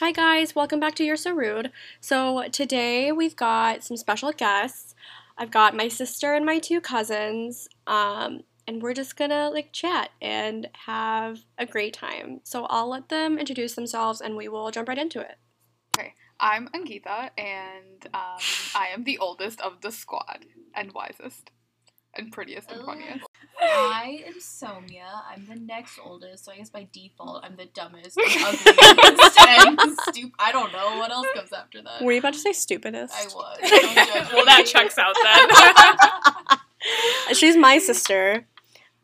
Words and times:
Hi 0.00 0.12
guys, 0.12 0.54
welcome 0.54 0.78
back 0.78 0.94
to 0.94 1.04
You're 1.04 1.16
So 1.16 1.32
Rude. 1.32 1.72
So 2.00 2.44
today 2.52 3.10
we've 3.10 3.34
got 3.34 3.82
some 3.82 3.96
special 3.96 4.30
guests. 4.30 4.94
I've 5.36 5.50
got 5.50 5.74
my 5.74 5.88
sister 5.88 6.34
and 6.34 6.46
my 6.46 6.60
two 6.60 6.80
cousins, 6.80 7.68
um, 7.88 8.44
and 8.68 8.80
we're 8.80 8.94
just 8.94 9.16
gonna 9.16 9.50
like 9.50 9.72
chat 9.72 10.10
and 10.22 10.68
have 10.86 11.40
a 11.58 11.66
great 11.66 11.94
time. 11.94 12.42
So 12.44 12.66
I'll 12.66 12.88
let 12.88 13.08
them 13.08 13.40
introduce 13.40 13.74
themselves, 13.74 14.20
and 14.20 14.36
we 14.36 14.46
will 14.46 14.70
jump 14.70 14.88
right 14.88 14.96
into 14.96 15.18
it. 15.18 15.36
Okay, 15.98 16.14
I'm 16.38 16.68
Ankita, 16.68 17.30
and 17.36 18.06
um, 18.14 18.38
I 18.76 18.90
am 18.94 19.02
the 19.02 19.18
oldest 19.18 19.60
of 19.62 19.80
the 19.80 19.90
squad, 19.90 20.46
and 20.74 20.92
wisest, 20.92 21.50
and 22.18 22.32
prettiest 22.32 22.70
and 22.70 22.84
funniest. 22.84 23.24
I 23.60 24.22
am 24.26 24.34
Somia. 24.34 25.22
I'm 25.30 25.46
the 25.46 25.56
next 25.56 25.98
oldest, 26.04 26.44
so 26.44 26.52
I 26.52 26.56
guess 26.58 26.70
by 26.70 26.86
default 26.92 27.44
I'm 27.44 27.56
the 27.56 27.66
dumbest, 27.66 28.16
and 28.18 28.26
ugliest, 28.44 29.38
and 29.40 29.98
stupid. 30.08 30.32
I 30.38 30.52
don't 30.52 30.72
know 30.72 30.96
what 30.98 31.10
else 31.10 31.26
comes 31.34 31.52
after 31.52 31.82
that. 31.82 32.02
Were 32.02 32.12
you 32.12 32.18
about 32.20 32.34
to 32.34 32.38
say 32.38 32.52
stupidest? 32.52 33.14
I 33.14 33.24
was. 33.34 33.58
Don't 33.70 33.94
judge 33.94 34.32
Well, 34.32 34.44
that 34.44 34.64
checks 34.66 34.96
out 34.98 35.16
then. 37.28 37.34
She's 37.36 37.56
my 37.56 37.78
sister. 37.78 38.46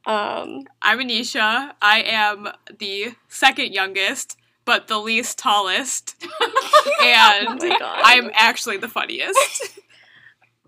Um, 0.06 0.64
I'm 0.82 0.98
Anisha. 0.98 1.72
I 1.80 2.02
am 2.06 2.48
the 2.78 3.14
second 3.28 3.72
youngest, 3.72 4.36
but 4.64 4.86
the 4.88 4.98
least 4.98 5.38
tallest. 5.38 6.14
and 7.02 7.60
Oh. 7.62 7.78
I'm 8.04 8.30
actually 8.34 8.76
the 8.76 8.88
funniest. 8.88 9.78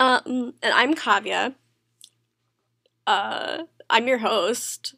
um, 0.01 0.55
and 0.63 0.73
I'm 0.75 0.95
Kavya. 0.95 1.55
Uh, 3.07 3.65
I'm 3.89 4.09
your 4.09 4.19
host. 4.19 4.95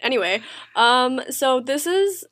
Anyway, 0.00 0.42
um, 0.76 1.20
so 1.30 1.60
this 1.60 1.86
is 1.86 2.24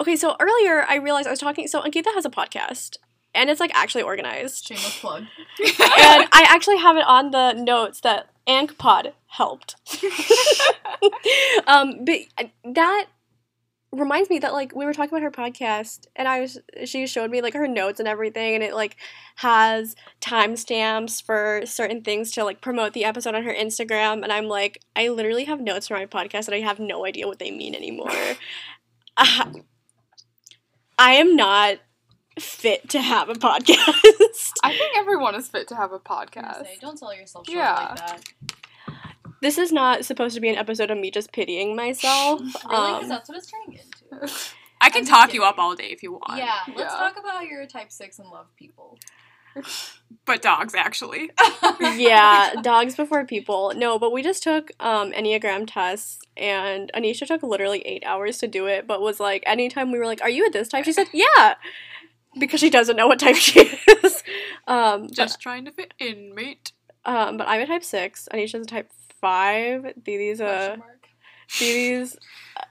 okay. 0.00 0.16
So 0.16 0.36
earlier 0.40 0.84
I 0.88 0.96
realized 0.96 1.26
I 1.26 1.30
was 1.30 1.40
talking. 1.40 1.66
So 1.68 1.80
Ankita 1.82 2.12
has 2.14 2.24
a 2.24 2.30
podcast, 2.30 2.98
and 3.34 3.48
it's 3.50 3.60
like 3.60 3.70
actually 3.74 4.02
organized. 4.02 4.66
Shameless 4.66 5.00
plug. 5.00 5.22
and 5.60 6.28
I 6.32 6.46
actually 6.48 6.78
have 6.78 6.96
it 6.96 7.04
on 7.06 7.30
the 7.30 7.52
notes 7.52 8.00
that 8.00 8.28
AnkPod 8.46 9.12
helped. 9.26 9.76
um, 11.66 12.04
but 12.04 12.18
that 12.64 13.06
reminds 13.94 14.28
me 14.30 14.38
that 14.40 14.52
like 14.52 14.74
we 14.74 14.84
were 14.84 14.92
talking 14.92 15.10
about 15.16 15.22
her 15.22 15.30
podcast, 15.30 16.06
and 16.16 16.26
I 16.28 16.40
was 16.40 16.58
she 16.84 17.06
showed 17.06 17.30
me 17.30 17.40
like 17.42 17.54
her 17.54 17.66
notes 17.68 17.98
and 18.00 18.08
everything, 18.08 18.54
and 18.54 18.62
it 18.62 18.74
like 18.74 18.96
has 19.36 19.94
timestamps 20.20 21.22
for 21.22 21.62
certain 21.64 22.02
things 22.02 22.30
to 22.32 22.44
like 22.44 22.60
promote 22.60 22.92
the 22.92 23.04
episode 23.04 23.34
on 23.34 23.44
her 23.44 23.54
Instagram, 23.54 24.22
and 24.22 24.32
I'm 24.32 24.46
like, 24.46 24.80
I 24.96 25.08
literally 25.08 25.44
have 25.44 25.60
notes 25.60 25.88
for 25.88 25.94
my 25.94 26.06
podcast, 26.06 26.46
and 26.46 26.54
I 26.54 26.60
have 26.60 26.78
no 26.78 27.04
idea 27.06 27.26
what 27.26 27.38
they 27.38 27.50
mean 27.50 27.74
anymore. 27.74 28.10
Uh, 29.16 29.52
I 30.98 31.14
am 31.14 31.34
not 31.36 31.78
fit 32.38 32.88
to 32.90 33.00
have 33.00 33.28
a 33.28 33.34
podcast. 33.34 34.52
I 34.62 34.76
think 34.76 34.96
everyone 34.96 35.34
is 35.34 35.48
fit 35.48 35.68
to 35.68 35.76
have 35.76 35.92
a 35.92 35.98
podcast. 35.98 36.64
say, 36.64 36.76
don't 36.80 36.98
sell 36.98 37.14
yourself 37.14 37.46
short 37.46 37.58
Yeah. 37.58 37.74
like 37.74 37.96
that. 37.96 38.22
This 39.44 39.58
is 39.58 39.72
not 39.72 40.06
supposed 40.06 40.34
to 40.36 40.40
be 40.40 40.48
an 40.48 40.56
episode 40.56 40.90
of 40.90 40.96
me 40.96 41.10
just 41.10 41.32
pitying 41.32 41.76
myself. 41.76 42.40
Really, 42.70 42.92
because 42.92 43.02
Um, 43.02 43.08
that's 43.10 43.28
what 43.28 43.36
it's 43.38 43.50
turning 43.50 43.78
into. 43.78 44.34
I 44.80 44.88
can 44.88 45.00
I'm 45.00 45.04
just 45.06 45.10
talk 45.10 45.34
you 45.34 45.44
up 45.44 45.58
all 45.58 45.74
day 45.74 45.88
if 45.90 46.02
you 46.02 46.12
want. 46.12 46.38
Yeah, 46.38 46.54
let's 46.68 46.94
Yeah. 46.94 46.98
talk 46.98 47.16
about 47.18 47.44
your 47.46 47.66
type 47.66 47.92
six 47.92 48.18
and 48.18 48.28
love 48.30 48.46
people. 48.56 48.98
But 50.24 50.40
dogs, 50.40 50.74
actually. 50.74 51.30
yeah, 51.80 52.54
dogs 52.62 52.96
before 52.96 53.24
people. 53.26 53.72
No, 53.76 53.98
but 53.98 54.12
we 54.12 54.22
just 54.22 54.42
took 54.42 54.70
um, 54.80 55.12
Enneagram 55.12 55.64
tests, 55.66 56.20
and 56.36 56.90
Anisha 56.94 57.26
took 57.26 57.42
literally 57.42 57.80
eight 57.82 58.02
hours 58.06 58.38
to 58.38 58.48
do 58.48 58.66
it, 58.66 58.86
but 58.86 59.00
was 59.02 59.20
like, 59.20 59.42
anytime 59.46 59.92
we 59.92 59.98
were 59.98 60.06
like, 60.06 60.22
Are 60.22 60.30
you 60.30 60.46
a 60.46 60.50
this 60.50 60.68
type? 60.68 60.84
She 60.86 60.92
said, 60.92 61.08
Yeah, 61.12 61.54
because 62.40 62.60
she 62.60 62.70
doesn't 62.70 62.96
know 62.96 63.06
what 63.06 63.18
type 63.18 63.36
she 63.36 63.60
is. 63.60 64.22
Um, 64.66 65.08
Just 65.10 65.40
trying 65.40 65.66
to 65.66 65.70
fit 65.70 65.92
in, 65.98 66.34
mate. 66.34 66.72
but, 67.04 67.14
um, 67.14 67.36
but 67.36 67.46
I'm 67.46 67.60
a 67.60 67.66
type 67.66 67.84
six, 67.84 68.26
Anisha's 68.32 68.62
a 68.62 68.66
type 68.66 68.90
five, 69.24 69.94
Didi's 70.02 70.40
a. 70.40 70.76
Didi's 71.48 72.18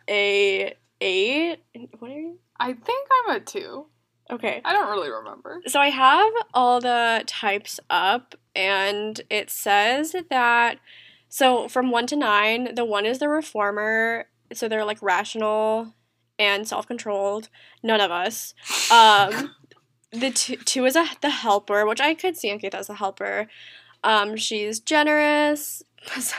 a 0.08 0.76
eight. 1.02 1.58
What 1.98 2.12
are 2.12 2.20
you? 2.20 2.38
I 2.60 2.74
think 2.74 3.08
I'm 3.26 3.36
a 3.36 3.40
two. 3.40 3.88
Okay. 4.32 4.62
I 4.64 4.72
don't 4.72 4.90
really 4.90 5.10
remember. 5.10 5.62
So 5.66 5.80
I 5.80 5.90
have 5.90 6.32
all 6.54 6.80
the 6.80 7.24
types 7.26 7.80
up, 7.90 8.36
and 8.56 9.20
it 9.32 9.50
says 9.50 10.16
that 10.30 10.78
so 11.28 11.68
from 11.68 11.90
one 11.90 12.06
to 12.08 12.16
nine, 12.16 12.76
the 12.76 12.86
one 12.86 13.08
is 13.08 13.18
the 13.18 13.30
reformer, 13.30 14.28
so 14.54 14.68
they're 14.68 14.86
like 14.86 15.02
rational 15.02 15.96
and 16.38 16.68
self 16.68 16.86
controlled. 16.86 17.50
None 17.82 18.00
of 18.00 18.12
us. 18.12 18.54
Um, 18.92 19.56
the 20.12 20.30
two, 20.30 20.58
two 20.58 20.86
is 20.86 20.96
a 20.96 21.08
the 21.22 21.32
helper, 21.32 21.88
which 21.88 22.00
I 22.00 22.14
could 22.14 22.38
see 22.38 22.52
Ankita 22.52 22.76
as 22.76 22.90
a 22.90 22.94
helper. 22.94 23.48
Um, 24.04 24.36
she's 24.36 24.80
generous, 24.80 25.82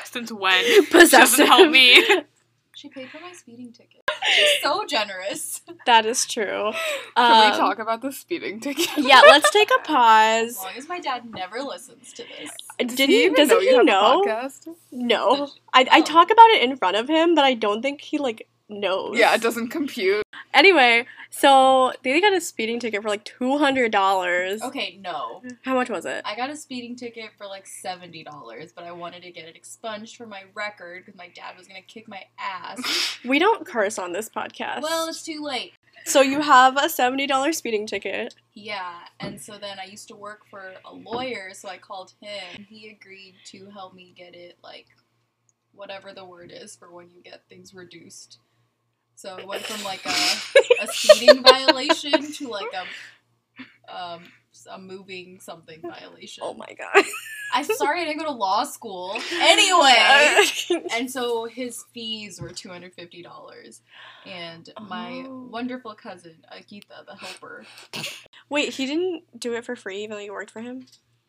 Since 0.05 0.33
when? 0.33 0.65
She 0.65 0.87
possessive. 0.87 1.21
doesn't 1.21 1.47
help 1.47 1.71
me. 1.71 2.05
She 2.77 2.89
paid 2.89 3.09
for 3.09 3.21
my 3.21 3.33
speeding 3.33 3.73
ticket. 3.73 4.03
She's 4.35 4.61
so 4.61 4.85
generous. 4.85 5.63
That 5.87 6.05
is 6.07 6.27
true. 6.27 6.73
Can 7.17 7.47
Um, 7.47 7.53
we 7.53 7.57
talk 7.57 7.79
about 7.79 8.03
the 8.03 8.11
speeding 8.11 8.59
ticket? 8.59 8.89
Yeah, 8.99 9.21
let's 9.29 9.49
take 9.53 9.71
a 9.71 9.79
pause. 9.85 10.49
As 10.49 10.57
long 10.59 10.73
as 10.77 10.89
my 10.89 10.99
dad 10.99 11.23
never 11.33 11.61
listens 11.63 12.13
to 12.15 12.25
this. 12.25 12.51
Does 12.81 12.97
Didn't 12.97 13.11
he 13.15 13.25
even 13.27 13.37
doesn't 13.37 13.57
know 13.57 13.61
you 13.61 13.69
he 13.71 13.75
have 13.77 13.83
a 13.83 13.85
know? 13.85 14.25
podcast? 14.27 14.69
No, 14.91 15.49
I, 15.73 15.87
I 15.91 16.01
Oh. 16.01 16.03
talk 16.03 16.31
about 16.33 16.51
it 16.51 16.63
in 16.65 16.77
front 16.77 16.97
of 16.97 17.09
him, 17.09 17.37
but 17.37 17.45
I 17.45 17.55
don't 17.55 17.81
think 17.81 18.01
he 18.01 18.19
like 18.19 18.49
knows. 18.69 19.17
Yeah, 19.17 19.33
it 19.35 19.41
doesn't 19.41 19.69
compute. 19.69 20.25
Anyway, 20.53 21.07
so 21.37 21.93
they 22.03 22.21
got 22.21 22.33
a 22.33 22.41
speeding 22.41 22.78
ticket 22.78 23.03
for 23.03 23.09
like 23.09 23.25
two 23.25 23.59
hundred 23.59 23.91
dollars. 23.93 24.62
Okay, 24.62 24.99
no. 25.03 25.43
How 25.62 25.75
much 25.75 25.91
was 25.91 26.06
it? 26.06 26.22
I 26.25 26.37
got 26.37 26.50
a 26.50 26.56
speeding 26.56 26.95
ticket 26.97 27.31
for 27.37 27.47
like 27.47 27.67
seventy 27.67 28.22
dollars, 28.22 28.72
but 28.72 28.84
I 28.84 28.93
wanted 28.93 29.22
to 29.25 29.31
get 29.31 29.47
it 29.47 29.56
expunged 29.56 30.17
for 30.17 30.27
my 30.27 30.45
record 30.55 31.05
because 31.05 31.19
my 31.19 31.28
dad 31.34 31.56
was 31.59 31.67
gonna 31.67 31.83
kick 31.83 32.09
my 32.09 32.22
ass. 32.39 33.19
We 33.25 33.39
don't 33.39 33.67
curse 33.67 33.99
on 33.99 34.12
this 34.12 34.28
podcast. 34.28 34.83
well, 34.83 35.09
it's 35.09 35.22
too 35.22 35.43
late. 35.43 35.72
so 36.05 36.21
you 36.21 36.41
have 36.43 36.77
a 36.77 36.89
seventy 36.89 37.27
dollar 37.27 37.53
speeding 37.53 37.87
ticket. 37.87 38.34
Yeah, 38.53 38.99
and 39.19 39.41
so 39.41 39.59
then 39.59 39.78
I 39.81 39.87
used 39.87 40.09
to 40.09 40.15
work 40.16 40.43
for 40.51 40.75
a 40.84 40.95
lawyer, 40.95 41.51
so 41.55 41.69
I 41.69 41.78
called 41.78 42.12
him. 42.21 42.66
He 42.69 42.91
agreed 42.91 43.34
to 43.47 43.71
help 43.71 43.95
me 43.95 44.15
get 44.16 44.34
it 44.34 44.59
like 44.62 44.87
whatever 45.72 46.12
the 46.12 46.25
word 46.25 46.53
is 46.55 46.77
for 46.77 46.93
when 46.93 47.11
you 47.11 47.21
get 47.22 47.43
things 47.49 47.75
reduced. 47.75 48.39
So 49.17 49.37
it 49.37 49.47
went 49.47 49.63
from 49.65 49.83
like 49.85 50.05
a, 50.07 50.83
a 50.85 50.87
speeding 50.89 51.43
violation 51.43 52.33
to 52.33 52.49
like 52.49 52.73
a 52.73 53.95
um 53.95 54.25
a 54.71 54.79
moving 54.79 55.41
something 55.41 55.81
violation. 55.83 56.43
Oh 56.47 56.55
my 56.55 56.75
god. 56.79 57.05
I'm 57.53 57.65
sorry 57.65 58.01
I 58.01 58.05
didn't 58.05 58.19
go 58.19 58.25
to 58.27 58.33
law 58.33 58.65
school. 58.65 59.17
Anyway, 59.33 60.85
and 60.93 61.11
so 61.11 61.45
his 61.45 61.85
fees 61.93 62.41
were 62.41 62.51
two 62.51 62.69
hundred 62.69 62.95
fifty 62.95 63.23
dollars, 63.23 63.83
and 64.27 64.69
my 64.89 65.25
Oh. 65.27 65.49
wonderful 65.51 65.95
cousin 65.95 66.37
Ankita, 66.53 67.05
the 67.07 67.15
helper, 67.15 67.65
Wait, 68.49 68.73
he 68.75 68.87
didn't 68.87 69.25
do 69.39 69.55
it 69.55 69.65
for 69.65 69.77
free 69.77 69.99
even 70.05 70.17
though 70.17 70.23
you 70.23 70.33
worked 70.33 70.51
for 70.51 70.61
him. 70.61 70.87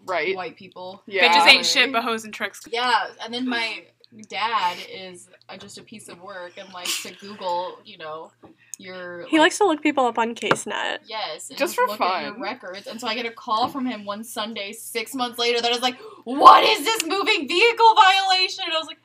Right. 0.07 0.35
white 0.35 0.55
people. 0.55 1.01
Yeah. 1.07 1.27
Bitches 1.27 1.47
ain't 1.47 1.65
shit 1.65 1.91
but 1.91 2.03
hoes 2.03 2.25
and 2.25 2.33
tricks. 2.33 2.61
Yeah, 2.71 3.07
and 3.23 3.33
then 3.33 3.47
my 3.47 3.85
dad 4.23 4.77
is 4.91 5.29
uh, 5.49 5.57
just 5.57 5.77
a 5.77 5.83
piece 5.83 6.09
of 6.09 6.21
work 6.21 6.53
and 6.57 6.71
likes 6.73 7.03
to 7.03 7.13
Google, 7.15 7.79
you 7.85 7.97
know, 7.97 8.31
your. 8.77 9.25
He 9.27 9.39
likes 9.39 9.57
to 9.59 9.65
look 9.65 9.81
people 9.81 10.05
up 10.05 10.17
on 10.17 10.35
CaseNet. 10.35 10.99
Yes, 11.05 11.49
and 11.49 11.57
Just 11.57 11.73
just, 11.73 11.75
for 11.75 11.87
look 11.87 12.01
at 12.01 12.23
your 12.23 12.33
fun. 12.33 12.41
records, 12.41 12.87
and 12.87 12.99
so 12.99 13.07
I 13.07 13.15
get 13.15 13.25
a 13.25 13.31
call 13.31 13.67
from 13.67 13.85
him 13.85 14.05
one 14.05 14.23
Sunday 14.23 14.71
six 14.73 15.13
months 15.13 15.37
later 15.39 15.61
that 15.61 15.71
is 15.71 15.81
like, 15.81 15.97
"What 16.23 16.63
is 16.63 16.83
this 16.83 17.03
moving 17.05 17.47
vehicle 17.47 17.95
violation?" 17.95 18.63
And 18.65 18.73
I 18.73 18.77
was 18.79 18.87
like, 18.87 18.99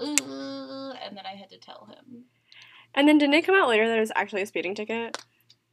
"Uh," 0.00 0.92
and 1.06 1.16
then 1.16 1.26
I 1.26 1.36
had 1.36 1.50
to 1.50 1.58
tell 1.58 1.86
him. 1.90 2.24
And 2.94 3.06
then 3.06 3.18
didn't 3.18 3.34
it 3.34 3.42
come 3.44 3.54
out 3.54 3.68
later 3.68 3.86
that 3.88 3.96
it 3.96 4.00
was 4.00 4.12
actually 4.16 4.42
a 4.42 4.46
speeding 4.46 4.74
ticket? 4.74 5.18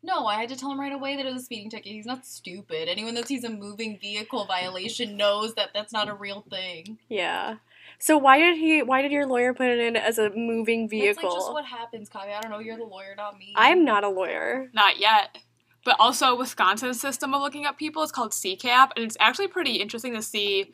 No, 0.05 0.25
I 0.25 0.35
had 0.41 0.49
to 0.49 0.57
tell 0.57 0.69
him 0.69 0.79
right 0.81 0.91
away 0.91 1.15
that 1.15 1.25
it 1.25 1.33
was 1.33 1.43
a 1.43 1.45
speeding 1.45 1.69
ticket. 1.69 1.93
He's 1.93 2.05
not 2.05 2.25
stupid. 2.25 2.89
Anyone 2.89 3.13
that 3.13 3.25
sees 3.27 3.45
a 3.45 3.49
moving 3.49 3.97
vehicle 3.97 4.43
violation 4.45 5.15
knows 5.15 5.55
that 5.55 5.69
that's 5.73 5.93
not 5.93 6.09
a 6.09 6.13
real 6.13 6.43
thing. 6.49 6.97
Yeah. 7.07 7.55
So 7.99 8.17
why 8.17 8.39
did 8.39 8.57
he? 8.57 8.83
Why 8.83 9.01
did 9.01 9.11
your 9.11 9.25
lawyer 9.25 9.53
put 9.53 9.67
it 9.67 9.79
in 9.79 9.95
as 9.95 10.17
a 10.17 10.29
moving 10.31 10.89
vehicle? 10.89 11.15
That's 11.15 11.23
like 11.23 11.33
just 11.33 11.37
vehicle? 11.37 11.53
what 11.53 11.65
happens, 11.65 12.09
Kavya. 12.09 12.37
I 12.37 12.41
don't 12.41 12.51
know. 12.51 12.59
You're 12.59 12.77
the 12.77 12.83
lawyer, 12.83 13.13
not 13.15 13.37
me. 13.37 13.53
I'm 13.55 13.85
not 13.85 14.03
a 14.03 14.09
lawyer. 14.09 14.69
Not 14.73 14.99
yet. 14.99 15.37
But 15.85 15.97
also, 15.99 16.37
Wisconsin's 16.37 16.99
system 16.99 17.33
of 17.33 17.41
looking 17.41 17.65
up 17.65 17.77
people 17.77 18.03
is 18.03 18.11
called 18.11 18.31
CCAP, 18.31 18.91
and 18.95 19.05
it's 19.05 19.17
actually 19.19 19.47
pretty 19.47 19.73
interesting 19.73 20.13
to 20.13 20.21
see 20.21 20.71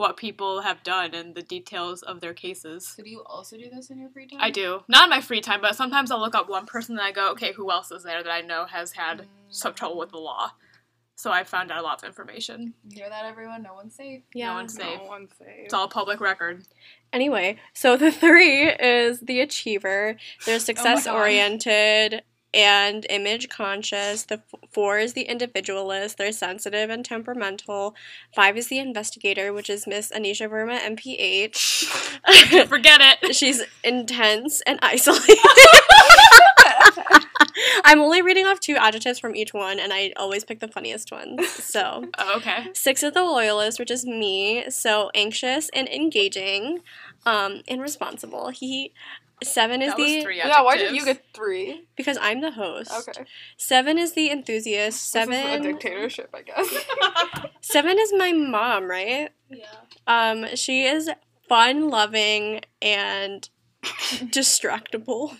what 0.00 0.16
people 0.16 0.62
have 0.62 0.82
done 0.82 1.14
and 1.14 1.34
the 1.34 1.42
details 1.42 2.02
of 2.02 2.20
their 2.20 2.32
cases. 2.32 2.88
So 2.88 3.02
do 3.02 3.10
you 3.10 3.22
also 3.26 3.56
do 3.56 3.68
this 3.70 3.90
in 3.90 3.98
your 3.98 4.08
free 4.08 4.26
time? 4.26 4.40
I 4.40 4.50
do. 4.50 4.82
Not 4.88 5.04
in 5.04 5.10
my 5.10 5.20
free 5.20 5.42
time, 5.42 5.60
but 5.60 5.76
sometimes 5.76 6.10
I'll 6.10 6.20
look 6.20 6.34
up 6.34 6.48
one 6.48 6.64
person 6.64 6.96
and 6.96 7.06
I 7.06 7.12
go, 7.12 7.30
okay, 7.32 7.52
who 7.52 7.70
else 7.70 7.90
is 7.90 8.02
there 8.02 8.22
that 8.22 8.32
I 8.32 8.40
know 8.40 8.64
has 8.64 8.92
had 8.92 9.18
mm. 9.18 9.26
some 9.50 9.74
trouble 9.74 9.98
with 9.98 10.10
the 10.10 10.18
law? 10.18 10.52
So 11.20 11.30
I 11.30 11.44
found 11.44 11.70
out 11.70 11.80
a 11.80 11.82
lot 11.82 12.02
of 12.02 12.08
information. 12.08 12.72
You 12.88 13.02
hear 13.02 13.10
that, 13.10 13.26
everyone? 13.26 13.62
No 13.62 13.74
one's 13.74 13.94
safe. 13.94 14.22
Yeah. 14.34 14.54
one's 14.54 14.72
safe. 14.72 15.00
No 15.02 15.06
one's 15.06 15.30
safe. 15.38 15.66
It's 15.66 15.74
all 15.74 15.86
public 15.86 16.18
record. 16.18 16.64
Anyway, 17.12 17.58
so 17.74 17.98
the 17.98 18.10
three 18.22 18.70
is 18.70 19.20
the 19.20 19.40
achiever. 19.40 20.16
They're 20.46 20.54
oh 20.54 20.58
success 20.58 21.06
oriented 21.06 22.22
and 22.54 23.04
image 23.10 23.50
conscious. 23.50 24.22
The 24.24 24.36
f- 24.36 24.60
four 24.70 24.98
is 24.98 25.12
the 25.12 25.24
individualist. 25.24 26.16
They're 26.16 26.32
sensitive 26.32 26.88
and 26.88 27.04
temperamental. 27.04 27.94
Five 28.34 28.56
is 28.56 28.68
the 28.68 28.78
investigator, 28.78 29.52
which 29.52 29.68
is 29.68 29.86
Miss 29.86 30.10
Anisha 30.12 30.48
Verma, 30.48 30.80
MPH. 30.80 32.66
Forget 32.66 33.00
it. 33.22 33.36
She's 33.36 33.62
intense 33.84 34.62
and 34.62 34.78
isolated. 34.80 35.36
I'm 37.84 38.00
only 38.00 38.22
reading 38.22 38.46
off 38.46 38.60
two 38.60 38.76
adjectives 38.76 39.18
from 39.18 39.34
each 39.34 39.52
one, 39.54 39.78
and 39.80 39.92
I 39.92 40.12
always 40.16 40.44
pick 40.44 40.60
the 40.60 40.68
funniest 40.68 41.10
ones. 41.12 41.48
So, 41.48 42.04
Oh, 42.18 42.36
okay. 42.36 42.68
six 42.74 43.02
is 43.02 43.12
the 43.12 43.22
loyalist, 43.22 43.78
which 43.78 43.90
is 43.90 44.04
me. 44.06 44.64
So 44.70 45.10
anxious 45.14 45.68
and 45.74 45.88
engaging, 45.88 46.80
um, 47.26 47.62
and 47.68 47.80
responsible. 47.80 48.48
He. 48.50 48.92
Seven 49.42 49.80
is 49.80 49.92
That 49.92 49.98
was 49.98 50.06
the 50.06 50.20
three 50.20 50.36
Yeah, 50.36 50.60
why 50.60 50.76
did 50.76 50.94
you 50.94 51.02
get 51.02 51.24
three? 51.32 51.88
because 51.96 52.18
I'm 52.20 52.42
the 52.42 52.50
host. 52.50 52.92
Okay. 53.08 53.24
Seven 53.56 53.96
is 53.96 54.12
the 54.12 54.30
enthusiast. 54.30 54.98
This 55.14 55.22
is 55.28 55.28
Seven. 55.32 55.34
a 55.34 55.62
dictatorship, 55.62 56.28
I 56.34 56.42
guess. 56.42 56.84
Seven 57.62 57.98
is 57.98 58.12
my 58.18 58.32
mom, 58.32 58.84
right? 58.90 59.30
Yeah. 59.48 59.64
Um, 60.06 60.54
she 60.56 60.84
is 60.84 61.08
fun 61.48 61.88
loving 61.88 62.60
and 62.82 63.48
destructible. 64.30 65.34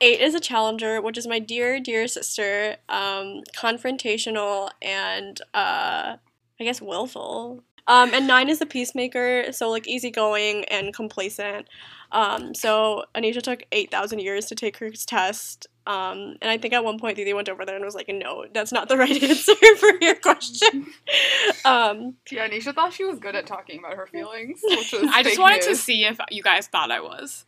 Eight 0.00 0.20
is 0.20 0.34
a 0.34 0.40
challenger, 0.40 1.00
which 1.00 1.18
is 1.18 1.26
my 1.26 1.38
dear, 1.38 1.78
dear 1.78 2.08
sister. 2.08 2.76
Um, 2.88 3.42
confrontational 3.56 4.70
and 4.80 5.40
uh, 5.52 6.16
I 6.58 6.64
guess 6.64 6.80
willful. 6.80 7.62
Um, 7.86 8.10
and 8.14 8.26
nine 8.26 8.48
is 8.48 8.58
the 8.58 8.66
peacemaker, 8.66 9.52
so 9.52 9.68
like 9.70 9.86
easygoing 9.86 10.64
and 10.66 10.94
complacent. 10.94 11.68
Um, 12.12 12.54
so 12.54 13.04
Anisha 13.14 13.42
took 13.42 13.64
eight 13.72 13.90
thousand 13.90 14.20
years 14.20 14.46
to 14.46 14.54
take 14.54 14.78
her 14.78 14.90
test. 14.90 15.66
Um, 15.86 16.36
and 16.40 16.50
I 16.50 16.56
think 16.56 16.72
at 16.72 16.82
one 16.82 16.98
point 16.98 17.16
they 17.16 17.34
went 17.34 17.48
over 17.50 17.66
there 17.66 17.76
and 17.76 17.84
was 17.84 17.94
like, 17.94 18.08
"No, 18.08 18.46
that's 18.52 18.72
not 18.72 18.88
the 18.88 18.96
right 18.98 19.22
answer 19.22 19.54
for 19.78 19.90
your 20.00 20.14
question." 20.14 20.86
um, 21.64 22.16
yeah, 22.30 22.48
Nisha 22.48 22.74
thought 22.74 22.92
she 22.92 23.04
was 23.04 23.18
good 23.18 23.34
at 23.34 23.46
talking 23.46 23.78
about 23.78 23.96
her 23.96 24.06
feelings, 24.06 24.60
which 24.62 24.92
was 24.92 25.02
I 25.12 25.22
just 25.22 25.36
fake 25.36 25.38
wanted 25.38 25.62
to 25.62 25.76
see 25.76 26.04
if 26.04 26.18
you 26.30 26.42
guys 26.42 26.68
thought 26.68 26.90
I 26.90 27.00
was. 27.00 27.44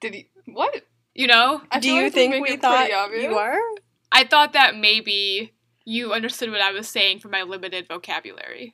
Did 0.00 0.14
he? 0.14 0.28
What? 0.46 0.86
You 1.14 1.26
know, 1.26 1.62
I 1.70 1.78
do 1.78 1.90
you 1.90 2.04
like 2.04 2.14
think 2.14 2.42
we 2.42 2.56
thought 2.56 2.88
you 2.88 3.36
are? 3.36 3.58
I 4.10 4.24
thought 4.24 4.54
that 4.54 4.76
maybe 4.76 5.52
you 5.84 6.12
understood 6.12 6.50
what 6.50 6.60
I 6.60 6.72
was 6.72 6.88
saying 6.88 7.20
from 7.20 7.32
my 7.32 7.42
limited 7.42 7.86
vocabulary. 7.86 8.72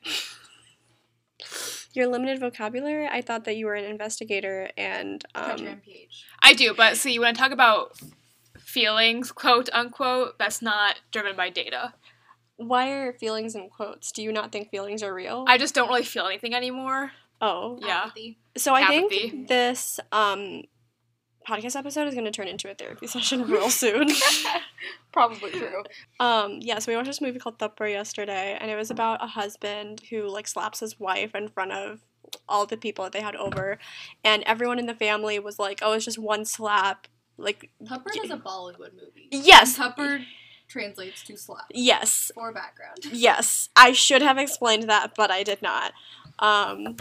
Your 1.93 2.07
limited 2.07 2.39
vocabulary. 2.39 3.07
I 3.07 3.21
thought 3.21 3.43
that 3.45 3.57
you 3.57 3.65
were 3.65 3.75
an 3.75 3.83
investigator 3.83 4.69
and 4.77 5.23
Cut 5.33 5.59
um, 5.59 5.81
I 6.41 6.53
do, 6.53 6.73
but 6.73 6.95
see, 6.95 7.19
when 7.19 7.27
I 7.27 7.33
talk 7.33 7.51
about 7.51 7.97
feelings, 8.59 9.31
quote 9.31 9.69
unquote, 9.73 10.37
that's 10.39 10.61
not 10.61 11.01
driven 11.11 11.35
by 11.35 11.49
data. 11.49 11.93
why 12.57 12.91
are 12.91 13.13
feelings 13.13 13.55
in 13.55 13.69
quotes? 13.69 14.11
Do 14.11 14.21
you 14.21 14.31
not 14.31 14.51
think 14.51 14.69
feelings 14.69 15.01
are 15.03 15.13
real? 15.13 15.45
I 15.47 15.57
just 15.57 15.73
don't 15.73 15.87
really 15.89 16.03
feel 16.03 16.25
anything 16.27 16.53
anymore. 16.53 17.11
oh, 17.41 17.79
Yeah. 17.81 18.03
Apathy. 18.05 18.37
so 18.57 18.73
I 18.73 18.81
Apathy. 18.81 19.29
think 19.29 19.47
this 19.47 19.99
um 20.11 20.63
podcast 21.47 21.75
episode 21.75 22.07
is 22.07 22.13
going 22.13 22.25
to 22.25 22.31
turn 22.31 22.47
into 22.47 22.69
a 22.69 22.75
therapy 22.75 23.07
session 23.07 23.47
real 23.47 23.71
soon. 23.71 24.07
Probably 25.11 25.49
true. 25.51 25.83
Um, 26.19 26.59
yeah, 26.61 26.77
so 26.77 26.91
we 26.91 26.95
watched 26.95 27.07
this 27.07 27.19
movie 27.19 27.39
called 27.39 27.57
Thappad 27.57 27.89
yesterday, 27.89 28.55
and 28.61 28.69
it 28.69 28.75
was 28.75 28.91
about 28.91 29.23
a 29.23 29.27
husband 29.27 30.01
who 30.11 30.27
like 30.29 30.47
slaps 30.47 30.81
his 30.81 30.99
wife 30.99 31.33
in 31.33 31.49
front 31.49 31.71
of 31.71 32.01
all 32.47 32.67
the 32.67 32.77
people 32.77 33.03
that 33.03 33.11
they 33.11 33.21
had 33.21 33.35
over, 33.35 33.79
and 34.23 34.43
everyone 34.43 34.77
in 34.77 34.85
the 34.85 34.93
family 34.93 35.39
was 35.39 35.57
like, 35.57 35.79
"Oh, 35.81 35.93
it's 35.93 36.05
just 36.05 36.19
one 36.19 36.45
slap." 36.45 37.07
Like, 37.41 37.69
Thappad 37.83 38.23
is 38.23 38.31
a 38.31 38.37
Bollywood 38.37 38.93
movie. 38.93 39.27
Yes. 39.31 39.77
Thappad 39.77 40.25
translates 40.67 41.23
to 41.23 41.35
slap. 41.37 41.65
yes, 41.73 42.31
For 42.33 42.53
background. 42.53 42.99
yes, 43.11 43.69
I 43.75 43.91
should 43.91 44.21
have 44.21 44.37
explained 44.37 44.83
that, 44.89 45.13
but 45.17 45.29
I 45.29 45.43
did 45.43 45.61
not. 45.61 45.91
Um, 46.39 46.95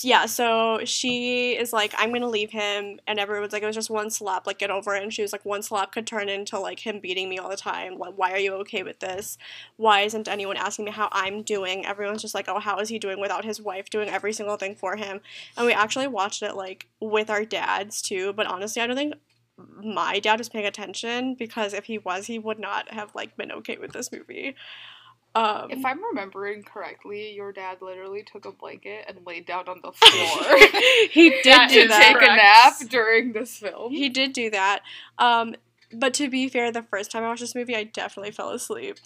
yeah, 0.00 0.24
so 0.24 0.80
she 0.84 1.52
is 1.56 1.72
like, 1.72 1.94
I'm 1.98 2.10
gonna 2.12 2.28
leave 2.28 2.50
him, 2.50 3.00
and 3.06 3.18
everyone's 3.18 3.52
like, 3.52 3.62
it 3.62 3.66
was 3.66 3.74
just 3.74 3.90
one 3.90 4.08
slap, 4.08 4.46
like 4.46 4.58
get 4.58 4.70
over 4.70 4.94
it. 4.94 5.02
And 5.02 5.12
she 5.12 5.20
was 5.20 5.32
like, 5.32 5.44
one 5.44 5.62
slap 5.62 5.92
could 5.92 6.06
turn 6.06 6.30
into 6.30 6.58
like 6.58 6.80
him 6.80 7.00
beating 7.00 7.28
me 7.28 7.38
all 7.38 7.50
the 7.50 7.56
time. 7.56 7.98
Like, 7.98 8.14
why 8.16 8.32
are 8.32 8.38
you 8.38 8.54
okay 8.54 8.82
with 8.82 9.00
this? 9.00 9.36
Why 9.76 10.00
isn't 10.00 10.26
anyone 10.26 10.56
asking 10.56 10.86
me 10.86 10.90
how 10.90 11.08
I'm 11.12 11.42
doing? 11.42 11.84
Everyone's 11.84 12.22
just 12.22 12.34
like, 12.34 12.48
oh, 12.48 12.60
how 12.60 12.78
is 12.78 12.88
he 12.88 12.98
doing 12.98 13.20
without 13.20 13.44
his 13.44 13.60
wife 13.60 13.90
doing 13.90 14.08
every 14.08 14.32
single 14.32 14.56
thing 14.56 14.74
for 14.74 14.96
him? 14.96 15.20
And 15.56 15.66
we 15.66 15.74
actually 15.74 16.06
watched 16.06 16.42
it 16.42 16.56
like 16.56 16.88
with 17.00 17.28
our 17.28 17.44
dads 17.44 18.00
too, 18.00 18.32
but 18.32 18.46
honestly, 18.46 18.80
I 18.80 18.86
don't 18.86 18.96
think 18.96 19.14
my 19.56 20.18
dad 20.18 20.38
was 20.38 20.48
paying 20.48 20.66
attention 20.66 21.34
because 21.34 21.74
if 21.74 21.84
he 21.84 21.98
was, 21.98 22.26
he 22.26 22.38
would 22.38 22.58
not 22.58 22.92
have 22.92 23.14
like 23.14 23.36
been 23.36 23.52
okay 23.52 23.76
with 23.76 23.92
this 23.92 24.10
movie. 24.10 24.56
Um, 25.36 25.68
If 25.70 25.84
I'm 25.84 26.02
remembering 26.04 26.62
correctly, 26.62 27.32
your 27.34 27.52
dad 27.52 27.78
literally 27.82 28.22
took 28.22 28.44
a 28.44 28.52
blanket 28.52 29.04
and 29.08 29.18
laid 29.26 29.46
down 29.46 29.68
on 29.68 29.80
the 29.82 29.90
floor 29.94 30.58
he 31.10 31.30
did 31.30 31.44
That 31.44 31.70
do 31.70 31.82
to 31.82 31.88
that. 31.88 32.02
take 32.02 32.22
a 32.22 32.36
nap 32.36 32.74
during 32.90 33.32
this 33.32 33.56
film. 33.58 33.90
He 33.92 34.08
did 34.08 34.32
do 34.32 34.50
that. 34.50 34.82
Um, 35.18 35.56
but 35.92 36.14
to 36.14 36.28
be 36.30 36.48
fair, 36.48 36.70
the 36.72 36.82
first 36.82 37.10
time 37.10 37.24
I 37.24 37.28
watched 37.28 37.40
this 37.40 37.54
movie, 37.54 37.74
I 37.76 37.84
definitely 37.84 38.32
fell 38.32 38.50
asleep 38.50 38.98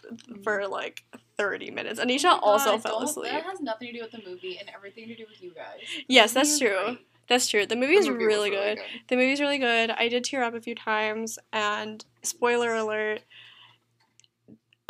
for 0.43 0.67
like 0.69 1.05
30 1.37 1.71
minutes. 1.71 1.99
Anisha 2.01 2.27
Oh 2.27 2.41
also 2.43 2.73
God, 2.73 2.83
fell 2.83 3.03
asleep. 3.03 3.33
That 3.33 3.45
has 3.45 3.61
nothing 3.61 3.89
to 3.89 3.95
do 3.95 4.01
with 4.03 4.11
the 4.13 4.23
movie 4.29 4.59
and 4.59 4.71
everything 4.75 5.09
to 5.09 5.17
do 5.17 5.25
with 5.29 5.43
you 5.43 5.53
guys. 5.55 5.81
Yes, 6.09 6.33
The 6.35 6.41
movie 6.41 6.49
that's 6.51 6.59
true. 6.59 6.85
great. 6.85 7.07
That's 7.29 7.49
true. 7.49 7.67
The 7.67 7.77
movie 7.77 7.95
The 7.95 8.01
is 8.01 8.09
movie 8.09 8.25
was 8.25 8.35
really, 8.35 8.51
good. 8.51 8.79
The 9.09 9.17
movie's 9.17 9.41
really 9.41 9.59
good. 9.59 9.91
I 9.91 10.09
did 10.09 10.25
tear 10.25 10.43
up 10.43 10.55
a 10.55 10.61
few 10.63 10.75
times, 10.75 11.39
and 11.53 12.03
spoiler 12.23 12.75
alert, 12.75 13.21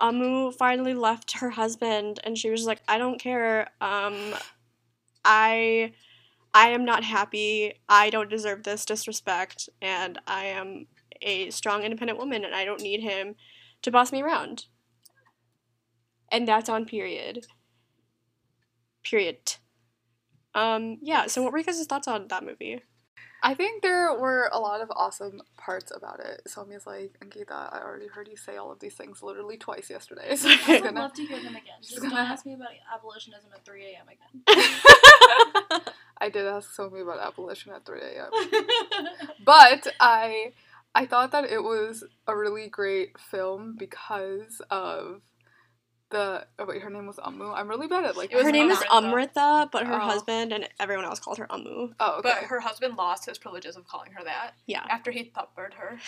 Amu 0.00 0.53
finally 0.53 0.95
left 0.95 1.39
her 1.39 1.50
husband, 1.50 2.21
and 2.25 2.39
she 2.39 2.50
was 2.50 2.67
like, 2.67 2.83
"I 2.89 2.99
don't 2.99 3.21
care. 3.21 3.69
Um, 3.81 4.35
I, 5.25 5.93
I 6.55 6.71
am 6.71 6.85
not 6.85 7.05
happy. 7.05 7.75
I 7.89 8.11
don't 8.11 8.31
deserve 8.31 8.62
this 8.65 8.85
disrespect, 8.85 9.69
and 9.83 10.19
I 10.27 10.47
am 10.47 10.87
a 11.23 11.50
strong, 11.50 11.83
independent 11.83 12.19
woman, 12.19 12.45
and 12.45 12.55
I 12.55 12.65
don't 12.65 12.83
need 12.83 13.00
him 13.00 13.37
to 13.83 13.91
boss 13.91 14.12
me 14.12 14.23
around." 14.23 14.67
And 16.31 16.47
that's 16.47 16.69
on 16.69 16.85
period. 16.85 17.47
Period. 19.03 19.56
Um, 20.55 20.99
yeah. 21.03 21.27
So, 21.27 21.43
what 21.43 21.53
were 21.53 21.59
you 21.59 21.65
guys' 21.65 21.87
thoughts 21.87 22.09
on 22.09 22.29
that 22.29 22.44
movie? 22.44 22.83
I 23.43 23.55
think 23.55 23.82
there 23.82 24.12
were 24.14 24.50
a 24.52 24.58
lot 24.58 24.81
of 24.81 24.90
awesome 24.94 25.40
parts 25.56 25.93
about 25.94 26.20
it. 26.20 26.43
Somia's 26.49 26.87
like, 26.87 27.17
Ankita, 27.25 27.52
I 27.73 27.81
already 27.85 28.08
heard 28.08 28.29
you 28.29 28.37
say 28.37 28.56
all 28.56 28.73
of 28.73 28.81
these 28.81 28.94
things 28.94 29.23
literally 29.23 29.56
twice 29.56 29.90
yesterday. 29.90 30.34
So 30.36 30.48
I'm 30.48 30.56
just 30.58 30.69
would 30.69 30.82
gonna, 30.82 31.01
love 31.01 31.13
to 31.15 31.24
hear 31.24 31.39
them 31.39 31.55
again. 31.55 31.79
Just 31.81 32.01
don't 32.03 32.10
gonna- 32.10 32.22
ask 32.22 32.44
me 32.44 32.55
about 32.55 32.70
abolitionism 32.94 33.51
at 33.55 33.65
3 33.65 33.84
a.m. 33.84 34.06
again. 34.08 35.82
I 36.20 36.29
did 36.31 36.46
ask 36.46 36.77
Somia 36.77 37.03
about 37.03 37.20
abolition 37.20 37.72
at 37.72 37.86
3 37.86 38.01
a.m. 38.01 38.31
but 39.44 39.86
I 40.01 40.53
I 40.94 41.06
thought 41.06 41.31
that 41.32 41.44
it 41.44 41.63
was 41.63 42.03
a 42.27 42.36
really 42.36 42.69
great 42.69 43.19
film 43.19 43.77
because 43.79 44.60
of 44.70 45.20
the 46.10 46.46
oh 46.58 46.65
wait 46.67 46.82
her 46.82 46.91
name 46.91 47.06
was 47.06 47.19
Amu. 47.19 47.50
I'm 47.53 47.69
really 47.69 47.86
bad 47.86 48.05
at 48.05 48.17
like 48.17 48.32
her 48.32 48.50
name 48.50 48.70
is 48.70 48.82
Amrita. 48.91 49.38
Amrita, 49.41 49.69
but 49.72 49.86
her 49.86 49.94
Oh. 49.94 49.98
husband 50.00 50.53
and 50.53 50.69
everyone 50.81 51.05
else 51.05 51.20
called 51.20 51.38
her 51.38 51.50
Amu. 51.53 51.93
oh 52.00 52.12
okay. 52.19 52.20
But 52.22 52.44
her 52.44 52.60
husband 52.60 52.96
lost 52.96 53.27
his 53.27 53.38
privileges 53.38 53.77
of 53.77 53.86
calling 53.86 54.12
her 54.12 54.24
that 54.24 54.53
Yeah. 54.67 54.84
after 54.88 55.10
he 55.10 55.24
thuppered 55.24 55.74
her. 55.74 55.98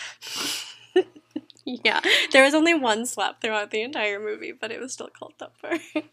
Yeah. 1.63 1.99
There 2.31 2.43
was 2.43 2.55
only 2.55 2.73
one 2.73 3.05
slap 3.05 3.39
throughout 3.39 3.69
the 3.69 3.81
entire 3.83 4.19
movie, 4.19 4.51
but 4.51 4.71
it 4.71 4.79
was 4.79 4.93
still 4.93 5.09
called 5.09 5.33
Thappad. 5.39 6.05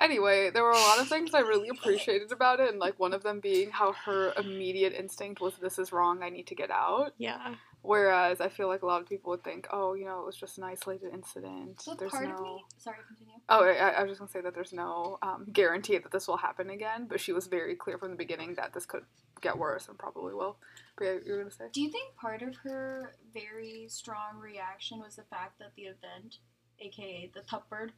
Anyway, 0.00 0.48
there 0.50 0.62
were 0.62 0.70
a 0.70 0.78
lot 0.78 0.98
of 1.00 1.08
things 1.08 1.34
I 1.34 1.40
really 1.40 1.68
appreciated 1.68 2.32
about 2.32 2.58
it, 2.60 2.70
and 2.70 2.78
like 2.78 2.98
one 2.98 3.12
of 3.12 3.22
them 3.22 3.40
being 3.40 3.70
how 3.70 3.92
her 3.92 4.32
immediate 4.38 4.92
instinct 4.94 5.40
was, 5.40 5.56
"This 5.58 5.78
is 5.78 5.92
wrong. 5.92 6.22
I 6.22 6.30
need 6.30 6.46
to 6.46 6.54
get 6.54 6.70
out." 6.70 7.12
yeah. 7.18 7.56
Whereas 7.88 8.42
I 8.42 8.50
feel 8.50 8.68
like 8.68 8.82
a 8.82 8.86
lot 8.86 9.00
of 9.00 9.08
people 9.08 9.30
would 9.30 9.42
think, 9.42 9.66
"Oh, 9.70 9.94
you 9.94 10.04
know, 10.04 10.20
it 10.20 10.26
was 10.26 10.36
just 10.36 10.58
an 10.58 10.64
isolated 10.64 11.10
incident. 11.14 11.80
So 11.80 11.94
There's 11.94 12.12
part 12.12 12.28
no." 12.28 12.34
of 12.34 12.42
me. 12.42 12.64
Sorry, 12.76 12.98
continue. 13.06 13.32
Oh, 13.48 13.64
I, 13.64 13.92
I 13.92 14.02
was 14.02 14.10
just 14.10 14.18
gonna 14.20 14.30
say 14.30 14.42
that 14.42 14.54
there's 14.54 14.74
no 14.74 15.16
um, 15.22 15.46
guarantee 15.50 15.96
that 15.96 16.12
this 16.12 16.28
will 16.28 16.36
happen 16.36 16.68
again, 16.68 17.06
but 17.08 17.18
she 17.18 17.32
was 17.32 17.46
very 17.46 17.74
clear 17.74 17.96
from 17.96 18.10
the 18.10 18.16
beginning 18.16 18.56
that 18.56 18.74
this 18.74 18.84
could 18.84 19.04
get 19.40 19.56
worse 19.56 19.88
and 19.88 19.98
probably 19.98 20.34
will. 20.34 20.58
But 20.98 21.04
yeah, 21.04 21.14
you 21.24 21.32
were 21.32 21.38
gonna 21.38 21.50
say? 21.50 21.64
Do 21.72 21.80
you 21.80 21.90
think 21.90 22.14
part 22.16 22.42
of 22.42 22.54
her 22.56 23.14
very 23.32 23.86
strong 23.88 24.36
reaction 24.38 24.98
was 24.98 25.16
the 25.16 25.24
fact 25.30 25.58
that 25.58 25.72
the 25.74 25.84
event, 25.84 26.40
aka 26.80 27.30
the 27.34 27.40
Tupbird, 27.40 27.92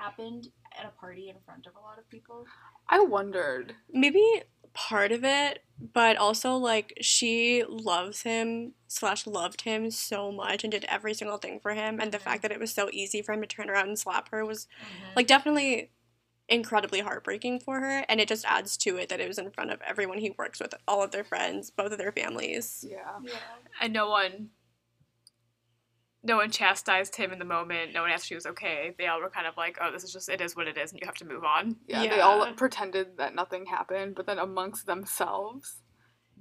happened 0.00 0.48
at 0.76 0.86
a 0.86 1.00
party 1.00 1.28
in 1.28 1.36
front 1.44 1.68
of 1.68 1.76
a 1.76 1.80
lot 1.80 2.00
of 2.00 2.10
people? 2.10 2.46
I 2.88 2.98
wondered. 2.98 3.76
Maybe 3.92 4.42
part 4.76 5.10
of 5.10 5.24
it, 5.24 5.64
but 5.92 6.16
also 6.16 6.54
like 6.54 6.92
she 7.00 7.64
loves 7.66 8.22
him 8.22 8.74
slash 8.88 9.26
loved 9.26 9.62
him 9.62 9.90
so 9.90 10.30
much 10.30 10.62
and 10.62 10.70
did 10.70 10.84
every 10.88 11.14
single 11.14 11.38
thing 11.38 11.58
for 11.60 11.72
him 11.72 11.98
and 12.00 12.12
the 12.12 12.18
mm-hmm. 12.18 12.24
fact 12.24 12.42
that 12.42 12.52
it 12.52 12.60
was 12.60 12.72
so 12.72 12.88
easy 12.92 13.22
for 13.22 13.32
him 13.32 13.40
to 13.40 13.46
turn 13.46 13.68
around 13.68 13.88
and 13.88 13.98
slap 13.98 14.30
her 14.30 14.44
was 14.44 14.66
mm-hmm. 14.80 15.12
like 15.16 15.26
definitely 15.26 15.90
incredibly 16.48 17.00
heartbreaking 17.00 17.58
for 17.58 17.80
her 17.80 18.04
and 18.08 18.20
it 18.20 18.28
just 18.28 18.44
adds 18.46 18.76
to 18.76 18.96
it 18.96 19.08
that 19.08 19.20
it 19.20 19.26
was 19.26 19.38
in 19.38 19.50
front 19.50 19.70
of 19.70 19.80
everyone 19.82 20.18
he 20.18 20.32
works 20.38 20.60
with 20.60 20.72
all 20.86 21.02
of 21.02 21.10
their 21.10 21.24
friends 21.24 21.70
both 21.70 21.90
of 21.90 21.98
their 21.98 22.12
families 22.12 22.84
Yeah. 22.88 23.18
yeah. 23.24 23.32
And 23.80 23.92
no 23.92 24.08
one 24.08 24.50
no 26.26 26.36
one 26.36 26.50
chastised 26.50 27.16
him 27.16 27.32
in 27.32 27.38
the 27.38 27.44
moment. 27.44 27.92
No 27.94 28.02
one 28.02 28.10
asked 28.10 28.24
if 28.24 28.28
she 28.28 28.34
was 28.34 28.46
okay. 28.46 28.94
They 28.98 29.06
all 29.06 29.20
were 29.20 29.30
kind 29.30 29.46
of 29.46 29.56
like, 29.56 29.78
"Oh, 29.80 29.90
this 29.92 30.04
is 30.04 30.12
just 30.12 30.28
it 30.28 30.40
is 30.40 30.54
what 30.56 30.68
it 30.68 30.76
is, 30.76 30.90
and 30.92 31.00
you 31.00 31.06
have 31.06 31.14
to 31.16 31.24
move 31.26 31.44
on." 31.44 31.76
Yeah, 31.86 32.02
they 32.06 32.20
all 32.20 32.52
pretended 32.54 33.16
that 33.18 33.34
nothing 33.34 33.66
happened, 33.66 34.14
but 34.14 34.26
then 34.26 34.38
amongst 34.38 34.86
themselves 34.86 35.82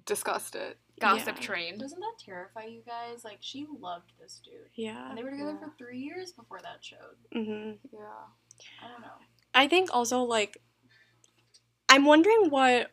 discussed 0.05 0.55
it. 0.55 0.77
Gossip 0.99 1.35
Yeah. 1.37 1.41
train. 1.41 1.77
Doesn't 1.77 1.99
that 1.99 2.15
terrify 2.23 2.65
you 2.65 2.81
guys? 2.85 3.23
Like 3.25 3.39
she 3.41 3.65
loved 3.79 4.11
this 4.19 4.39
dude, 4.43 4.69
Yeah. 4.75 5.09
and 5.09 5.17
they 5.17 5.23
were 5.23 5.31
together 5.31 5.57
Yeah. 5.59 5.67
for 5.67 5.73
three 5.77 5.99
years 5.99 6.31
before 6.31 6.59
that 6.61 6.83
showed. 6.83 7.17
Mm-hmm. 7.35 7.87
Yeah. 7.93 8.25
I 8.83 8.87
don't 8.87 9.01
know. 9.01 9.17
I 9.53 9.67
think 9.67 9.89
also 9.93 10.21
like 10.21 10.61
I'm 11.89 12.05
wondering 12.05 12.49
what 12.49 12.89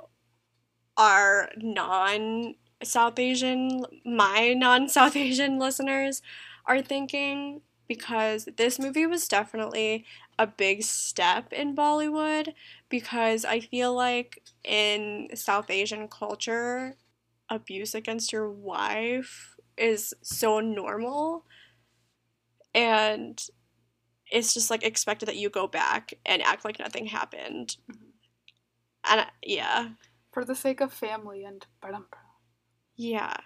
our 0.97 1.51
non 1.57 2.55
South 2.83 3.19
Asian 3.19 3.85
my 4.05 4.55
non 4.55 4.89
South 4.89 5.17
Asian 5.29 5.59
listeners 5.59 6.23
are 6.67 6.83
thinking 6.83 7.63
because 7.89 8.49
this 8.57 8.79
movie 8.79 9.07
was 9.07 9.29
definitely 9.29 10.05
a 10.39 10.47
big 10.47 10.83
step 10.83 11.53
in 11.53 11.75
Bollywood 11.77 12.55
because 12.89 13.45
I 13.45 13.61
feel 13.61 13.95
like 13.95 14.43
in 14.65 15.29
South 15.35 15.71
Asian 15.71 16.09
culture 16.09 16.97
abuse 17.49 17.95
against 17.95 18.33
your 18.33 18.51
wife 18.51 19.57
is 19.77 20.15
so 20.23 20.61
normal 20.61 21.45
and 22.75 23.43
it's 24.31 24.55
just 24.55 24.71
like 24.71 24.83
expected 24.83 25.27
that 25.27 25.37
you 25.37 25.51
go 25.51 25.67
back 25.67 26.15
and 26.25 26.43
act 26.43 26.65
like 26.65 26.79
nothing 26.79 27.07
happened. 27.07 27.77
Mm-hmm. 27.91 28.11
And 29.05 29.21
I- 29.23 29.31
yeah, 29.43 29.91
For 30.33 30.45
the 30.45 30.55
sake 30.55 30.81
of 30.81 30.93
family 30.93 31.45
and 31.45 31.67
parampara. 31.83 32.19
yeah. 32.97 33.37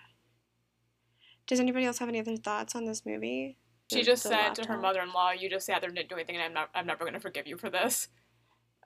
Does 1.47 1.61
anybody 1.61 1.85
else 1.87 1.99
have 1.99 2.09
any 2.09 2.21
other 2.21 2.37
thoughts 2.37 2.75
on 2.75 2.85
this 2.85 3.05
movie? 3.07 3.57
She 3.91 3.99
The- 3.99 4.05
just 4.05 4.23
the 4.25 4.31
said 4.31 4.55
to 4.57 4.67
her 4.69 4.77
mother-in-law, 4.79 5.33
"You 5.33 5.49
just 5.49 5.67
sat 5.67 5.81
there 5.81 5.89
and 5.89 5.97
didn't 5.97 6.09
do 6.09 6.17
anything, 6.17 6.37
and 6.37 6.45
I'm 6.45 6.53
not. 6.53 6.71
I'm 6.75 6.87
never 6.87 7.05
going 7.05 7.15
to 7.15 7.21
forgive 7.21 7.47
you 7.47 7.57
for 7.57 7.71
this." 7.71 8.09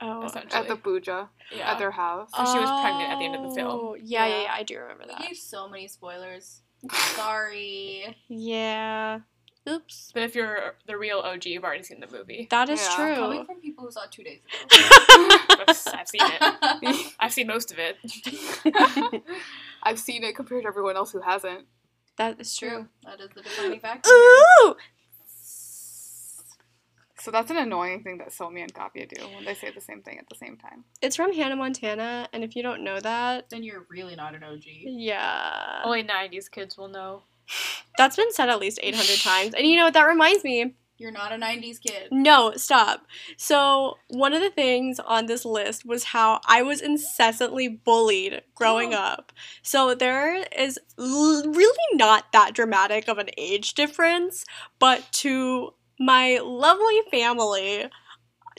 Oh, 0.03 0.23
essentially. 0.25 0.59
At 0.61 0.67
the 0.67 0.75
puja 0.75 1.29
Yeah. 1.51 1.71
at 1.71 1.77
their 1.79 1.91
house. 1.91 2.29
So 2.35 2.43
she 2.45 2.59
was 2.59 2.69
pregnant 2.81 3.11
at 3.11 3.19
the 3.19 3.25
end 3.25 3.35
of 3.35 3.43
the 3.49 3.55
film. 3.55 3.67
Oh, 3.71 3.95
Yeah, 3.95 4.25
yeah, 4.25 4.35
Yeah. 4.37 4.41
yeah. 4.43 4.53
I 4.53 4.63
do 4.63 4.79
remember 4.79 5.03
We 5.07 5.13
that. 5.13 5.21
gave 5.27 5.37
so 5.37 5.67
many 5.69 5.87
spoilers. 5.87 6.61
Sorry. 7.15 8.17
Yeah. 8.27 9.19
Oops. 9.69 10.11
But 10.15 10.23
if 10.23 10.33
you're 10.33 10.75
the 10.87 10.97
real 10.97 11.19
OG, 11.19 11.45
you've 11.51 11.63
already 11.63 11.83
seen 11.83 11.99
the 11.99 12.07
movie. 12.07 12.47
That 12.49 12.67
is 12.69 12.81
Yeah. 12.83 12.95
true. 12.95 13.15
Coming 13.15 13.45
from 13.45 13.61
people 13.61 13.85
who 13.85 13.91
saw 13.91 14.05
it 14.05 14.11
two 14.11 14.23
days 14.23 14.39
ago. 14.43 14.57
I've 15.67 16.07
seen 16.07 16.21
it. 16.23 17.13
I've 17.19 17.33
seen 17.33 17.45
most 17.45 17.71
of 17.71 17.77
it. 17.77 17.97
I've 19.83 19.99
seen 19.99 20.23
it 20.23 20.35
compared 20.35 20.63
to 20.63 20.67
everyone 20.67 20.95
else 20.95 21.11
who 21.11 21.21
hasn't. 21.21 21.67
That 22.21 22.39
is 22.41 22.55
True. 22.57 22.69
true. 22.69 22.87
That 23.05 23.19
is 23.19 23.29
the 23.35 23.41
defining 23.41 23.79
factor. 23.79 24.09
Ooh! 24.09 24.75
So 27.19 27.29
that's 27.29 27.51
an 27.51 27.57
annoying 27.57 28.01
thing 28.01 28.17
that 28.17 28.29
Somi 28.29 28.61
and 28.63 28.73
Kavya 28.73 29.07
do 29.07 29.23
when 29.35 29.45
they 29.45 29.53
say 29.53 29.69
the 29.69 29.79
same 29.81 30.01
thing 30.01 30.17
at 30.17 30.27
the 30.27 30.35
same 30.35 30.57
time. 30.57 30.85
It's 31.03 31.15
from 31.15 31.31
Hannah 31.33 31.55
Montana, 31.55 32.27
and 32.33 32.43
if 32.43 32.55
you 32.55 32.63
don't 32.63 32.83
know 32.83 32.99
that, 32.99 33.49
Then 33.51 33.61
you're 33.63 33.85
really 33.91 34.15
not 34.15 34.33
an 34.33 34.43
OG. 34.43 34.63
yeah. 34.65 35.81
Only 35.83 36.03
'90s 36.03 36.49
kids 36.49 36.77
will 36.77 36.87
know. 36.87 37.23
That's 37.97 38.15
been 38.15 38.31
said 38.31 38.49
at 38.49 38.59
least 38.59 38.79
800 38.81 39.19
times. 39.21 39.53
And 39.53 39.67
you 39.67 39.75
know 39.75 39.83
what? 39.85 39.93
That 39.93 40.05
reminds 40.07 40.43
me. 40.43 40.73
You're 41.01 41.09
not 41.11 41.31
a 41.31 41.35
90s 41.35 41.79
kid. 41.79 42.09
No, 42.11 42.53
stop. 42.55 43.07
So, 43.35 43.97
one 44.09 44.33
of 44.33 44.41
the 44.41 44.51
things 44.51 44.99
on 44.99 45.25
this 45.25 45.45
list 45.45 45.83
was 45.83 46.03
how 46.05 46.39
I 46.45 46.61
was 46.61 46.79
incessantly 46.79 47.67
bullied 47.67 48.43
growing 48.53 48.93
Oh. 48.93 48.97
up. 48.99 49.31
So, 49.63 49.95
there 49.95 50.45
is 50.55 50.77
l- 50.99 51.43
really 51.51 51.87
not 51.93 52.31
that 52.33 52.53
dramatic 52.53 53.07
of 53.07 53.17
an 53.17 53.29
age 53.35 53.73
difference, 53.73 54.45
but 54.77 55.11
to 55.13 55.73
my 55.99 56.37
lovely 56.43 57.01
family, 57.09 57.87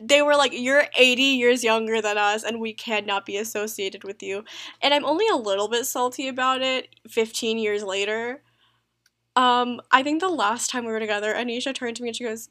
they 0.03 0.21
were 0.23 0.35
like, 0.35 0.53
You're 0.53 0.87
80 0.97 1.23
years 1.23 1.63
younger 1.63 2.03
than 2.03 2.19
us, 2.19 2.43
and 2.43 2.61
we 2.61 2.73
cannot 2.75 3.25
be 3.25 3.37
associated 3.37 4.03
with 4.03 4.21
you. 4.21 4.43
And 4.81 4.93
I'm 4.93 5.05
only 5.05 5.29
a 5.29 5.37
little 5.37 5.69
bit 5.69 5.87
salty 5.87 6.27
about 6.27 6.61
it 6.61 6.89
15 7.09 7.59
years 7.59 7.85
later. 7.85 8.43
Um, 9.35 9.81
I 9.91 10.03
think 10.03 10.21
the 10.21 10.29
last 10.29 10.71
time 10.71 10.85
we 10.85 10.93
were 10.93 11.01
together, 11.01 11.35
Anisha 11.35 11.75
turned 11.75 11.97
to 11.97 12.03
me 12.03 12.11
and 12.11 12.17
she 12.17 12.25
goes, 12.25 12.51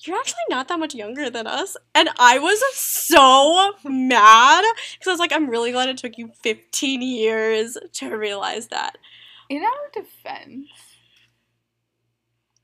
You're 0.00 0.16
actually 0.16 0.44
not 0.48 0.68
that 0.68 0.78
much 0.78 0.94
younger 0.94 1.28
than 1.28 1.46
us. 1.46 1.76
And 1.94 2.08
I 2.18 2.38
was 2.38 2.62
so 2.76 3.72
mad 3.84 4.64
because 4.92 5.08
I 5.08 5.10
was 5.10 5.20
like, 5.20 5.32
I'm 5.32 5.50
really 5.50 5.72
glad 5.72 5.88
it 5.88 5.98
took 5.98 6.18
you 6.18 6.30
15 6.42 7.02
years 7.02 7.76
to 7.94 8.16
realize 8.16 8.68
that. 8.68 8.96
In 9.50 9.62
our 9.62 9.90
defense, 9.92 10.68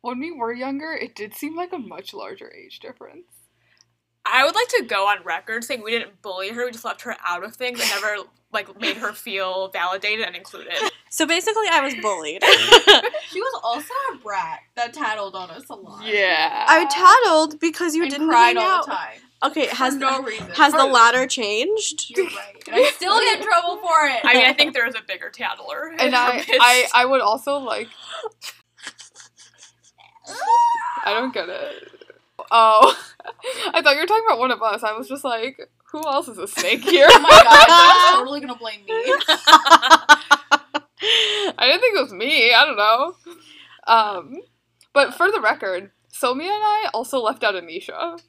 when 0.01 0.19
we 0.19 0.33
were 0.33 0.53
younger, 0.53 0.93
it 0.93 1.15
did 1.15 1.35
seem 1.35 1.57
like 1.57 1.73
a 1.73 1.79
much 1.79 2.15
larger 2.15 2.53
age 2.53 2.79
difference. 2.81 3.40
I 4.25 4.45
would 4.45 4.55
like 4.55 4.69
to 4.69 4.85
go 4.87 5.09
on 5.09 5.23
record 5.25 5.65
saying 5.65 5.83
we 5.83 5.91
didn't 5.93 6.21
bully 6.23 6.51
her. 6.51 6.65
We 6.67 6.73
just 6.73 6.85
left 6.85 7.03
her 7.03 7.17
out 7.25 7.43
of 7.45 7.57
things 7.57 7.81
and 7.81 7.89
never 7.91 8.17
like 8.53 8.81
made 8.81 8.97
her 8.99 9.13
feel 9.13 9.69
validated 9.69 10.27
and 10.27 10.35
included. 10.37 10.73
So 11.09 11.27
basically, 11.27 11.67
I 11.71 11.81
was 11.81 11.95
bullied. 12.03 12.43
She 13.31 13.41
was 13.41 13.61
also 13.63 13.93
a 14.13 14.17
brat 14.19 14.59
that 14.75 14.93
tattled 14.93 15.37
on 15.37 15.51
us 15.51 15.63
a 15.71 15.75
lot. 15.77 16.05
Yeah. 16.05 16.65
I 16.69 16.85
tattled 16.87 17.61
because 17.61 17.95
you 17.95 18.03
and 18.03 18.11
didn't 18.11 18.29
cried 18.29 18.57
hang 18.57 18.59
all 18.59 18.79
out. 18.81 18.87
the 18.87 18.91
time. 18.91 19.19
Okay, 19.45 19.67
has 19.69 19.95
for 19.95 20.01
no 20.01 20.21
reason. 20.23 20.49
has 20.51 20.73
the 20.73 20.81
For- 20.81 20.85
ladder 20.87 21.27
changed? 21.29 22.11
You're 22.11 22.27
right. 22.27 22.61
And 22.67 22.75
I 22.75 22.91
still 22.91 23.19
get 23.21 23.39
in 23.39 23.45
trouble 23.47 23.77
for 23.77 24.07
it. 24.09 24.21
I 24.25 24.35
mean, 24.35 24.47
I 24.47 24.53
think 24.53 24.75
there 24.75 24.85
is 24.89 24.97
a 24.97 25.03
bigger 25.07 25.31
tattler. 25.31 25.93
and 25.97 26.15
I, 26.17 26.45
I, 26.61 26.87
I 26.93 27.05
would 27.07 27.21
also 27.21 27.59
like. 27.59 27.87
I 31.05 31.15
don't 31.15 31.33
get 31.33 31.49
it. 31.49 31.89
Oh, 32.51 32.97
I 33.75 33.83
thought 33.83 33.95
you 33.95 34.01
were 34.01 34.07
talking 34.07 34.25
about 34.27 34.39
one 34.39 34.51
of 34.51 34.63
us. 34.63 34.83
I 34.83 34.97
was 34.97 35.09
just 35.09 35.25
like, 35.25 35.59
who 35.93 36.07
else 36.07 36.29
is 36.29 36.39
a 36.39 36.47
snake 36.47 36.81
here? 36.89 37.07
oh 37.11 37.19
my 37.21 37.29
god, 37.29 37.67
that's 37.69 38.17
totally 38.17 38.41
gonna 38.41 38.57
blame 38.57 38.81
me. 38.87 39.15
I 41.03 41.67
didn't 41.67 41.81
think 41.81 41.97
it 41.97 42.03
was 42.03 42.13
me. 42.13 42.53
I 42.55 42.65
don't 42.65 42.77
know. 42.77 43.15
Um, 43.87 44.35
but 44.93 45.15
for 45.15 45.31
the 45.31 45.41
record, 45.41 45.91
Somi 46.13 46.43
and 46.43 46.51
I 46.51 46.91
also 46.93 47.21
left 47.21 47.43
out 47.45 47.55
Anisha. 47.55 48.21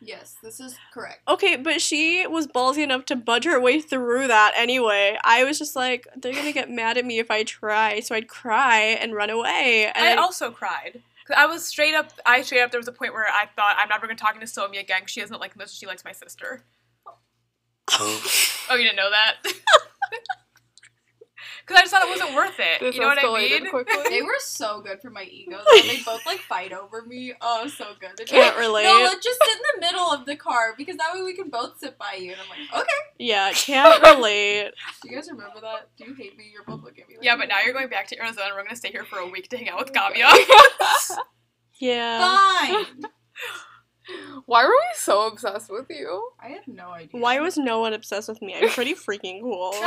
Yes, 0.00 0.36
this 0.42 0.60
is 0.60 0.76
correct. 0.92 1.20
Okay, 1.26 1.56
but 1.56 1.80
she 1.80 2.26
was 2.26 2.46
ballsy 2.46 2.82
enough 2.82 3.06
to 3.06 3.16
budge 3.16 3.44
her 3.44 3.58
way 3.58 3.80
through 3.80 4.28
that 4.28 4.52
anyway. 4.54 5.16
I 5.24 5.44
was 5.44 5.58
just 5.58 5.74
like, 5.74 6.06
they're 6.16 6.34
gonna 6.34 6.52
get 6.52 6.70
mad 6.70 6.98
at 6.98 7.04
me 7.04 7.18
if 7.18 7.30
I 7.30 7.44
try, 7.44 8.00
so 8.00 8.14
I'd 8.14 8.28
cry 8.28 8.80
and 9.00 9.14
run 9.14 9.30
away. 9.30 9.90
And 9.94 10.04
I 10.06 10.22
also 10.22 10.50
cried. 10.50 11.02
'Cause 11.26 11.36
I 11.36 11.46
was 11.46 11.66
straight 11.66 11.94
up. 11.94 12.12
I 12.24 12.42
straight 12.42 12.60
up. 12.62 12.70
There 12.70 12.78
was 12.80 12.88
a 12.88 12.92
point 12.92 13.12
where 13.12 13.26
I 13.26 13.46
thought 13.56 13.74
I'm 13.78 13.88
never 13.88 14.06
gonna 14.06 14.16
talk 14.18 14.38
to 14.38 14.46
Somi 14.46 14.78
again. 14.78 15.00
'cause 15.00 15.10
She 15.10 15.20
doesn't 15.20 15.40
like 15.40 15.56
me 15.56 15.62
as 15.64 15.68
much 15.68 15.72
as 15.72 15.78
she 15.78 15.86
likes 15.86 16.04
my 16.04 16.12
sister. 16.12 16.64
oh, 17.98 18.74
you 18.76 18.84
didn't 18.84 18.96
know 18.96 19.10
that? 19.10 19.36
Because 21.68 21.78
I 21.80 21.82
just 21.82 21.92
thought 21.92 22.04
it 22.04 22.08
wasn't 22.10 22.32
worth 22.36 22.60
it. 22.60 22.78
This 22.78 22.94
you 22.94 23.00
know 23.00 23.08
what 23.08 23.18
I 23.18 23.22
escalated 23.24 23.62
mean? 23.62 23.70
quickly. 23.70 23.96
They 24.08 24.22
were 24.22 24.38
so 24.38 24.80
good 24.82 25.00
for 25.02 25.10
my 25.10 25.24
ego. 25.24 25.56
though. 25.58 25.82
They 25.82 26.00
both 26.04 26.24
like 26.24 26.38
fight 26.38 26.72
over 26.72 27.02
me. 27.02 27.32
Oh, 27.40 27.66
so 27.66 27.86
good. 27.98 28.10
They're 28.16 28.24
Can't 28.24 28.54
like, 28.54 28.64
relate. 28.64 28.84
No, 28.84 29.00
let's 29.02 29.24
just 29.24 29.40
sit 29.44 29.56
in 29.56 29.62
the 29.74 29.86
middle 29.86 30.12
of 30.12 30.26
the 30.26 30.36
car 30.36 30.74
because 30.78 30.96
that 30.98 31.12
way 31.12 31.22
we 31.22 31.34
can 31.34 31.50
both 31.50 31.76
sit 31.80 31.98
by 31.98 32.14
you. 32.20 32.30
And 32.30 32.40
I'm 32.40 32.48
like, 32.48 32.82
okay. 32.82 32.92
yeah, 33.18 33.50
can't 33.52 34.00
relate. 34.16 34.70
Do 35.02 35.08
you 35.10 35.16
guys 35.16 35.28
remember 35.28 35.60
that? 35.60 35.88
Do 35.98 36.04
you 36.04 36.14
hate 36.14 36.38
me? 36.38 36.44
You're 36.52 36.62
both 36.64 36.84
looking 36.84 37.02
at 37.02 37.08
me. 37.08 37.16
Like, 37.16 37.24
Yeah, 37.24 37.36
but 37.36 37.48
now 37.48 37.60
you're 37.64 37.74
going 37.74 37.88
back 37.88 38.06
to 38.08 38.18
Arizona. 38.20 38.46
And 38.46 38.54
we're 38.54 38.62
gonna 38.62 38.76
stay 38.76 38.92
here 38.92 39.04
for 39.04 39.18
a 39.18 39.28
week 39.28 39.48
to 39.48 39.56
hang 39.56 39.68
out 39.68 39.80
with 39.80 39.92
Kavya. 39.92 40.30
Yeah. 41.80 42.20
Fine. 42.20 43.02
Why 44.46 44.64
were 44.64 44.70
we 44.70 44.82
so 44.94 45.26
obsessed 45.26 45.70
with 45.70 45.86
you? 45.90 46.30
I 46.40 46.48
have 46.48 46.68
no 46.68 46.90
idea. 46.90 47.20
Why 47.20 47.40
was 47.40 47.56
no 47.58 47.80
one 47.80 47.92
obsessed 47.92 48.28
with 48.28 48.40
me? 48.40 48.54
I'm 48.56 48.68
pretty 48.70 48.94
freaking 49.06 49.40
cool. 49.42 49.74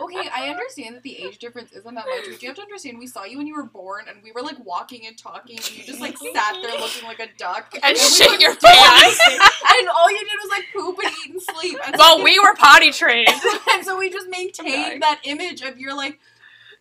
Okay, 0.00 0.28
I 0.34 0.48
understand 0.48 0.96
that 0.96 1.02
the 1.02 1.22
age 1.22 1.38
difference 1.38 1.70
isn't 1.72 1.94
that 1.94 2.06
much, 2.06 2.24
but 2.28 2.42
you 2.42 2.48
have 2.48 2.56
to 2.56 2.62
understand 2.62 2.98
we 2.98 3.06
saw 3.06 3.24
you 3.24 3.38
when 3.38 3.46
you 3.46 3.54
were 3.54 3.62
born, 3.66 4.06
and 4.08 4.20
we 4.24 4.32
were 4.32 4.40
like 4.42 4.56
walking 4.64 5.06
and 5.06 5.16
talking, 5.16 5.56
and 5.58 5.76
you 5.76 5.84
just 5.84 6.00
like 6.00 6.16
sat 6.18 6.56
there 6.60 6.76
looking 6.80 7.04
like 7.04 7.20
a 7.20 7.28
duck 7.36 7.72
and 7.82 7.92
we 7.94 7.98
shit 8.00 8.40
your 8.40 8.54
pants. 8.56 9.20
and 9.28 9.88
all 9.88 10.10
you 10.10 10.18
did 10.18 10.38
was 10.42 10.50
like 10.50 10.64
poop 10.74 10.98
and 11.04 11.12
eat 11.24 11.32
and 11.34 11.42
sleep. 11.42 11.78
And 11.86 11.94
so, 11.94 11.98
Well, 11.98 12.24
we 12.24 12.38
were 12.40 12.54
potty 12.56 12.90
trained. 12.90 13.28
and 13.72 13.84
so 13.84 13.96
we 13.98 14.10
just 14.10 14.28
maintained 14.28 15.02
that 15.02 15.20
image 15.24 15.60
of 15.62 15.78
your 15.78 15.94
like 15.96 16.18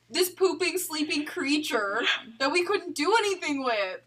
this 0.10 0.30
pooping, 0.30 0.78
sleeping 0.80 1.26
creature 1.26 2.02
that 2.40 2.52
we 2.52 2.64
couldn't 2.64 2.96
do 2.96 3.14
anything 3.20 3.64
with. 3.64 4.00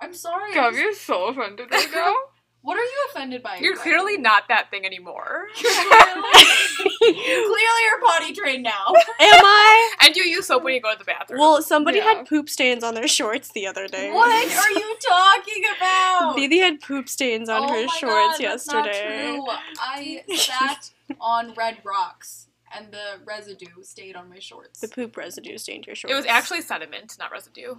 I'm 0.00 0.14
sorry. 0.14 0.56
I'm 0.58 0.72
just- 0.74 0.78
Kavya's 0.84 1.00
so 1.00 1.26
offended 1.26 1.68
right 1.70 1.88
now. 1.94 2.14
what 2.62 2.78
are 2.78 2.82
you 2.82 3.06
offended 3.10 3.42
by? 3.42 3.56
You're 3.58 3.72
exactly? 3.72 3.92
clearly 3.92 4.18
not 4.18 4.48
that 4.48 4.70
thing 4.70 4.84
anymore. 4.86 5.46
You're 5.62 5.72
clearly, 5.72 6.32
clearly 7.00 7.82
you're 7.84 8.00
potty 8.06 8.32
trained 8.32 8.62
now. 8.62 8.86
Am 8.88 9.44
I? 9.44 9.94
And 10.02 10.16
you 10.16 10.22
use 10.24 10.46
soap 10.46 10.62
when 10.64 10.74
you 10.74 10.80
go 10.80 10.92
to 10.92 10.98
the 10.98 11.04
bathroom. 11.04 11.40
Well, 11.40 11.62
somebody 11.62 11.98
Yeah. 11.98 12.04
had 12.14 12.26
poop 12.28 12.48
stains 12.48 12.82
on 12.84 12.94
their 12.94 13.08
shorts 13.08 13.50
the 13.52 13.66
other 13.66 13.88
day. 13.88 14.10
What 14.12 14.28
are 14.30 14.70
you 14.72 14.96
talking 15.06 15.62
about? 15.76 16.34
Phoebe 16.36 16.58
had 16.58 16.80
poop 16.80 17.08
stains 17.08 17.48
on 17.48 17.62
oh 17.64 17.68
her 17.72 17.86
my 17.86 17.96
shorts 17.98 18.38
God, 18.38 18.44
that's 18.50 18.66
not 18.66 18.86
yesterday. 18.86 19.32
true. 19.36 19.46
I 19.80 20.22
sat 20.36 20.90
on 21.20 21.54
red 21.54 21.78
rocks 21.84 22.48
and 22.74 22.92
the 22.92 23.20
residue 23.24 23.82
stayed 23.82 24.16
on 24.16 24.28
my 24.30 24.38
shorts. 24.38 24.80
The 24.80 24.88
poop 24.88 25.16
residue 25.16 25.58
stained 25.58 25.86
your 25.86 25.96
shorts. 25.96 26.12
It 26.12 26.16
was 26.16 26.26
actually 26.26 26.60
sediment, 26.62 27.16
not 27.18 27.32
residue. 27.32 27.74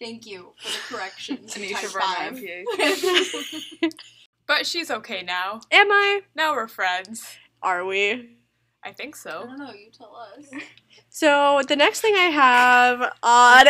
Thank 0.00 0.26
you 0.26 0.52
for 0.58 0.68
the 0.68 0.96
correction. 0.96 1.46
to 1.46 1.60
Anisha 1.60 1.72
type 1.82 1.92
brought 1.92 2.18
my 2.18 2.30
five. 2.30 2.38
MPH. 2.38 3.92
But 4.46 4.66
she's 4.66 4.90
okay 4.90 5.22
now. 5.22 5.60
Am 5.70 5.90
I? 5.90 6.20
Now 6.34 6.52
we're 6.52 6.68
friends. 6.68 7.24
Are 7.62 7.84
we? 7.86 8.36
I 8.82 8.92
think 8.92 9.14
I 9.16 9.18
so. 9.18 9.44
don't 9.46 9.58
know. 9.58 9.72
You 9.72 9.90
tell 9.90 10.14
us. 10.14 10.44
So 11.08 11.62
the 11.66 11.76
next 11.76 12.00
thing 12.00 12.14
I 12.14 12.24
have 12.24 13.00
on 13.22 13.66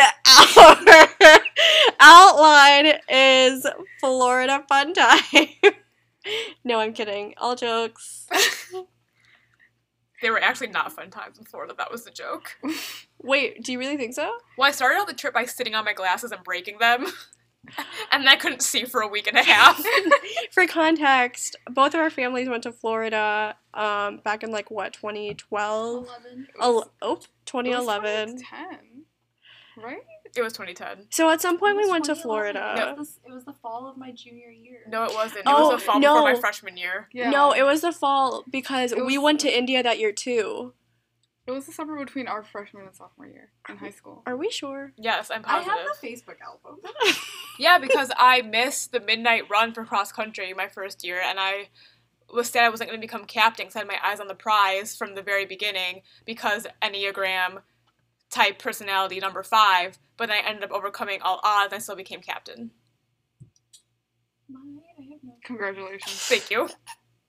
our 1.31 1.39
outline 2.01 2.99
is 3.09 3.65
Florida 4.01 4.65
fun 4.67 4.93
time. 4.93 5.47
no, 6.65 6.79
I'm 6.81 6.91
kidding. 6.91 7.35
All 7.37 7.55
jokes. 7.55 8.27
They 10.21 10.29
were 10.29 10.41
actually 10.41 10.67
not 10.67 10.91
fun 10.91 11.09
times 11.11 11.37
in 11.37 11.45
Florida. 11.45 11.73
That 11.77 11.91
was 11.91 12.03
the 12.03 12.11
joke. 12.11 12.57
Wait, 13.25 13.63
do 13.63 13.71
you 13.71 13.79
really 13.79 13.97
think 13.97 14.13
so? 14.13 14.31
Well, 14.57 14.67
I 14.67 14.71
started 14.71 14.97
out 14.99 15.07
the 15.07 15.13
trip 15.13 15.33
by 15.33 15.45
sitting 15.45 15.75
on 15.75 15.83
my 15.85 15.93
glasses 15.93 16.31
and 16.31 16.43
breaking 16.43 16.77
them. 16.79 17.07
and 18.11 18.29
I 18.29 18.35
couldn't 18.35 18.61
see 18.61 18.85
for 18.85 19.01
a 19.01 19.07
week 19.07 19.27
and 19.27 19.37
a 19.37 19.43
half. 19.43 19.83
For 20.51 20.67
context, 20.67 21.55
both 21.69 21.93
of 21.95 21.99
our 21.99 22.09
families 22.11 22.47
went 22.47 22.63
to 22.63 22.71
Florida 22.71 23.55
um, 23.73 24.17
back 24.23 24.43
in 24.43 24.51
like 24.51 24.69
what 24.69 24.93
2012. 24.93 26.05
Eleven. 26.05 26.47
Oh, 26.59 26.85
oh, 27.01 27.19
2011. 27.45 28.37
2010, 28.37 29.83
right? 29.83 29.97
it 30.35 30.41
was 30.41 30.53
2010. 30.53 31.07
So 31.09 31.29
at 31.31 31.41
some 31.41 31.57
point 31.57 31.77
we 31.77 31.89
went 31.89 32.05
to 32.05 32.13
2011. 32.13 32.21
Florida. 32.21 32.91
It, 32.91 32.97
was 32.97 33.15
the, 33.15 33.29
it 33.29 33.33
was 33.33 33.45
the 33.45 33.53
fall 33.53 33.87
of 33.87 33.97
my 33.97 34.11
junior 34.11 34.49
year. 34.49 34.81
No, 34.87 35.03
it 35.05 35.13
wasn't. 35.13 35.39
It 35.39 35.43
Oh, 35.47 35.71
was 35.71 35.79
the 35.81 35.85
fall 35.85 35.99
no. 35.99 36.13
before 36.15 36.33
my 36.33 36.39
freshman 36.39 36.77
year. 36.77 37.09
Yeah. 37.13 37.29
No, 37.31 37.53
it 37.53 37.63
was 37.63 37.81
the 37.81 37.91
fall 37.91 38.43
because 38.49 38.91
It 38.91 39.05
we 39.05 39.17
went 39.17 39.39
to 39.41 39.57
India 39.57 39.81
that 39.81 39.97
year 39.99 40.11
too. 40.11 40.73
It 41.47 41.51
was 41.51 41.67
the 41.67 41.71
summer 41.71 42.03
between 42.03 42.27
our 42.27 42.43
freshman 42.43 42.85
and 42.85 42.95
sophomore 42.95 43.27
year 43.27 43.49
in 43.69 43.77
high 43.77 43.91
school. 43.91 44.23
Are 44.25 44.35
we 44.35 44.49
sure? 44.49 44.93
Yes, 44.97 45.29
I'm 45.29 45.43
positive. 45.43 45.73
I 45.73 45.77
have 45.77 45.87
the 46.01 46.07
Facebook 46.07 46.41
album. 46.41 46.79
Yeah, 47.57 47.77
because 47.77 48.11
I 48.17 48.41
missed 48.41 48.91
the 48.91 48.99
midnight 48.99 49.43
run 49.49 49.73
for 49.73 49.85
cross 49.85 50.11
country 50.11 50.53
my 50.53 50.67
first 50.67 51.05
year, 51.05 51.21
and 51.21 51.39
I 51.39 51.69
was 52.33 52.49
said 52.49 52.65
I 52.65 52.69
wasn't 52.69 52.89
going 52.89 52.99
to 52.99 53.07
become 53.07 53.23
captain 53.23 53.67
because 53.67 53.77
I 53.77 53.79
had 53.79 53.87
my 53.87 53.99
eyes 54.03 54.19
on 54.19 54.27
the 54.27 54.35
prize 54.35 54.97
from 54.97 55.15
the 55.15 55.21
very 55.21 55.45
beginning 55.45 56.01
because 56.25 56.67
Enneagram 56.81 57.61
type 58.29 58.59
personality 58.59 59.19
number 59.19 59.41
five, 59.41 59.97
but 60.17 60.27
then 60.27 60.43
I 60.43 60.49
ended 60.49 60.65
up 60.65 60.71
overcoming 60.71 61.21
all 61.21 61.39
odds 61.43 61.71
and 61.71 61.75
I 61.75 61.81
still 61.81 61.95
became 61.95 62.19
captain. 62.19 62.71
My, 64.49 64.59
I 64.99 65.01
have 65.03 65.23
no. 65.23 65.35
Congratulations. 65.45 66.13
Thank 66.13 66.51
you. 66.51 66.67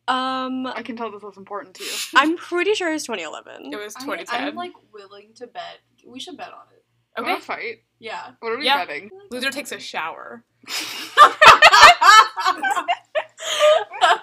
Um, 0.08 0.66
I 0.66 0.82
can 0.82 0.96
tell 0.96 1.10
this 1.10 1.22
was 1.22 1.36
important 1.36 1.74
to 1.76 1.84
you. 1.84 1.90
I'm 2.16 2.36
pretty 2.36 2.74
sure 2.74 2.92
it's 2.92 3.04
2011. 3.04 3.72
It 3.72 3.76
was 3.76 3.96
I, 3.96 4.00
2010. 4.00 4.44
I'm 4.48 4.54
like 4.54 4.72
willing 4.92 5.30
to 5.36 5.46
bet. 5.46 5.78
We 6.06 6.20
should 6.20 6.36
bet 6.36 6.48
on 6.48 6.66
it. 6.72 6.84
Okay. 7.20 7.32
okay. 7.32 7.40
fight. 7.40 7.76
Yeah. 7.98 8.32
What 8.40 8.52
are 8.52 8.58
we 8.58 8.66
Yeah. 8.66 8.84
betting? 8.84 9.10
Loser 9.30 9.50
takes 9.50 9.72
a 9.72 9.80
shower. 9.80 10.44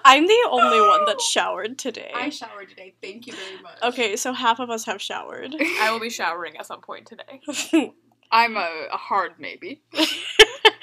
I'm 0.06 0.26
the 0.26 0.48
only 0.50 0.80
one 0.80 1.04
that 1.06 1.20
showered 1.20 1.78
today. 1.78 2.10
I 2.14 2.28
showered 2.28 2.68
today. 2.68 2.94
Thank 3.02 3.26
you 3.26 3.32
very 3.32 3.60
much. 3.62 3.78
Okay, 3.82 4.16
so 4.16 4.32
half 4.32 4.60
of 4.60 4.70
us 4.70 4.84
have 4.84 5.02
showered. 5.02 5.54
I 5.80 5.90
will 5.90 6.00
be 6.00 6.10
showering 6.10 6.56
at 6.56 6.66
some 6.66 6.80
point 6.80 7.06
today. 7.06 7.40
I'm 8.30 8.56
a, 8.56 8.86
a 8.92 8.96
hard 8.96 9.32
maybe. 9.38 9.82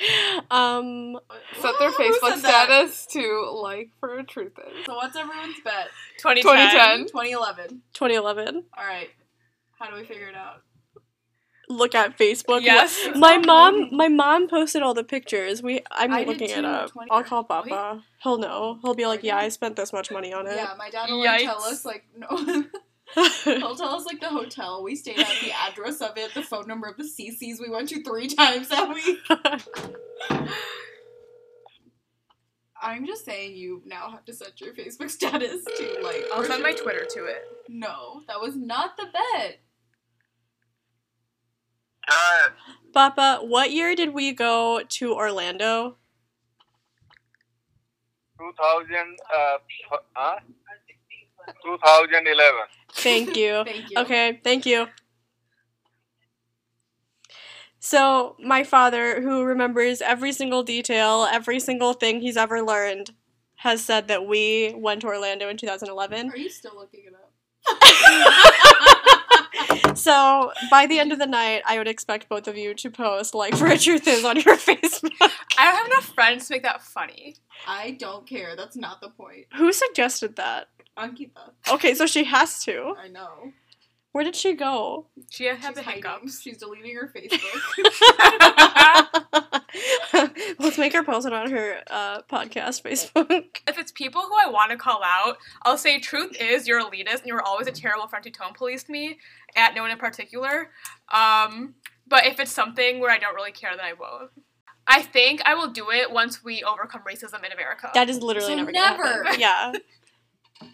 um, 0.51 1.19
Set 1.59 1.73
their 1.79 1.91
Facebook 1.91 2.37
status 2.37 3.05
to 3.07 3.51
like 3.61 3.91
for 3.99 4.17
a 4.19 4.23
truth 4.23 4.53
is. 4.57 4.85
So 4.85 4.95
what's 4.95 5.15
everyone's 5.15 5.59
bet? 5.63 5.87
2010. 6.19 7.07
2010. 7.07 7.07
2011. 7.07 7.81
2011. 7.93 8.63
All 8.77 8.85
right. 8.85 9.09
How 9.79 9.89
do 9.89 9.95
we 9.95 10.05
figure 10.05 10.27
it 10.27 10.35
out? 10.35 10.61
Look 11.69 11.95
at 11.95 12.17
Facebook. 12.17 12.63
Yes. 12.63 13.09
My 13.15 13.37
mom, 13.37 13.95
my 13.95 14.09
mom 14.09 14.49
posted 14.49 14.81
all 14.81 14.93
the 14.93 15.03
pictures. 15.05 15.63
We, 15.63 15.81
I'm 15.89 16.11
I 16.11 16.23
looking 16.23 16.49
it 16.49 16.55
too, 16.55 16.65
up. 16.65 16.91
20 16.91 17.11
I'll 17.11 17.23
call 17.23 17.47
Really? 17.49 17.69
Papa. 17.69 18.03
He'll 18.23 18.37
know. 18.37 18.77
He'll 18.83 18.93
be 18.93 19.05
like, 19.05 19.23
"Yeah, 19.23 19.37
I 19.37 19.47
spent 19.49 19.77
this 19.77 19.93
much 19.93 20.11
money 20.11 20.33
on 20.33 20.47
it." 20.47 20.55
Yeah, 20.55 20.73
my 20.77 20.89
dad 20.89 21.09
will 21.09 21.23
like, 21.23 21.45
tell 21.45 21.63
us 21.63 21.85
like 21.85 22.03
no. 22.17 22.65
He'll 23.43 23.75
tell 23.75 23.95
us 23.95 24.05
like 24.05 24.19
the 24.19 24.29
hotel 24.29 24.83
we 24.83 24.95
stayed 24.95 25.19
at, 25.19 25.27
the 25.41 25.51
address 25.51 26.01
of 26.01 26.17
it, 26.17 26.33
the 26.33 26.41
phone 26.41 26.67
number 26.67 26.87
of 26.87 26.97
the 26.97 27.03
Cicis 27.03 27.59
we 27.59 27.69
went 27.69 27.89
to 27.89 28.03
three 28.03 28.27
times 28.35 28.69
that 28.69 28.93
week. 28.93 29.19
I'm 32.81 33.05
just 33.05 33.25
saying 33.25 33.55
you 33.55 33.83
now 33.85 34.09
have 34.09 34.25
to 34.25 34.33
set 34.33 34.59
your 34.59 34.73
Facebook 34.73 35.09
status 35.09 35.63
to 35.63 35.99
like. 36.01 36.23
I'll 36.33 36.41
for 36.41 36.47
send 36.47 36.63
my. 36.63 36.73
Twitter 36.73 37.05
to 37.13 37.25
it. 37.25 37.43
No, 37.69 38.21
that 38.27 38.39
was 38.39 38.55
not 38.55 38.97
the 38.97 39.05
bet. 39.05 39.59
Cut. 42.07 42.53
Papa, 42.93 43.39
what 43.43 43.71
year 43.71 43.95
did 43.95 44.13
we 44.13 44.33
go 44.33 44.81
to 44.87 45.13
Orlando? 45.13 45.97
2000, 48.39 48.95
uh, 49.33 49.57
huh? 50.13 50.39
2011. 51.63 52.59
Thank 52.93 53.35
you. 53.35 53.63
Thank 53.65 53.89
you. 53.89 53.97
Okay, 53.97 54.39
thank 54.43 54.65
you. 54.65 54.87
So, 57.79 58.35
my 58.39 58.63
father, 58.63 59.21
who 59.21 59.43
remembers 59.43 60.01
every 60.01 60.31
single 60.33 60.61
detail, 60.61 61.27
every 61.31 61.59
single 61.59 61.93
thing 61.93 62.21
he's 62.21 62.37
ever 62.37 62.61
learned, 62.61 63.11
has 63.55 63.83
said 63.83 64.07
that 64.07 64.27
we 64.27 64.73
went 64.75 65.01
to 65.01 65.07
Orlando 65.07 65.49
in 65.49 65.57
2011. 65.57 66.29
Are 66.29 66.37
you 66.37 66.49
still 66.49 66.75
looking 66.75 67.05
it 67.07 67.13
up? 67.13 67.31
So, 69.95 70.51
by 70.69 70.87
the 70.87 70.99
end 70.99 71.11
of 71.11 71.19
the 71.19 71.27
night, 71.27 71.63
I 71.65 71.77
would 71.77 71.87
expect 71.87 72.29
both 72.29 72.47
of 72.47 72.57
you 72.57 72.73
to 72.75 72.89
post 72.89 73.35
like 73.35 73.55
for 73.55 73.67
a 73.67 73.77
truth 73.77 74.07
is 74.07 74.23
on 74.23 74.37
your 74.37 74.57
Facebook. 74.57 75.11
I 75.57 75.65
don't 75.65 75.75
have 75.75 75.85
enough 75.85 76.05
friends 76.15 76.47
to 76.47 76.55
make 76.55 76.63
that 76.63 76.81
funny. 76.81 77.35
I 77.67 77.91
don't 77.91 78.27
care. 78.27 78.55
That's 78.55 78.75
not 78.75 79.01
the 79.01 79.09
point. 79.09 79.47
Who 79.55 79.71
suggested 79.71 80.37
that? 80.37 80.69
Ankita. 80.97 81.51
Okay, 81.71 81.93
so 81.93 82.05
she 82.05 82.23
has 82.25 82.63
to. 82.65 82.95
I 83.01 83.07
know. 83.07 83.53
Where 84.13 84.25
did 84.25 84.35
she 84.35 84.53
go? 84.55 85.07
She 85.29 85.45
had 85.45 85.61
She's 85.63 85.75
the 85.75 85.83
hiding. 85.83 86.03
hiccups. 86.03 86.41
She's 86.41 86.57
deleting 86.57 86.93
her 86.95 87.09
Facebook. 87.15 87.39
Let's 90.59 90.77
make 90.77 90.91
her 90.93 91.03
post 91.03 91.25
it 91.25 91.31
on 91.33 91.49
her 91.49 91.77
uh, 91.89 92.21
podcast 92.23 92.83
Facebook. 92.83 93.61
if 93.67 93.77
it's 93.79 93.91
people 93.93 94.21
who 94.21 94.33
I 94.33 94.49
want 94.51 94.71
to 94.71 94.77
call 94.77 95.01
out, 95.03 95.37
I'll 95.63 95.77
say, 95.77 95.99
truth 95.99 96.35
is, 96.39 96.67
you're 96.67 96.81
elitist 96.81 97.19
and 97.19 97.27
you 97.27 97.33
were 97.33 97.41
always 97.41 97.67
a 97.67 97.71
terrible 97.71 98.07
friend 98.07 98.23
who 98.25 98.31
tone 98.31 98.53
policed 98.53 98.89
me, 98.89 99.17
at 99.55 99.73
no 99.75 99.81
one 99.81 99.91
in 99.91 99.97
particular. 99.97 100.71
Um, 101.09 101.75
but 102.07 102.25
if 102.25 102.39
it's 102.41 102.51
something 102.51 102.99
where 102.99 103.11
I 103.11 103.17
don't 103.17 103.33
really 103.35 103.53
care, 103.53 103.71
then 103.77 103.85
I 103.85 103.93
won't. 103.93 104.31
I 104.87 105.01
think 105.03 105.41
I 105.45 105.53
will 105.55 105.69
do 105.69 105.89
it 105.91 106.11
once 106.11 106.43
we 106.43 106.63
overcome 106.63 107.01
racism 107.09 107.45
in 107.45 107.51
America. 107.53 107.91
That 107.93 108.09
is 108.09 108.21
literally 108.21 108.49
So 108.49 108.55
never. 108.55 108.71
gonna 108.73 108.97
never. 109.37 109.79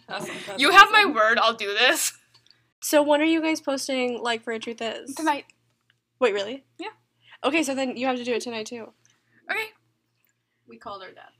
Happen. 0.08 0.28
Yeah. 0.46 0.54
you 0.58 0.70
have 0.70 0.90
my 0.90 1.04
word, 1.06 1.38
I'll 1.38 1.54
do 1.54 1.68
this. 1.74 2.12
So 2.80 3.02
when 3.02 3.20
are 3.20 3.24
you 3.24 3.42
guys 3.42 3.60
posting 3.60 4.22
like 4.22 4.42
for 4.42 4.52
a 4.52 4.58
truth 4.58 4.80
is? 4.80 5.14
Tonight. 5.14 5.44
Wait, 6.20 6.32
really? 6.34 6.64
Yeah. 6.78 6.88
Okay, 7.44 7.62
so 7.62 7.74
then 7.74 7.96
you 7.96 8.06
have 8.06 8.16
to 8.16 8.24
do 8.24 8.34
it 8.34 8.42
tonight 8.42 8.66
too. 8.66 8.92
Okay. 9.50 9.66
we 10.68 10.78
called 10.78 11.02
her 11.02 11.10
dad. 11.12 11.30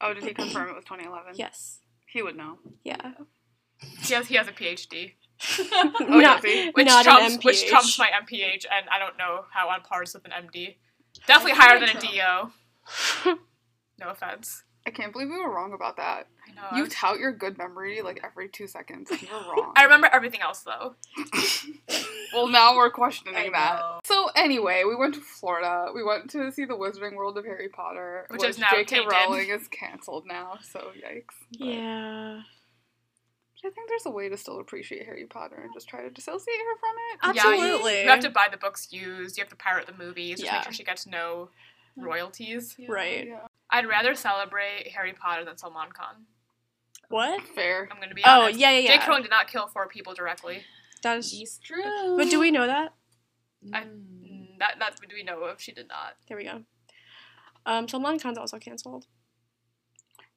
Oh, 0.00 0.14
did 0.14 0.24
he 0.24 0.32
confirm 0.34 0.68
it 0.68 0.74
was 0.74 0.84
2011? 0.84 1.34
Yes. 1.36 1.80
He 2.06 2.22
would 2.22 2.36
know. 2.36 2.58
Yeah. 2.84 3.12
He 4.02 4.14
has, 4.14 4.26
he 4.26 4.34
has 4.36 4.48
a 4.48 4.52
PhD, 4.52 5.12
Oh, 5.70 5.94
not, 6.00 6.42
which 6.42 6.86
not 6.86 7.04
trumps 7.04 7.34
an 7.34 7.40
MPH. 7.40 7.44
which 7.44 7.66
trumps 7.68 7.98
my 7.98 8.08
MPH, 8.08 8.64
and 8.70 8.88
I 8.90 8.98
don't 8.98 9.16
know 9.18 9.44
how 9.52 9.68
on 9.68 9.82
par 9.82 10.00
with 10.00 10.24
an 10.24 10.32
MD. 10.32 10.76
Definitely 11.26 11.52
higher 11.58 11.78
than 11.78 11.90
a 11.90 12.00
DO. 12.00 13.38
No 14.00 14.10
offense. 14.10 14.62
I 14.88 14.90
can't 14.90 15.12
believe 15.12 15.28
we 15.28 15.38
were 15.38 15.50
wrong 15.54 15.74
about 15.74 15.98
that. 15.98 16.28
I 16.48 16.54
know. 16.72 16.78
You 16.78 16.88
tout 16.88 17.18
your 17.18 17.30
good 17.30 17.58
memory 17.58 18.00
like 18.00 18.20
every 18.24 18.48
two 18.48 18.66
seconds. 18.66 19.10
You 19.10 19.28
were 19.30 19.38
wrong. 19.56 19.72
I 19.76 19.84
remember 19.84 20.08
everything 20.10 20.40
else 20.40 20.60
though. 20.64 20.94
well, 22.32 22.48
now 22.48 22.74
we're 22.74 22.86
I 22.86 22.90
questioning 22.90 23.52
that. 23.52 23.76
know. 23.78 24.00
So 24.04 24.30
anyway, 24.34 24.84
we 24.88 24.96
went 24.96 25.14
to 25.14 25.20
Florida. 25.20 25.88
We 25.94 26.02
went 26.02 26.30
to 26.30 26.50
see 26.50 26.64
the 26.64 26.72
Wizarding 26.74 27.16
World 27.16 27.36
of 27.36 27.44
Harry 27.44 27.68
Potter, 27.68 28.26
Which 28.30 28.42
is 28.44 28.58
now 28.58 28.70
J.K. 28.70 28.84
tainted. 28.84 29.12
Rowling 29.12 29.50
is 29.50 29.68
canceled 29.68 30.24
now. 30.26 30.58
So 30.62 30.90
yikes. 30.96 31.24
But 31.58 31.66
Yeah. 31.68 32.40
I 33.64 33.70
think 33.70 33.88
there's 33.88 34.06
a 34.06 34.10
way 34.10 34.28
to 34.30 34.36
still 34.38 34.60
appreciate 34.60 35.04
Harry 35.04 35.26
Potter 35.26 35.56
and 35.62 35.74
just 35.74 35.88
try 35.88 36.00
to 36.02 36.10
dissociate 36.10 36.56
her 36.56 36.78
from 36.78 37.32
it. 37.32 37.36
Yeah, 37.36 37.42
you- 37.42 37.50
Absolutely. 37.64 38.02
You 38.04 38.08
have 38.08 38.20
to 38.20 38.30
buy 38.30 38.46
the 38.50 38.56
books 38.56 38.88
used. 38.92 39.36
You 39.36 39.42
have 39.42 39.50
to 39.50 39.56
pirate 39.56 39.86
the 39.86 39.92
movies. 40.02 40.38
Just 40.38 40.44
Yeah. 40.44 40.54
make 40.54 40.64
sure 40.64 40.72
she 40.72 40.84
gets 40.84 41.06
no 41.06 41.50
royalties. 41.96 42.76
Yeah. 42.78 42.86
Right. 42.88 43.26
Yeah, 43.26 43.47
I'd 43.70 43.86
rather 43.86 44.14
celebrate 44.14 44.88
Harry 44.94 45.12
Potter 45.12 45.44
than 45.44 45.56
Salman 45.58 45.90
Khan. 45.92 46.24
What? 47.10 47.42
fair. 47.54 47.88
I'm 47.90 48.00
gonna 48.00 48.14
be 48.14 48.22
Oh 48.24 48.42
honest. 48.44 48.58
yeah, 48.58 48.70
yeah, 48.70 48.80
J.K. 48.88 48.94
yeah. 48.94 49.08
Rowling 49.08 49.22
did 49.22 49.30
not 49.30 49.48
kill 49.48 49.66
four 49.68 49.88
people 49.88 50.14
directly. 50.14 50.62
That 51.02 51.18
is. 51.18 51.30
He's 51.32 51.58
true. 51.58 52.16
But 52.16 52.28
do 52.30 52.38
we 52.40 52.50
know 52.50 52.66
that? 52.66 52.92
I-. 53.72 53.82
Mm, 53.82 54.58
That 54.58 54.76
that 54.78 54.96
do 55.08 55.14
we 55.14 55.22
know 55.22 55.44
if 55.46 55.60
She 55.60 55.72
did 55.72 55.88
not. 55.88 56.14
There 56.28 56.36
we 56.36 56.44
go. 56.44 56.62
Um, 57.66 57.88
Salman 57.88 58.18
Khan's 58.18 58.38
also 58.38 58.58
canceled. 58.58 59.06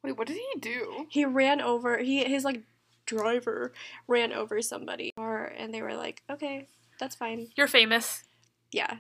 Wait, 0.04 0.18
what 0.18 0.28
did 0.28 0.38
he 0.38 0.60
do? 0.60 1.06
He 1.10 1.26
ran 1.26 1.62
over. 1.62 1.98
He 2.00 2.24
his 2.24 2.44
like 2.44 2.64
driver 3.06 3.74
ran 4.08 4.32
over 4.34 4.62
somebody, 4.62 5.12
or 5.18 5.44
and 5.46 5.74
they 5.74 5.82
were 5.82 5.96
like, 5.96 6.24
okay, 6.30 6.68
that's 7.00 7.16
fine. 7.16 7.48
You're 7.56 7.68
famous. 7.68 8.24
Yeah, 8.72 8.98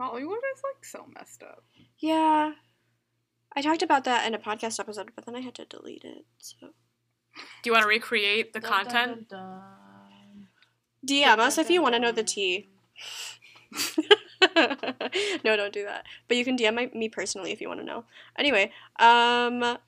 Bollywood 0.00 0.36
is 0.54 0.62
like 0.62 0.84
so 0.84 1.06
messed 1.14 1.42
up. 1.42 1.64
yeah. 1.98 2.52
I 3.54 3.62
talked 3.62 3.82
about 3.82 4.04
that 4.04 4.26
in 4.26 4.34
a 4.34 4.38
podcast 4.38 4.80
episode, 4.80 5.10
but 5.14 5.26
then 5.26 5.36
I 5.36 5.40
had 5.40 5.54
to 5.56 5.64
delete 5.64 6.04
it. 6.04 6.24
So 6.38 6.56
Do 6.60 6.72
you 7.64 7.72
want 7.72 7.82
to 7.82 7.88
recreate 7.88 8.52
the 8.52 8.60
Dun, 8.60 8.70
dun, 8.70 8.84
content? 8.84 9.28
dun, 9.28 9.38
dun. 9.40 10.48
DM 11.06 11.38
us 11.38 11.58
if 11.58 11.68
you 11.70 11.82
want 11.82 11.94
to 11.94 11.98
know 11.98 12.12
the 12.12 12.22
tea. 12.22 12.68
no, 15.44 15.56
don't 15.56 15.72
do 15.72 15.84
that. 15.84 16.04
But 16.28 16.36
you 16.36 16.44
can 16.44 16.56
DM 16.56 16.74
my, 16.74 16.90
me 16.94 17.08
personally 17.08 17.52
if 17.52 17.60
you 17.60 17.68
want 17.68 17.80
to 17.80 17.86
know. 17.86 18.04
Anyway, 18.38 18.70
um, 18.98 19.78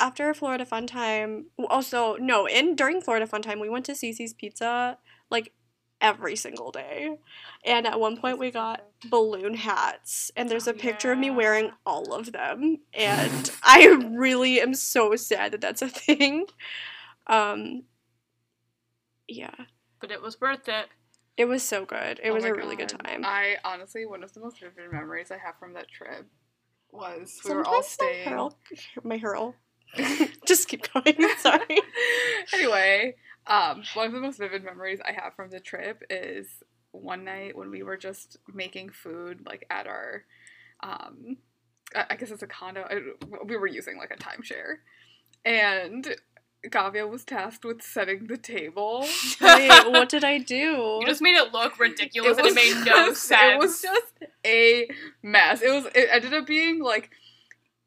after 0.00 0.32
Florida 0.34 0.64
Fun 0.64 0.86
Time, 0.86 1.46
also 1.68 2.16
no, 2.16 2.46
in 2.46 2.74
during 2.74 3.00
Florida 3.00 3.26
Fun 3.26 3.42
Time, 3.42 3.60
we 3.60 3.68
went 3.68 3.84
to 3.86 3.92
Cicis 3.92 4.36
Pizza 4.36 4.98
like 5.30 5.52
every 6.00 6.36
single 6.36 6.70
day, 6.70 7.16
and 7.64 7.86
at 7.86 7.98
one 7.98 8.16
point 8.16 8.38
we 8.38 8.50
got 8.50 8.84
balloon 9.08 9.54
hats, 9.54 10.30
and 10.36 10.48
there's 10.48 10.66
a 10.66 10.74
picture 10.74 11.12
of 11.12 11.18
me 11.18 11.30
wearing 11.30 11.70
all 11.84 12.12
of 12.12 12.32
them, 12.32 12.78
and 12.92 13.50
I 13.62 13.86
really 14.10 14.60
am 14.60 14.74
so 14.74 15.16
sad 15.16 15.52
that 15.52 15.60
that's 15.60 15.82
a 15.82 15.88
thing. 16.06 16.46
Um, 17.26 17.84
yeah. 19.28 19.54
But 20.00 20.10
it 20.10 20.22
was 20.22 20.40
worth 20.40 20.68
it. 20.68 20.86
It 21.36 21.46
was 21.46 21.62
so 21.62 21.84
good. 21.84 22.20
It 22.22 22.30
Oh 22.30 22.34
was 22.34 22.44
a 22.44 22.54
really 22.54 22.76
good 22.76 22.88
time. 22.88 23.22
I 23.24 23.56
honestly, 23.64 24.06
one 24.06 24.22
of 24.22 24.32
the 24.32 24.40
most 24.40 24.60
vivid 24.60 24.90
memories 24.90 25.30
I 25.30 25.36
have 25.38 25.58
from 25.58 25.74
that 25.74 25.88
trip 25.88 26.26
was 26.90 27.40
we 27.44 27.54
were 27.54 27.66
all 27.66 27.82
staying. 27.82 28.24
My 28.24 28.30
hurl. 28.30 28.58
My 29.04 29.18
hurl. 29.18 29.54
Just 30.46 30.68
keep 30.68 30.90
going. 30.92 31.16
Sorry. 31.38 31.78
anyway, 32.54 33.14
um, 33.46 33.82
one 33.94 34.06
of 34.06 34.12
the 34.12 34.20
most 34.20 34.38
vivid 34.38 34.64
memories 34.64 35.00
I 35.04 35.12
have 35.12 35.34
from 35.34 35.50
the 35.50 35.60
trip 35.60 36.02
is 36.10 36.46
one 36.92 37.24
night 37.24 37.56
when 37.56 37.70
we 37.70 37.82
were 37.82 37.96
just 37.96 38.38
making 38.52 38.90
food, 38.90 39.44
like 39.46 39.66
at 39.70 39.86
our, 39.86 40.24
um, 40.82 41.36
I 41.94 42.06
I 42.10 42.16
guess 42.16 42.30
it's 42.30 42.42
a 42.42 42.46
condo. 42.46 42.82
I- 42.90 43.36
We 43.44 43.56
were 43.56 43.66
using 43.66 43.98
like 43.98 44.10
a 44.10 44.16
timeshare, 44.16 44.76
and 45.44 46.16
Kavya 46.66 47.08
was 47.08 47.24
tasked 47.24 47.64
with 47.64 47.82
setting 47.82 48.26
the 48.26 48.36
table. 48.36 49.06
Wait, 49.40 49.68
what 49.90 50.08
did 50.08 50.24
I 50.24 50.38
do? 50.38 50.98
You 51.00 51.06
just 51.06 51.22
made 51.22 51.36
it 51.36 51.52
look 51.52 51.78
ridiculous 51.78 52.38
and 52.38 52.46
it 52.48 52.54
made 52.54 52.84
no 52.84 53.12
sense. 53.12 53.52
It 53.54 53.58
was 53.58 53.82
just 53.82 54.12
a 54.44 54.88
mess. 55.22 55.62
It 55.62 55.70
was. 55.70 55.86
It 55.94 56.08
ended 56.10 56.34
up 56.34 56.46
being 56.46 56.80
like 56.82 57.10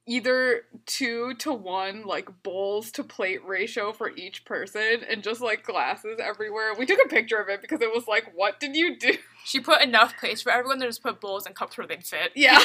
either 0.10 0.64
two 0.88 1.36
to 1.36 1.54
one 1.54 2.04
like 2.04 2.28
bowls 2.42 2.92
to 2.92 3.04
plate 3.04 3.46
ratio 3.46 3.94
for 3.94 4.10
each 4.16 4.44
person 4.44 5.02
and 5.08 5.22
just 5.22 5.40
like 5.40 5.64
glasses 5.64 6.20
everywhere. 6.20 6.74
We 6.78 6.88
took 6.88 7.00
a 7.06 7.08
picture 7.08 7.38
of 7.38 7.48
it 7.48 7.62
because 7.62 7.80
it 7.82 7.94
was 7.94 8.08
like, 8.08 8.32
what 8.34 8.60
did 8.60 8.76
you 8.76 8.98
do? 8.98 9.14
She 9.46 9.60
put 9.60 9.82
enough 9.82 10.18
plates 10.18 10.42
for 10.42 10.52
everyone. 10.52 10.80
They 10.80 10.88
just 10.88 11.04
put 11.04 11.22
bowls 11.22 11.46
and 11.46 11.56
cups 11.56 11.78
where 11.78 11.86
they'd 11.86 12.04
fit. 12.04 12.32
Yeah. 12.36 12.58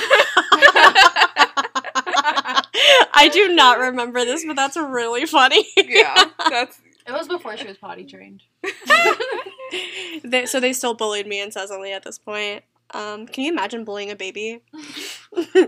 I 3.16 3.30
do 3.33 3.54
not 3.54 3.78
remember 3.78 4.24
this, 4.24 4.44
but 4.46 4.57
that's 4.57 4.76
really 4.76 5.26
funny. 5.26 5.66
yeah. 5.76 6.24
That's 6.48 6.80
It 7.07 7.12
was 7.12 7.28
before 7.28 7.57
she 7.59 7.66
was 7.66 7.76
potty 7.76 8.04
trained. 8.04 8.42
they, 10.24 10.46
so 10.46 10.61
they 10.61 10.72
still 10.72 10.94
bullied 10.94 11.26
me 11.26 11.40
and 11.40 11.48
incessantly 11.48 11.92
at 11.92 12.04
this 12.04 12.18
point. 12.18 12.64
Um, 12.92 13.26
can 13.26 13.44
you 13.44 13.52
imagine 13.52 13.85
bullying 13.85 14.11
a 14.11 14.16
baby? 14.16 14.62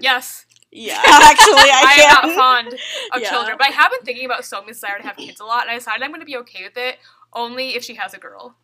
Yes. 0.01 0.46
Yeah, 0.79 1.01
actually, 1.05 1.55
I, 1.71 1.83
I 1.99 2.03
am 2.03 2.29
not 2.29 2.37
fond 2.37 2.75
of 3.15 3.21
Yeah. 3.23 3.31
children, 3.31 3.57
but 3.59 3.67
I 3.69 3.71
have 3.71 3.91
been 3.91 4.03
thinking 4.03 4.27
about 4.27 4.45
Somi's 4.45 4.77
desire 4.77 4.99
to 4.99 5.07
have 5.07 5.17
kids 5.17 5.41
a 5.41 5.45
lot, 5.45 5.63
and 5.63 5.71
I 5.71 5.75
decided 5.77 6.03
I'm 6.03 6.11
going 6.11 6.21
to 6.21 6.27
be 6.27 6.37
okay 6.39 6.65
with 6.65 6.77
it 6.77 6.99
only 7.33 7.71
if 7.77 7.83
she 7.85 7.95
has 7.95 8.15
a 8.15 8.19
girl. 8.19 8.57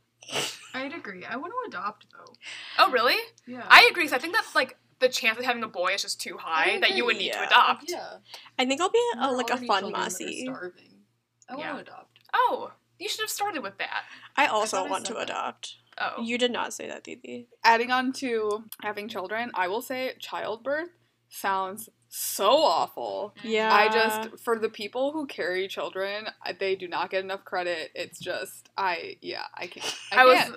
I'd 0.75 0.93
agree. 0.95 1.25
I 1.25 1.37
want 1.37 1.53
to 1.53 1.69
adopt 1.77 2.07
though. 2.13 2.33
Oh, 2.79 2.91
really? 2.91 3.17
Yeah. 3.47 3.65
I 3.69 3.89
agree, 3.91 4.05
because 4.05 4.13
I 4.17 4.19
think 4.19 4.35
that's 4.35 4.55
like 4.55 4.77
the 5.01 5.09
chance 5.09 5.39
of 5.39 5.45
having 5.45 5.63
a 5.65 5.69
boy 5.69 5.93
is 5.95 6.03
just 6.03 6.21
too 6.21 6.37
high 6.39 6.79
that 6.81 6.93
you 6.95 7.05
would 7.05 7.17
need 7.17 7.33
to 7.33 7.45
adopt. 7.47 7.87
Yeah. 7.89 8.19
I 8.59 8.65
think 8.67 8.81
I'll 8.81 8.91
be 8.91 9.03
a, 9.15 9.19
There 9.21 9.37
like 9.37 9.51
a 9.51 9.57
fun 9.57 9.67
children 9.83 9.93
mossy. 9.93 10.45
Starving. 10.45 11.01
I 11.49 11.55
want 11.57 11.67
Yeah. 11.67 11.73
to 11.73 11.79
adopt. 11.81 12.19
Oh, 12.35 12.73
you 12.99 13.09
should 13.09 13.21
have 13.21 13.31
started 13.31 13.63
with 13.63 13.79
that. 13.79 14.05
I 14.37 14.47
also 14.47 14.85
I 14.85 14.89
want 14.89 15.07
said 15.07 15.15
to 15.15 15.19
that. 15.19 15.31
adopt. 15.31 15.75
Oh. 15.99 16.23
You 16.23 16.39
did 16.39 16.53
not 16.53 16.73
say 16.73 16.87
that, 16.89 17.05
Didi. 17.05 17.49
adding 17.65 17.91
on 17.91 18.13
to 18.15 18.65
having 18.83 19.09
children. 19.09 19.51
I 19.55 19.67
will 19.69 19.83
say 19.83 20.13
childbirth 20.21 20.91
sounds 21.29 21.89
so 22.15 22.51
awful. 22.63 23.35
Yeah. 23.43 23.73
I 23.75 23.89
just 23.89 24.39
for 24.45 24.59
the 24.59 24.69
people 24.69 25.13
who 25.13 25.27
carry 25.27 25.67
children, 25.67 26.27
they 26.61 26.77
do 26.77 26.87
not 26.87 27.11
get 27.11 27.25
enough 27.25 27.45
credit. 27.45 27.91
It's 27.95 28.19
just 28.19 28.69
I 28.77 29.17
yeah 29.23 29.45
I 29.55 29.67
can't. 29.67 29.95
I, 30.13 30.21
I 30.23 30.25
was 30.27 30.39
can't. 30.39 30.57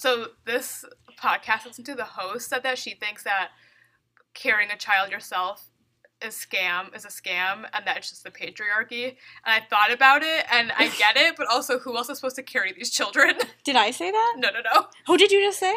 so 0.00 0.26
this 0.44 0.84
podcast 1.18 1.64
listened 1.66 1.86
to 1.86 1.94
the 1.94 2.04
host 2.04 2.50
said 2.50 2.62
that 2.64 2.76
she 2.78 2.94
thinks 2.94 3.24
that 3.24 3.48
carrying 4.34 4.70
a 4.70 4.76
child 4.76 5.10
yourself 5.10 5.70
is 6.20 6.34
scam 6.34 6.94
is 6.96 7.04
a 7.04 7.08
scam 7.08 7.64
and 7.72 7.86
that 7.86 7.96
it's 7.96 8.10
just 8.10 8.24
the 8.24 8.30
patriarchy 8.30 9.04
and 9.06 9.16
I 9.46 9.60
thought 9.70 9.92
about 9.92 10.22
it 10.22 10.44
and 10.52 10.72
I 10.76 10.88
get 10.98 11.16
it 11.16 11.36
but 11.36 11.46
also 11.48 11.78
who 11.78 11.96
else 11.96 12.08
is 12.10 12.18
supposed 12.18 12.36
to 12.36 12.42
carry 12.42 12.72
these 12.72 12.90
children 12.90 13.36
Did 13.64 13.76
I 13.76 13.90
say 13.92 14.10
that? 14.10 14.34
no 14.36 14.50
no 14.50 14.58
no 14.74 14.86
Who 15.06 15.16
did 15.16 15.30
you 15.30 15.40
just 15.40 15.58
say? 15.60 15.74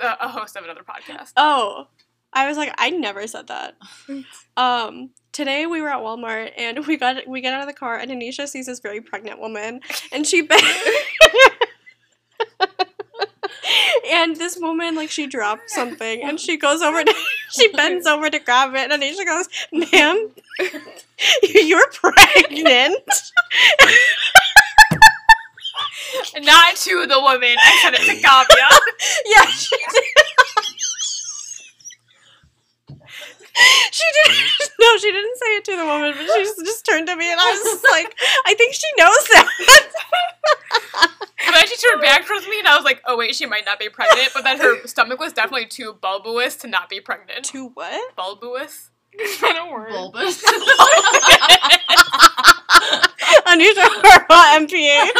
the, 0.00 0.24
a 0.24 0.28
host 0.28 0.56
of 0.56 0.64
another 0.64 0.82
podcast 0.82 1.32
Oh, 1.36 1.86
I 2.32 2.48
was 2.48 2.56
like, 2.56 2.74
I 2.78 2.90
never 2.90 3.26
said 3.26 3.48
that. 3.48 3.76
Um, 4.58 5.10
today 5.32 5.66
we 5.66 5.82
were 5.82 5.90
at 5.90 6.00
Walmart 6.00 6.50
and 6.56 6.86
we 6.86 6.96
got 6.96 7.28
we 7.28 7.42
get 7.42 7.52
out 7.52 7.60
of 7.60 7.66
the 7.66 7.74
car 7.74 7.98
and 7.98 8.10
Anisha 8.10 8.48
sees 8.48 8.64
this 8.64 8.80
very 8.80 9.02
pregnant 9.02 9.38
woman 9.38 9.80
and 10.10 10.26
she 10.26 10.40
and 14.10 14.36
this 14.36 14.56
woman 14.58 14.94
like 14.94 15.10
she 15.10 15.26
dropped 15.26 15.68
something 15.68 16.22
and 16.22 16.40
she 16.40 16.56
goes 16.56 16.80
over 16.80 17.04
to 17.04 17.14
she 17.50 17.70
bends 17.72 18.06
over 18.06 18.30
to 18.30 18.38
grab 18.38 18.74
it 18.74 18.90
and 18.90 19.02
Anisha 19.02 19.26
goes, 19.26 19.46
"Ma'am, 19.92 20.30
you're 21.42 21.90
pregnant." 21.90 22.96
not 26.40 26.76
to 26.76 27.06
the 27.06 27.20
woman 27.20 27.56
I 27.62 27.78
said 27.82 27.92
it 27.94 28.06
to 28.06 28.14
Kavya 28.26 28.78
yeah, 29.26 29.44
she 33.90 34.04
did. 34.24 34.34
She 34.34 34.42
didn't. 34.42 34.70
No, 34.78 34.96
she 34.98 35.10
didn't 35.10 35.36
say 35.38 35.46
it 35.56 35.64
to 35.64 35.76
the 35.76 35.84
woman, 35.86 36.12
but 36.16 36.22
she 36.34 36.42
just, 36.44 36.58
just 36.64 36.84
turned 36.86 37.06
to 37.08 37.16
me, 37.16 37.30
and 37.30 37.40
I 37.40 37.50
was 37.50 37.60
just 37.62 37.84
like, 37.90 38.14
I 38.46 38.54
think 38.54 38.74
she 38.74 38.86
knows 38.98 39.24
that. 39.32 39.48
but 41.46 41.52
then 41.54 41.66
she 41.66 41.76
turned 41.76 42.02
back 42.02 42.26
towards 42.26 42.46
me 42.46 42.58
and 42.58 42.68
I 42.68 42.76
was 42.76 42.84
like 42.84 43.02
oh 43.06 43.16
wait 43.16 43.34
she 43.34 43.46
might 43.46 43.64
not 43.64 43.78
be 43.78 43.88
pregnant 43.88 44.30
but 44.34 44.44
then 44.44 44.58
her 44.60 44.86
stomach 44.92 45.18
was 45.18 45.32
definitely 45.32 45.66
too 45.66 45.94
bulbous 46.00 46.56
to 46.56 46.68
not 46.68 46.88
be 46.88 47.00
pregnant 47.00 47.44
Too 47.44 47.70
what? 47.74 48.14
bulbous 48.16 48.90
Is 49.18 49.40
that 49.40 49.56
a 49.66 49.70
word? 49.72 49.90
Bulbous. 49.90 50.42
Anisha 53.46 53.86
Verma, 54.02 54.66
MPH. 54.66 55.10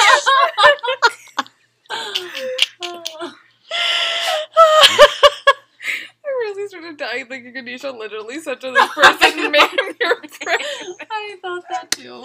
I 6.47 6.51
really 6.51 6.69
started 6.69 6.97
dying 6.97 7.27
thinking 7.27 7.55
Anisha 7.55 7.97
literally 7.97 8.39
said 8.39 8.61
to 8.61 8.71
this 8.71 8.93
person, 8.93 9.37
"Ma'am, 9.53 9.69
you're. 10.01 10.17
I 11.11 11.37
thought 11.43 11.65
that 11.71 11.91
too. 11.91 12.23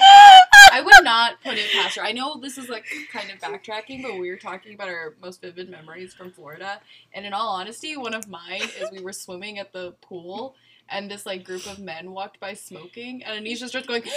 I 0.72 0.82
would 0.82 1.04
not 1.04 1.42
put 1.44 1.58
it 1.58 1.72
past 1.74 1.98
her. 1.98 2.04
I 2.04 2.12
know 2.12 2.40
this 2.40 2.58
is 2.60 2.70
like 2.70 2.86
kind 3.12 3.32
of 3.32 3.40
backtracking, 3.40 4.04
but 4.04 4.20
we 4.20 4.30
were 4.30 4.38
talking 4.38 4.76
about 4.76 4.90
our 4.90 5.16
most 5.22 5.42
vivid 5.42 5.70
memories 5.70 6.14
from 6.14 6.32
Florida. 6.32 6.80
And 7.14 7.26
in 7.26 7.34
all 7.34 7.50
honesty, 7.50 7.98
one 7.98 8.14
of 8.14 8.28
mine 8.28 8.62
is 8.80 8.92
we 8.92 9.02
were 9.02 9.14
swimming 9.14 9.58
at 9.58 9.74
the 9.74 9.94
pool 10.02 10.56
and 10.88 11.10
this 11.10 11.26
like 11.26 11.44
group 11.44 11.66
of 11.66 11.80
men 11.80 12.12
walked 12.12 12.40
by 12.40 12.54
smoking 12.54 13.24
and 13.24 13.44
Anisha 13.44 13.68
starts 13.70 13.88
going 13.88 14.04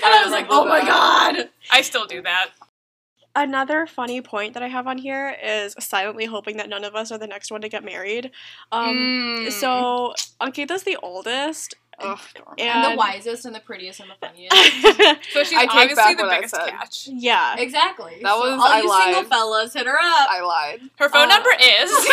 And 0.00 0.14
I 0.14 0.22
was 0.22 0.32
like, 0.32 0.46
oh 0.50 0.64
my 0.64 0.80
god. 0.80 1.48
I 1.72 1.82
still 1.82 2.06
do 2.06 2.22
that 2.22 2.50
Another 3.40 3.86
funny 3.86 4.20
point 4.20 4.54
that 4.54 4.64
I 4.64 4.68
have 4.68 4.88
on 4.88 4.98
here 4.98 5.36
is 5.42 5.74
silently 5.78 6.24
hoping 6.24 6.56
that 6.56 6.68
none 6.68 6.82
of 6.82 6.96
us 6.96 7.12
are 7.12 7.18
the 7.18 7.26
next 7.28 7.52
one 7.52 7.60
to 7.60 7.68
get 7.68 7.84
married. 7.84 8.32
Um, 8.72 8.96
Mm. 9.46 9.52
So 9.52 10.14
Ankita's 10.40 10.82
the 10.82 10.96
oldest, 10.96 11.74
Ugh, 12.00 12.18
darn. 12.34 12.54
And 12.58 12.92
the 12.92 12.96
wisest 12.96 13.44
and 13.44 13.54
the 13.54 13.60
prettiest 13.60 14.00
and 14.00 14.10
the 14.10 14.14
funniest. 14.16 14.54
so 15.32 15.44
she's 15.44 15.56
I 15.56 15.66
take 15.66 15.70
obviously 15.70 15.94
back 15.96 16.16
the 16.16 16.22
what 16.24 16.32
I 16.32 16.36
biggest 16.36 16.54
said. 16.56 16.68
catch 16.70 17.08
yeah. 17.12 17.54
Exactly. 17.58 18.18
That 18.22 18.34
So 18.34 18.40
was- 18.40 18.60
all 18.60 18.66
I 18.66 18.80
you 18.80 18.88
lied. 18.88 19.04
single 19.14 19.24
fellas, 19.30 19.72
hit 19.74 19.86
her 19.86 19.98
up. 20.00 20.28
I 20.30 20.40
lied. 20.40 20.80
her 20.98 21.08
phone 21.08 21.30
Uh, 21.30 21.34
number 21.36 21.50
is 21.60 22.08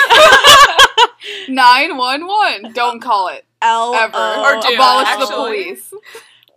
Nine 1.50 1.98
one 1.98 2.28
one. 2.28 2.72
Don't 2.74 3.00
call 3.02 3.30
it 3.30 3.46
L 3.62 3.94
ever. 3.96 4.12
O- 4.16 4.44
Or 4.44 4.62
do, 4.62 4.74
Abolish 4.76 5.10
the 5.28 5.34
police. 5.36 5.94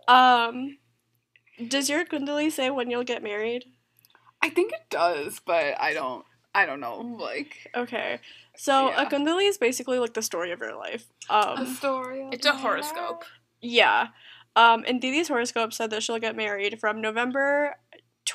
Um, 0.07 0.77
does 1.67 1.89
your 1.89 2.05
Kundali 2.05 2.51
say 2.51 2.69
when 2.69 2.89
you'll 2.91 3.03
get 3.03 3.23
married? 3.23 3.65
I 4.41 4.49
think 4.49 4.71
it 4.73 4.81
does, 4.89 5.39
but 5.45 5.79
I 5.79 5.93
don't. 5.93 6.25
I 6.55 6.65
don't 6.65 6.79
know. 6.79 6.99
Like 7.19 7.69
Okay, 7.75 8.19
so 8.55 8.89
Yeah. 8.89 9.03
a 9.03 9.05
Kundali 9.09 9.47
is 9.47 9.57
basically 9.57 9.99
like 9.99 10.13
the 10.13 10.21
story 10.21 10.51
of 10.51 10.59
your 10.59 10.75
life. 10.75 11.05
a 11.29 11.49
Um, 11.59 11.67
story. 11.75 12.21
of 12.27 12.33
It's 12.33 12.45
a 12.47 12.53
my 12.53 12.59
horoscope. 12.59 13.23
Yeah. 13.61 14.07
Um, 14.55 14.83
and 14.87 14.99
Didi's 15.01 15.27
horoscope 15.27 15.73
said 15.73 15.91
that 15.91 16.01
she'll 16.03 16.17
get 16.19 16.35
married 16.35 16.79
from 16.79 17.01
November 17.01 17.77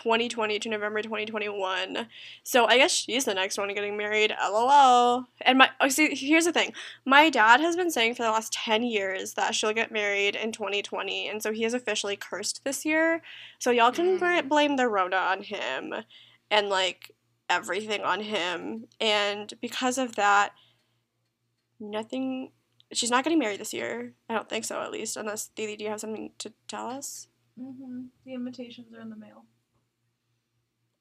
2020 0.05 0.59
to 0.59 0.69
November 0.69 1.01
2021. 1.01 2.07
So 2.43 2.67
I 2.67 2.77
guess 2.77 2.93
she's 2.93 3.25
the 3.25 3.33
next 3.33 3.57
one 3.57 3.73
getting 3.73 3.97
married. 3.97 4.35
LOL. 4.39 5.25
And 5.41 5.57
my 5.57 5.71
oh, 5.81 5.89
see, 5.89 6.15
here's 6.15 6.45
the 6.45 6.53
thing. 6.53 6.75
My 7.07 7.31
dad 7.31 7.61
has 7.61 7.75
been 7.75 7.91
saying 7.91 8.15
for 8.15 8.23
the 8.23 8.31
last 8.31 8.53
10 8.53 8.83
years 8.83 9.33
that 9.35 9.55
she'll 9.55 9.73
get 9.73 9.91
married 9.91 10.37
in 10.37 10.53
2020, 10.53 11.27
and 11.27 11.43
so 11.43 11.53
he 11.53 11.65
is 11.65 11.73
officially 11.73 12.17
cursed 12.17 12.63
this 12.65 12.85
year. 12.85 13.23
So 13.59 13.71
y'all 13.71 13.93
can 13.93 14.19
Mm. 14.19 14.49
blame 14.49 14.77
the 14.77 14.89
Rona 14.89 15.17
on 15.17 15.43
him 15.43 15.95
and 16.51 16.69
like 16.69 17.13
everything 17.49 18.03
on 18.03 18.21
him. 18.21 18.87
And 19.01 19.55
because 19.63 19.97
of 19.97 20.17
that, 20.17 20.53
nothing 21.81 22.53
she's 22.93 23.11
not 23.11 23.25
getting 23.25 23.39
married 23.39 23.59
this 23.59 23.73
year. 23.73 24.13
I 24.29 24.35
don't 24.35 24.51
think 24.51 24.67
so, 24.67 24.83
at 24.83 24.93
least. 24.93 25.17
Unless 25.17 25.49
Didi, 25.57 25.77
do 25.77 25.85
you 25.85 25.91
have 25.91 26.01
something 26.01 26.31
to 26.39 26.53
tell 26.69 26.89
us? 26.89 27.29
Mm-hmm. 27.59 28.03
The 28.27 28.35
invitations 28.35 28.93
are 28.95 29.01
in 29.01 29.09
the 29.09 29.17
mail. 29.17 29.47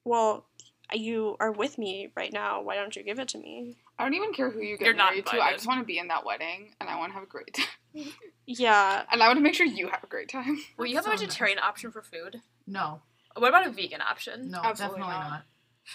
Well, 0.06 0.46
you 0.92 1.38
are 1.39 1.52
with 1.52 1.78
me 1.78 2.12
right 2.16 2.32
now. 2.32 2.62
Why 2.62 2.76
don't 2.76 2.96
you 2.96 3.04
give 3.04 3.20
it 3.20 3.30
to 3.30 3.38
me? 3.38 3.78
I 3.98 4.04
don't 4.04 4.13
even 4.16 4.34
care 4.34 4.50
who 4.50 4.62
you 4.62 4.78
get 4.78 4.86
You're 4.86 4.94
not 4.96 5.12
married 5.12 5.26
to. 5.28 5.39
I 5.39 5.54
just 5.54 5.66
want 5.68 5.80
to 5.80 5.86
be 5.86 5.98
in 5.98 6.08
that 6.10 6.26
wedding 6.26 6.74
and 6.82 6.89
I 6.89 6.98
want 6.98 7.12
to 7.12 7.13
have 7.16 7.24
a 7.24 7.28
great 7.28 7.54
time. 7.54 7.66
Yeah. 8.46 9.04
And 9.10 9.24
I 9.24 9.28
want 9.28 9.38
to 9.38 9.42
make 9.42 9.54
sure 9.54 9.66
you 9.66 9.88
have 9.88 10.04
a 10.04 10.08
great 10.08 10.28
time. 10.28 10.60
Will 10.78 10.86
you 10.88 10.96
have 10.96 11.06
a 11.06 11.08
So 11.08 11.12
nice. 11.12 11.22
vegetarian 11.22 11.60
option 11.60 11.92
for 11.92 12.02
food? 12.02 12.42
No, 12.68 13.02
What 13.38 13.48
about 13.48 13.66
a 13.66 13.70
vegan 13.70 14.02
option? 14.02 14.52
no, 14.52 14.60
Absolutely 14.62 15.00
definitely 15.00 15.24
not. 15.24 15.44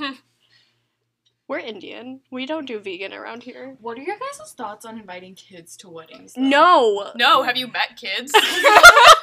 not. 0.00 0.14
We're 1.48 1.58
Indian. 1.58 2.20
We 2.30 2.46
don't 2.46 2.64
do 2.66 2.78
vegan 2.78 3.12
around 3.12 3.42
here. 3.42 3.76
What 3.82 3.98
are 3.98 4.02
your 4.02 4.16
guys' 4.18 4.52
thoughts 4.52 4.86
on 4.86 4.98
inviting 4.98 5.34
kids 5.34 5.76
to 5.78 5.90
weddings? 5.90 6.32
though? 6.34 6.40
No. 6.42 7.10
No, 7.16 7.42
have 7.42 7.56
you 7.58 7.66
met 7.68 7.96
kids? 8.00 8.32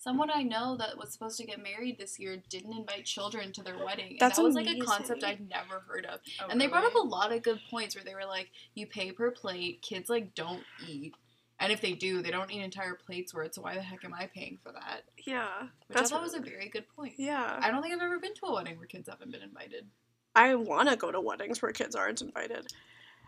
Someone 0.00 0.30
I 0.32 0.42
know 0.42 0.78
that 0.78 0.96
was 0.96 1.12
supposed 1.12 1.36
to 1.40 1.44
get 1.44 1.62
married 1.62 1.98
this 1.98 2.18
year 2.18 2.42
didn't 2.48 2.72
invite 2.72 3.04
children 3.04 3.52
to 3.52 3.62
their 3.62 3.76
wedding. 3.84 4.12
And 4.12 4.18
That's 4.18 4.38
that 4.38 4.42
was 4.44 4.54
like 4.54 4.66
a 4.66 4.78
concept 4.78 5.22
I'd 5.22 5.46
never 5.50 5.80
heard 5.86 6.06
of. 6.06 6.20
Oh, 6.42 6.46
and 6.48 6.58
they 6.58 6.68
brought 6.68 6.86
up 6.86 6.94
a 6.94 7.06
lot 7.06 7.32
of 7.32 7.42
good 7.42 7.60
points 7.70 7.94
where 7.94 8.02
they 8.02 8.14
were 8.14 8.24
like, 8.24 8.48
you 8.74 8.86
pay 8.86 9.12
per 9.12 9.30
plate, 9.30 9.82
kids 9.82 10.08
like 10.08 10.34
don't 10.34 10.62
eat. 10.88 11.12
And 11.58 11.70
if 11.70 11.82
they 11.82 11.92
do, 11.92 12.22
they 12.22 12.30
don't 12.30 12.50
eat 12.50 12.62
entire 12.62 12.94
plates 12.94 13.34
worth, 13.34 13.52
so 13.52 13.60
why 13.60 13.74
the 13.74 13.82
heck 13.82 14.02
am 14.02 14.14
I 14.14 14.30
paying 14.34 14.58
for 14.62 14.72
that? 14.72 15.02
Yeah. 15.26 15.48
Which 15.88 15.98
I 15.98 16.04
thought 16.04 16.22
was 16.22 16.32
a 16.32 16.40
very 16.40 16.70
good 16.70 16.86
point. 16.96 17.12
Yeah. 17.18 17.58
I 17.60 17.70
don't 17.70 17.82
think 17.82 17.92
I've 17.94 18.00
ever 18.00 18.18
been 18.18 18.32
to 18.36 18.46
a 18.46 18.54
wedding 18.54 18.78
where 18.78 18.86
kids 18.86 19.10
haven't 19.10 19.30
been 19.30 19.42
invited. 19.42 19.84
I 20.34 20.54
want 20.54 20.88
to 20.88 20.96
go 20.96 21.12
to 21.12 21.20
weddings 21.20 21.60
where 21.60 21.72
kids 21.72 21.94
aren't 21.94 22.22
invited. 22.22 22.68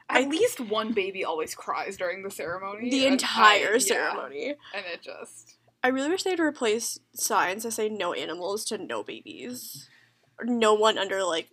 At 0.08 0.22
I- 0.22 0.26
least 0.26 0.58
one 0.58 0.94
baby 0.94 1.22
always 1.22 1.54
cries 1.54 1.98
during 1.98 2.22
the 2.22 2.30
ceremony. 2.30 2.88
The 2.88 3.06
entire 3.08 3.68
I- 3.68 3.72
yeah, 3.72 3.78
ceremony. 3.78 4.54
and 4.74 4.84
it 4.90 5.02
just. 5.02 5.56
I 5.82 5.88
really 5.88 6.10
wish 6.10 6.22
they'd 6.22 6.38
replace 6.38 6.98
signs 7.14 7.64
that 7.64 7.72
say 7.72 7.88
no 7.88 8.12
animals 8.12 8.64
to 8.66 8.78
no 8.78 9.02
babies. 9.02 9.88
Or 10.38 10.46
no 10.46 10.74
one 10.74 10.98
under 10.98 11.22
like 11.24 11.48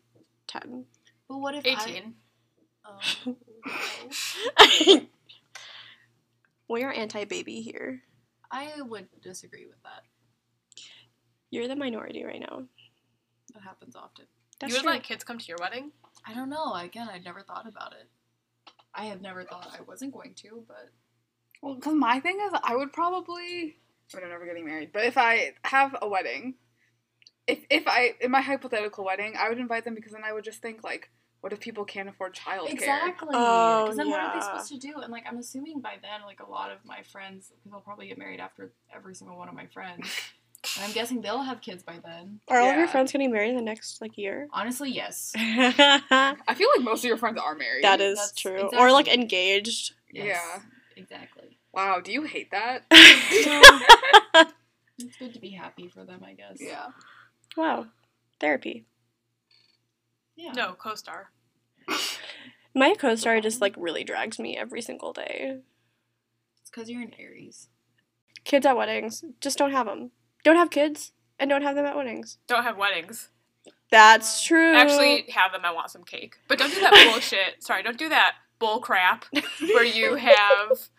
10. 0.47 0.85
But 1.27 1.37
what 1.37 1.55
if 1.55 1.65
18. 1.65 2.13
Um, 2.85 2.95
I... 4.57 4.85
Oh, 4.87 4.93
no. 4.95 5.01
We're 6.69 6.91
anti 6.91 7.25
baby 7.25 7.61
here. 7.61 8.03
I 8.51 8.81
would 8.81 9.07
disagree 9.21 9.65
with 9.65 9.81
that. 9.83 10.03
You're 11.49 11.67
the 11.67 11.75
minority 11.75 12.23
right 12.23 12.39
now. 12.39 12.63
That 13.53 13.63
happens 13.63 13.95
often. 13.95 14.25
That's 14.59 14.71
you 14.71 14.77
would 14.77 14.83
true. 14.83 14.91
let 14.91 15.03
kids 15.03 15.23
come 15.23 15.39
to 15.39 15.47
your 15.47 15.57
wedding? 15.59 15.91
I 16.25 16.33
don't 16.35 16.49
know. 16.49 16.75
Again, 16.75 17.09
I'd 17.11 17.23
never 17.25 17.41
thought 17.41 17.67
about 17.67 17.93
it. 17.93 18.07
I 18.93 19.05
have 19.05 19.21
never 19.21 19.43
thought 19.43 19.75
I 19.77 19.81
wasn't 19.81 20.13
going 20.13 20.35
to, 20.35 20.63
but 20.67 20.89
Well, 21.61 21.75
because 21.75 21.95
my 21.95 22.19
thing 22.19 22.39
is, 22.39 22.59
I 22.63 22.75
would 22.75 22.93
probably. 22.93 23.77
I 24.17 24.21
am 24.21 24.29
never 24.29 24.45
getting 24.45 24.65
married, 24.65 24.91
but 24.91 25.03
if 25.05 25.17
I 25.17 25.53
have 25.63 25.95
a 26.01 26.07
wedding, 26.07 26.55
if 27.47 27.59
if 27.69 27.87
I 27.87 28.13
in 28.21 28.31
my 28.31 28.41
hypothetical 28.41 29.05
wedding, 29.05 29.33
I 29.39 29.49
would 29.49 29.59
invite 29.59 29.85
them 29.85 29.95
because 29.95 30.11
then 30.13 30.23
I 30.23 30.33
would 30.33 30.43
just 30.43 30.61
think 30.61 30.83
like, 30.83 31.09
what 31.41 31.53
if 31.53 31.59
people 31.59 31.85
can't 31.85 32.09
afford 32.09 32.35
childcare? 32.35 32.71
exactly. 32.73 33.29
Oh, 33.33 33.83
Because 33.83 33.97
then 33.97 34.09
what 34.09 34.19
are 34.19 34.33
they 34.33 34.41
supposed 34.43 34.69
to 34.69 34.77
do? 34.77 34.99
And 35.01 35.11
like, 35.11 35.25
I'm 35.27 35.37
assuming 35.37 35.79
by 35.81 35.93
then, 36.01 36.21
like 36.25 36.39
a 36.39 36.49
lot 36.49 36.71
of 36.71 36.79
my 36.85 37.01
friends, 37.03 37.51
because 37.55 37.73
I'll 37.73 37.81
probably 37.81 38.07
get 38.07 38.17
married 38.17 38.39
after 38.39 38.71
every 38.93 39.15
single 39.15 39.37
one 39.37 39.47
of 39.47 39.55
my 39.55 39.67
friends, 39.67 40.09
and 40.75 40.85
I'm 40.85 40.91
guessing 40.91 41.21
they'll 41.21 41.41
have 41.43 41.61
kids 41.61 41.83
by 41.83 41.99
then. 42.03 42.39
Are 42.47 42.59
all 42.59 42.69
of 42.71 42.75
your 42.75 42.85
Yeah. 42.85 42.91
friends 42.91 43.11
getting 43.11 43.31
married 43.31 43.51
in 43.51 43.55
the 43.57 43.61
next 43.61 44.01
like 44.01 44.17
year? 44.17 44.47
Honestly, 44.51 44.89
yes. 44.91 45.31
I 45.37 46.35
feel 46.55 46.69
like 46.75 46.83
most 46.83 47.03
of 47.03 47.07
your 47.07 47.17
friends 47.17 47.39
are 47.39 47.55
married. 47.55 47.85
is 48.01 48.17
That's 48.17 48.33
true. 48.33 48.69
Or 48.77 48.91
like 48.91 49.07
engaged. 49.07 49.93
yes. 50.11 50.25
Yeah. 50.27 50.61
Exactly. 50.97 51.38
Wow, 51.73 51.99
do 52.03 52.11
you 52.11 52.23
hate 52.23 52.51
that? 52.51 52.83
It's 55.01 55.15
good 55.15 55.33
to 55.33 55.39
be 55.39 55.51
happy 55.51 55.87
for 55.87 56.03
them, 56.03 56.23
I 56.25 56.33
guess. 56.33 56.57
yeah. 56.59 56.87
wow. 57.55 57.87
Therapy. 58.39 58.85
Yeah. 60.35 60.51
No, 60.51 60.73
co 60.73 60.95
star. 60.95 61.31
My 62.75 62.95
co 62.95 63.15
star 63.15 63.39
just 63.41 63.61
like 63.61 63.75
really 63.77 64.03
drags 64.03 64.39
me 64.39 64.57
every 64.57 64.81
single 64.81 65.13
day. 65.13 65.59
It's 66.61 66.69
because 66.69 66.89
you're 66.89 67.01
an 67.01 67.13
Aries. 67.17 67.69
Kids 68.43 68.65
at 68.65 68.75
weddings. 68.77 69.23
Just 69.41 69.57
don't 69.57 69.71
have 69.71 69.85
them. 69.85 70.11
Don't 70.43 70.55
have 70.57 70.69
kids 70.69 71.11
and 71.39 71.49
don't 71.49 71.61
have 71.61 71.75
them 71.75 71.85
at 71.85 71.95
weddings. 71.95 72.37
Don't 72.47 72.63
have 72.63 72.77
weddings. 72.77 73.29
That's 73.91 74.43
true. 74.43 74.75
Actually, 74.75 75.25
have 75.31 75.51
them. 75.51 75.61
I 75.63 75.71
want 75.71 75.91
some 75.91 76.03
cake. 76.03 76.35
But 76.47 76.59
don't 76.59 76.73
do 76.73 76.81
that 76.81 77.09
bullshit. 77.11 77.63
Sorry, 77.63 77.83
don't 77.83 77.97
do 77.97 78.09
that 78.09 78.35
bull 78.59 78.79
crap 78.81 79.25
where 79.61 79.85
you 79.85 80.15
have 80.15 80.89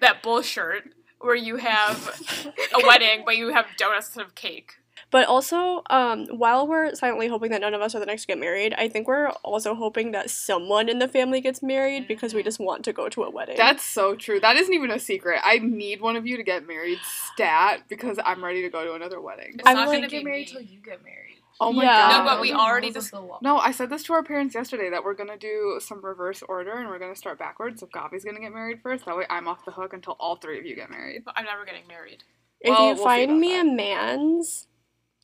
that 0.00 0.22
bullshit 0.22 0.84
where 1.20 1.34
you 1.34 1.56
have 1.56 2.20
a 2.74 2.86
wedding, 2.86 3.22
but 3.24 3.36
you 3.36 3.52
have 3.52 3.66
donuts 3.76 4.06
instead 4.08 4.24
of 4.24 4.34
cake. 4.34 4.74
But 5.10 5.26
also, 5.26 5.82
um, 5.88 6.26
while 6.26 6.66
we're 6.68 6.94
silently 6.94 7.28
hoping 7.28 7.50
that 7.52 7.62
none 7.62 7.72
of 7.72 7.80
us 7.80 7.94
are 7.94 7.98
the 8.00 8.04
next 8.04 8.22
to 8.22 8.26
get 8.28 8.38
married, 8.38 8.74
I 8.76 8.88
think 8.88 9.08
we're 9.08 9.28
also 9.42 9.74
hoping 9.74 10.10
that 10.12 10.28
someone 10.28 10.88
in 10.88 10.98
the 10.98 11.08
family 11.08 11.40
gets 11.40 11.62
married 11.62 12.06
because 12.06 12.34
we 12.34 12.42
Mhm. 12.42 12.44
just 12.44 12.60
want 12.60 12.84
to 12.84 12.92
go 12.92 13.08
to 13.08 13.22
a 13.22 13.30
wedding. 13.30 13.56
That's 13.56 13.82
so 13.82 14.14
true. 14.14 14.38
That 14.38 14.56
isn't 14.56 14.74
even 14.74 14.90
a 14.90 14.98
secret. 14.98 15.40
I 15.42 15.58
need 15.60 16.02
one 16.02 16.16
of 16.16 16.26
you 16.26 16.36
to 16.36 16.42
get 16.42 16.66
married 16.66 16.98
stat 17.32 17.84
because 17.88 18.18
I'm 18.22 18.44
ready 18.44 18.60
to 18.62 18.68
go 18.68 18.84
to 18.84 18.92
another 18.94 19.20
wedding. 19.20 19.52
It's 19.54 19.62
I'm 19.66 19.76
not 19.76 19.88
like- 19.88 19.98
gonna 19.98 20.08
get 20.08 20.18
be 20.18 20.24
married 20.24 20.48
me. 20.48 20.52
till 20.52 20.62
you 20.62 20.78
get 20.84 21.02
married. 21.02 21.27
Oh 21.60 21.72
my 21.72 21.82
Yeah. 21.84 21.96
god. 22.10 22.18
No, 22.18 22.24
but 22.30 22.40
we 22.40 22.52
already 22.52 22.86
rules 22.92 22.96
of 23.12 23.20
dis- 23.20 23.42
No, 23.42 23.58
I 23.58 23.72
said 23.72 23.90
this 23.90 24.04
to 24.04 24.12
our 24.12 24.22
parents 24.22 24.54
yesterday 24.54 24.90
that 24.90 25.02
we're 25.02 25.14
gonna 25.14 25.36
do 25.36 25.80
some 25.80 26.04
reverse 26.04 26.42
order 26.42 26.72
and 26.78 26.88
we're 26.88 26.98
gonna 27.00 27.16
start 27.16 27.38
backwards. 27.38 27.80
So 27.80 27.86
Gavi's 27.88 28.24
gonna 28.24 28.40
get 28.40 28.52
married 28.52 28.80
first. 28.82 29.06
That 29.06 29.16
way 29.16 29.26
I'm 29.28 29.48
off 29.48 29.64
the 29.64 29.72
hook 29.72 29.92
until 29.92 30.16
all 30.20 30.36
three 30.36 30.58
of 30.58 30.64
you 30.66 30.76
get 30.76 30.90
married. 30.90 31.24
But 31.24 31.34
I'm 31.36 31.44
never 31.44 31.64
getting 31.64 31.86
married. 31.88 32.22
if 32.60 32.70
Well, 32.70 32.88
you 32.90 32.94
we'll 32.94 33.04
find 33.04 33.40
me 33.40 33.52
that. 33.54 33.66
a 33.66 33.70
man's 33.70 34.66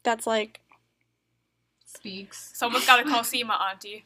that's 0.02 0.26
like 0.26 0.60
Speaks. 1.86 2.50
Someone's 2.54 2.86
gotta 2.86 3.04
call 3.04 3.20
Sima, 3.22 3.58
Auntie. 3.70 4.04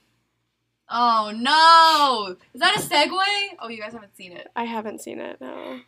Oh 0.90 1.32
no! 1.34 2.36
Is 2.54 2.60
that 2.60 2.76
a 2.76 2.80
segue? 2.80 3.56
Oh, 3.60 3.68
you 3.68 3.78
guys 3.80 3.92
haven't 3.92 4.16
seen 4.16 4.32
it. 4.32 4.48
I 4.56 4.64
haven't 4.64 5.00
seen 5.02 5.18
it. 5.20 5.40
No, 5.40 5.80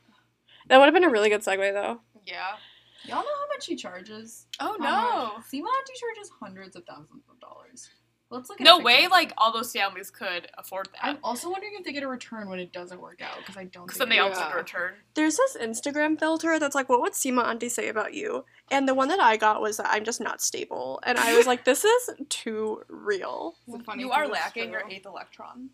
that 0.68 0.78
would 0.78 0.84
have 0.86 0.94
been 0.94 1.04
a 1.04 1.10
really 1.10 1.28
good 1.30 1.42
segue 1.42 1.72
though. 1.72 2.00
Yeah. 2.24 2.56
Y'all 3.04 3.16
know 3.16 3.22
how 3.22 3.48
much 3.54 3.66
he 3.66 3.76
charges? 3.76 4.46
Oh 4.60 4.76
How 4.78 4.84
no. 4.84 5.34
much? 5.36 5.44
Sima 5.46 5.66
Auntie 5.66 5.94
charges 5.98 6.30
hundreds 6.40 6.76
of 6.76 6.84
thousands 6.84 7.24
of 7.30 7.40
dollars. 7.40 7.88
Let's 8.32 8.48
look 8.48 8.60
at 8.60 8.64
No 8.64 8.78
way, 8.78 8.96
together. 8.96 9.10
like 9.10 9.32
all 9.38 9.52
those 9.52 9.72
families 9.72 10.08
could 10.08 10.46
afford 10.56 10.88
that. 10.92 11.04
I'm 11.04 11.18
also 11.24 11.50
wondering 11.50 11.72
if 11.76 11.84
they 11.84 11.92
get 11.92 12.04
a 12.04 12.08
return 12.08 12.48
when 12.48 12.60
it 12.60 12.72
doesn't 12.72 13.00
work 13.00 13.20
out 13.20 13.38
because 13.38 13.56
I 13.56 13.64
don't. 13.64 13.86
Because 13.86 13.98
think 13.98 14.10
then 14.10 14.18
they 14.18 14.24
it- 14.24 14.28
also 14.28 14.42
Yeah. 14.42 14.52
return. 14.54 14.94
There's 15.14 15.36
this 15.36 15.56
Instagram 15.60 16.16
filter 16.16 16.58
that's 16.60 16.76
like, 16.76 16.88
what 16.88 17.00
would 17.00 17.14
Sima 17.14 17.44
Auntie 17.44 17.68
say 17.68 17.88
about 17.88 18.14
you? 18.14 18.44
And 18.70 18.86
the 18.86 18.94
one 18.94 19.08
that 19.08 19.18
I 19.18 19.36
got 19.36 19.60
was 19.60 19.78
that 19.78 19.88
I'm 19.90 20.04
just 20.04 20.20
not 20.20 20.40
stable, 20.40 21.00
and 21.04 21.18
I 21.18 21.36
was 21.36 21.46
like, 21.48 21.64
this 21.64 21.84
is 21.84 22.10
too 22.28 22.82
real. 22.88 23.56
Funny 23.84 24.02
You 24.04 24.12
are 24.12 24.28
lacking 24.28 24.70
your 24.70 24.88
eighth 24.88 25.06
electron 25.06 25.70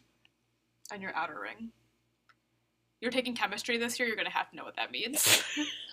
and 0.91 1.03
your 1.03 1.15
outer 1.15 1.39
ring. 1.39 1.73
You're 3.03 3.11
taking 3.11 3.35
chemistry 3.35 3.77
this 3.77 3.99
year, 3.99 4.09
you're 4.09 4.17
gonna 4.17 4.31
have 4.31 4.49
to 4.51 4.57
know 4.57 4.65
what 4.65 4.77
that 4.77 4.91
means. 4.91 5.43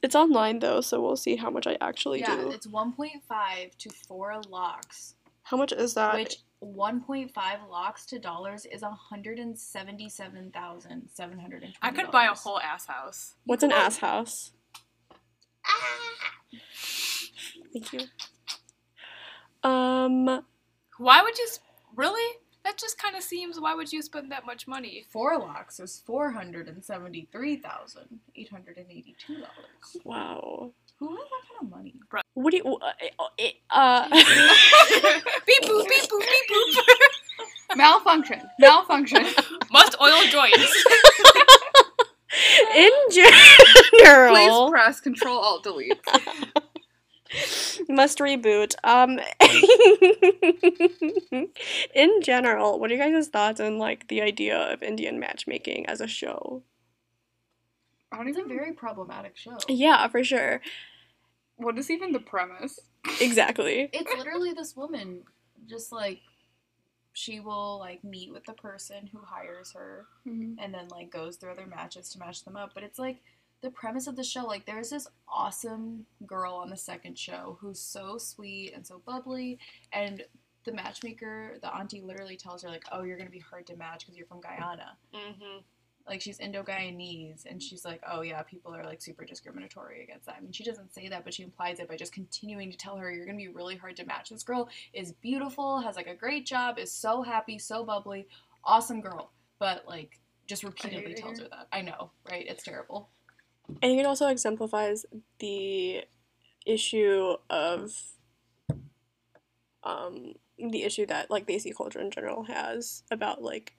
It's 0.00 0.14
online 0.14 0.60
though, 0.60 0.80
so 0.80 1.02
we'll 1.02 1.16
see 1.16 1.34
how 1.34 1.50
much 1.50 1.66
I 1.66 1.76
actually 1.80 2.20
Yeah, 2.20 2.36
do. 2.36 2.50
it's 2.52 2.68
1.5 2.68 3.76
to 3.78 3.90
4 3.90 4.40
lakhs, 4.48 5.16
How 5.42 5.56
much 5.56 5.72
is 5.72 5.94
that? 5.94 6.14
which 6.14 6.36
1.5 6.62 7.68
lakhs 7.68 8.06
to 8.06 8.20
dollars 8.20 8.64
is 8.66 8.82
177,720. 8.82 11.74
I 11.82 11.90
could 11.90 12.12
buy 12.12 12.26
a 12.26 12.34
whole 12.34 12.60
ass 12.60 12.86
house. 12.86 13.34
What's 13.44 13.64
an 13.64 13.72
ass 13.72 13.96
house? 13.98 14.52
Thank 17.72 17.92
you. 17.92 18.00
Um, 19.68 20.44
Why 20.98 21.22
would 21.22 21.38
you 21.38 21.44
s- 21.44 21.60
really? 21.94 22.36
That 22.68 22.76
just 22.76 22.98
kind 22.98 23.16
of 23.16 23.22
seems. 23.22 23.58
Why 23.58 23.74
would 23.74 23.94
you 23.94 24.02
spend 24.02 24.30
that 24.30 24.44
much 24.44 24.68
money? 24.68 25.02
Four 25.08 25.38
lakhs 25.38 25.80
is 25.80 26.02
four 26.04 26.32
hundred 26.32 26.68
and 26.68 26.84
seventy-three 26.84 27.56
thousand 27.56 28.20
eight 28.36 28.50
hundred 28.50 28.76
and 28.76 28.84
eighty-two 28.90 29.36
dollars. 29.36 29.96
wow. 30.04 30.70
Who 30.98 31.08
has 31.08 31.16
that 31.16 31.48
kind 31.48 31.62
of 31.62 31.70
money? 31.70 31.94
What 32.34 32.50
do 32.50 32.58
you? 32.58 32.64
Uh, 32.76 32.92
uh, 33.70 34.08
beep 34.10 35.62
boop, 35.62 35.88
beep 35.88 36.10
boop, 36.10 36.20
beep 36.20 36.50
boop. 36.50 37.76
Malfunction. 37.76 38.42
Malfunction. 38.60 39.24
Must 39.72 39.96
oil 40.02 40.20
joints. 40.30 40.84
in 42.76 42.90
general. 43.10 44.34
Please 44.34 44.70
press 44.70 45.00
Control 45.00 45.38
Alt 45.38 45.62
Delete. 45.62 45.98
Must 47.88 48.18
reboot. 48.18 48.74
Um, 48.84 49.18
in 51.94 52.20
general, 52.22 52.78
what 52.78 52.90
are 52.90 52.94
you 52.94 53.00
guys' 53.00 53.28
thoughts 53.28 53.60
on 53.60 53.78
like 53.78 54.08
the 54.08 54.22
idea 54.22 54.72
of 54.72 54.82
Indian 54.82 55.18
matchmaking 55.18 55.86
as 55.86 56.00
a 56.00 56.06
show? 56.06 56.62
I 58.10 58.18
don't 58.18 58.28
It's 58.28 58.38
a 58.38 58.44
very 58.44 58.72
problematic 58.72 59.36
show. 59.36 59.58
Yeah, 59.68 60.08
for 60.08 60.24
sure. 60.24 60.60
What 61.56 61.78
is 61.78 61.90
even 61.90 62.12
the 62.12 62.20
premise? 62.20 62.78
Exactly. 63.20 63.90
It's 63.92 64.12
literally 64.16 64.52
this 64.52 64.76
woman, 64.76 65.24
just 65.66 65.92
like 65.92 66.20
she 67.12 67.40
will 67.40 67.78
like 67.78 68.02
meet 68.04 68.32
with 68.32 68.44
the 68.44 68.52
person 68.54 69.08
who 69.12 69.20
hires 69.22 69.72
her 69.72 70.06
Mhm. 70.26 70.56
and 70.58 70.72
then 70.72 70.88
like 70.88 71.10
goes 71.10 71.36
through 71.36 71.52
other 71.52 71.66
matches 71.66 72.08
to 72.10 72.18
match 72.18 72.44
them 72.44 72.56
up. 72.56 72.72
But 72.74 72.84
it's 72.84 72.98
like 72.98 73.20
the 73.60 73.70
premise 73.70 74.06
of 74.06 74.16
the 74.16 74.24
show, 74.24 74.44
like 74.46 74.66
there's 74.66 74.90
this 74.90 75.08
awesome 75.28 76.06
girl 76.26 76.54
on 76.54 76.70
the 76.70 76.76
second 76.76 77.18
show 77.18 77.58
who's 77.60 77.80
so 77.80 78.18
sweet 78.18 78.72
and 78.74 78.86
so 78.86 79.00
bubbly 79.04 79.58
and 79.92 80.24
the 80.64 80.72
matchmaker, 80.72 81.56
the 81.62 81.74
auntie 81.74 82.02
literally 82.02 82.36
tells 82.36 82.62
her 82.62 82.68
like, 82.68 82.84
"Oh, 82.92 83.02
you're 83.02 83.16
gonna 83.16 83.30
be 83.30 83.38
hard 83.38 83.66
to 83.68 83.76
match 83.76 84.00
because 84.00 84.16
you're 84.16 84.26
from 84.26 84.40
Guyana." 84.40 84.96
Mm-hmm. 85.14 85.58
like 86.06 86.20
she's 86.22 86.40
Indo-Guyanese 86.40 87.44
and 87.46 87.62
she's 87.62 87.84
like, 87.84 88.00
oh 88.10 88.22
yeah, 88.22 88.42
people 88.42 88.74
are 88.74 88.82
like 88.84 89.02
super 89.02 89.24
discriminatory 89.24 90.02
against 90.02 90.26
that. 90.26 90.36
I 90.38 90.40
mean, 90.40 90.52
she 90.52 90.64
doesn't 90.64 90.94
say 90.94 91.08
that, 91.08 91.22
but 91.24 91.34
she 91.34 91.42
implies 91.42 91.80
it 91.80 91.88
by 91.88 91.96
just 91.96 92.12
continuing 92.14 92.70
to 92.70 92.78
tell 92.78 92.96
her 92.96 93.10
you're 93.12 93.26
gonna 93.26 93.36
be 93.36 93.48
really 93.48 93.76
hard 93.76 93.96
to 93.96 94.06
match. 94.06 94.30
This 94.30 94.42
girl 94.42 94.68
is 94.94 95.12
beautiful, 95.12 95.80
has 95.80 95.96
like 95.96 96.06
a 96.06 96.14
great 96.14 96.46
job, 96.46 96.78
is 96.78 96.90
so 96.92 97.22
happy, 97.22 97.58
so 97.58 97.84
bubbly, 97.84 98.26
awesome 98.64 99.00
girl, 99.02 99.32
but 99.58 99.84
like 99.86 100.18
just 100.46 100.64
repeatedly 100.64 101.14
tells 101.14 101.40
her 101.40 101.48
that. 101.50 101.68
I 101.72 101.82
know, 101.82 102.10
right? 102.30 102.46
It's 102.48 102.64
terrible. 102.64 103.10
I 103.82 103.86
think 103.86 104.00
it 104.00 104.06
also 104.06 104.28
exemplifies 104.28 105.06
the 105.38 106.04
issue 106.66 107.36
of 107.48 107.94
um 109.84 110.34
the 110.58 110.82
issue 110.82 111.06
that 111.06 111.30
like 111.30 111.46
the 111.46 111.54
AC 111.54 111.72
culture 111.76 112.00
in 112.00 112.10
general 112.10 112.44
has 112.44 113.04
about 113.10 113.42
like 113.42 113.74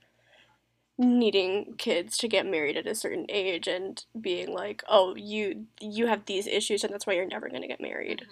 needing 0.97 1.75
kids 1.77 2.17
to 2.17 2.27
get 2.27 2.45
married 2.45 2.75
at 2.75 2.85
a 2.85 2.93
certain 2.93 3.25
age 3.29 3.67
and 3.67 4.03
being 4.19 4.53
like, 4.53 4.83
oh, 4.89 5.15
you 5.15 5.65
you 5.81 6.07
have 6.07 6.25
these 6.25 6.45
issues 6.47 6.83
and 6.83 6.93
that's 6.93 7.07
why 7.07 7.13
you're 7.13 7.25
never 7.25 7.49
gonna 7.49 7.67
get 7.67 7.81
married. 7.81 8.25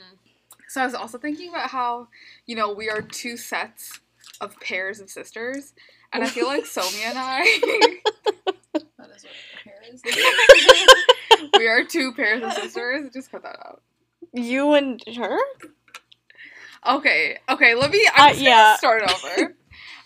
So 0.67 0.81
I 0.81 0.85
was 0.85 0.93
also 0.93 1.17
thinking 1.17 1.49
about 1.49 1.69
how, 1.69 2.09
you 2.45 2.55
know, 2.55 2.73
we 2.73 2.89
are 2.89 3.01
two 3.01 3.37
sets 3.37 4.01
of 4.41 4.59
pairs 4.59 4.99
of 4.99 5.09
sisters, 5.09 5.73
and 6.11 6.23
I 6.23 6.27
feel 6.27 6.45
like 6.45 6.65
Somi 6.65 7.03
and 7.05 7.17
I, 7.17 7.41
That 8.97 9.09
is 9.15 9.23
what 9.23 9.33
hair 9.63 9.81
is. 9.89 10.03
we 11.57 11.67
are 11.67 11.83
two 11.83 12.13
pairs 12.13 12.43
of 12.43 12.53
sisters. 12.53 13.09
Just 13.13 13.31
cut 13.31 13.43
that 13.43 13.57
out. 13.65 13.81
You 14.33 14.73
and 14.73 15.01
her? 15.17 15.37
Okay, 16.85 17.37
okay, 17.49 17.75
let 17.75 17.91
me. 17.91 18.07
I'm 18.15 18.25
Uh, 18.25 18.29
just 18.29 18.41
yeah. 18.41 18.49
gonna 18.63 18.77
start 18.77 19.03
over. 19.03 19.55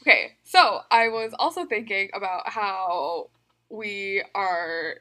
okay, 0.02 0.32
so 0.44 0.80
I 0.90 1.10
was 1.10 1.34
also 1.38 1.66
thinking 1.66 2.10
about 2.14 2.50
how 2.50 3.30
we 3.70 4.24
are 4.34 4.96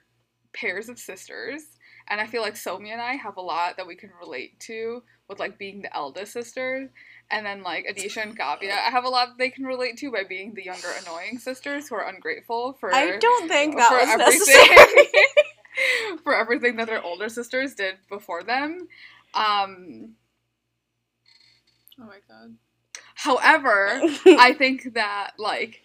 pairs 0.52 0.88
of 0.88 0.98
sisters, 0.98 1.62
and 2.08 2.20
I 2.20 2.26
feel 2.26 2.42
like 2.42 2.54
Somi 2.54 2.88
and 2.88 3.00
I 3.00 3.14
have 3.14 3.36
a 3.36 3.40
lot 3.40 3.76
that 3.76 3.86
we 3.86 3.94
can 3.96 4.10
relate 4.20 4.58
to 4.60 5.02
with 5.28 5.38
like 5.38 5.58
being 5.58 5.80
the 5.82 5.96
eldest 5.96 6.32
sisters, 6.32 6.90
and 7.30 7.46
then 7.46 7.62
like 7.62 7.86
Anisha 7.88 8.22
and 8.22 8.36
Kavya, 8.38 8.72
I 8.72 8.90
have 8.90 9.04
a 9.04 9.08
lot 9.08 9.28
that 9.28 9.38
they 9.38 9.50
can 9.50 9.64
relate 9.64 9.96
to 9.98 10.10
by 10.10 10.24
being 10.28 10.54
the 10.54 10.64
younger 10.64 10.88
annoying 11.02 11.38
sisters 11.38 11.88
who 11.88 11.94
are 11.94 12.06
ungrateful 12.08 12.74
for 12.80 12.92
I 12.94 13.16
don't 13.16 13.48
think 13.48 13.76
that 13.76 13.90
was 13.92 14.08
everything 14.08 14.38
necessary. 14.40 15.08
for 16.22 16.34
everything 16.34 16.76
that 16.76 16.86
their 16.86 17.02
older 17.02 17.28
sisters 17.28 17.74
did 17.74 17.96
before 18.08 18.42
them. 18.42 18.88
Um, 19.34 20.14
Oh 22.00 22.04
my 22.06 22.18
god. 22.28 22.56
however, 23.14 24.00
I 24.26 24.54
think 24.54 24.94
that 24.94 25.32
like 25.38 25.82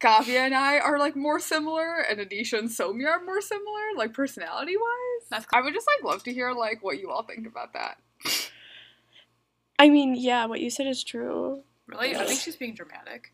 Kavya 0.00 0.40
and 0.40 0.54
I 0.54 0.78
are 0.78 0.98
like 0.98 1.16
more 1.16 1.40
similar, 1.40 2.00
and 2.00 2.20
Anisha 2.20 2.58
and 2.58 2.68
Somia 2.68 3.08
are 3.08 3.24
more 3.24 3.40
similar, 3.40 3.80
like 3.96 4.12
personality 4.12 4.76
wise. 4.76 5.28
That's 5.30 5.46
I 5.52 5.60
would 5.62 5.74
just 5.74 5.86
like 5.86 6.04
love 6.10 6.22
to 6.24 6.32
hear 6.32 6.52
like 6.52 6.82
what 6.82 6.98
you 7.00 7.10
all 7.10 7.22
think 7.22 7.46
about 7.46 7.72
that. 7.72 7.96
I 9.78 9.88
mean, 9.88 10.14
yeah, 10.14 10.46
what 10.46 10.60
you 10.60 10.70
said 10.70 10.86
is 10.86 11.02
true. 11.02 11.62
Really? 11.86 12.14
I 12.16 12.24
think 12.24 12.40
she's 12.40 12.56
being 12.56 12.74
dramatic. 12.74 13.33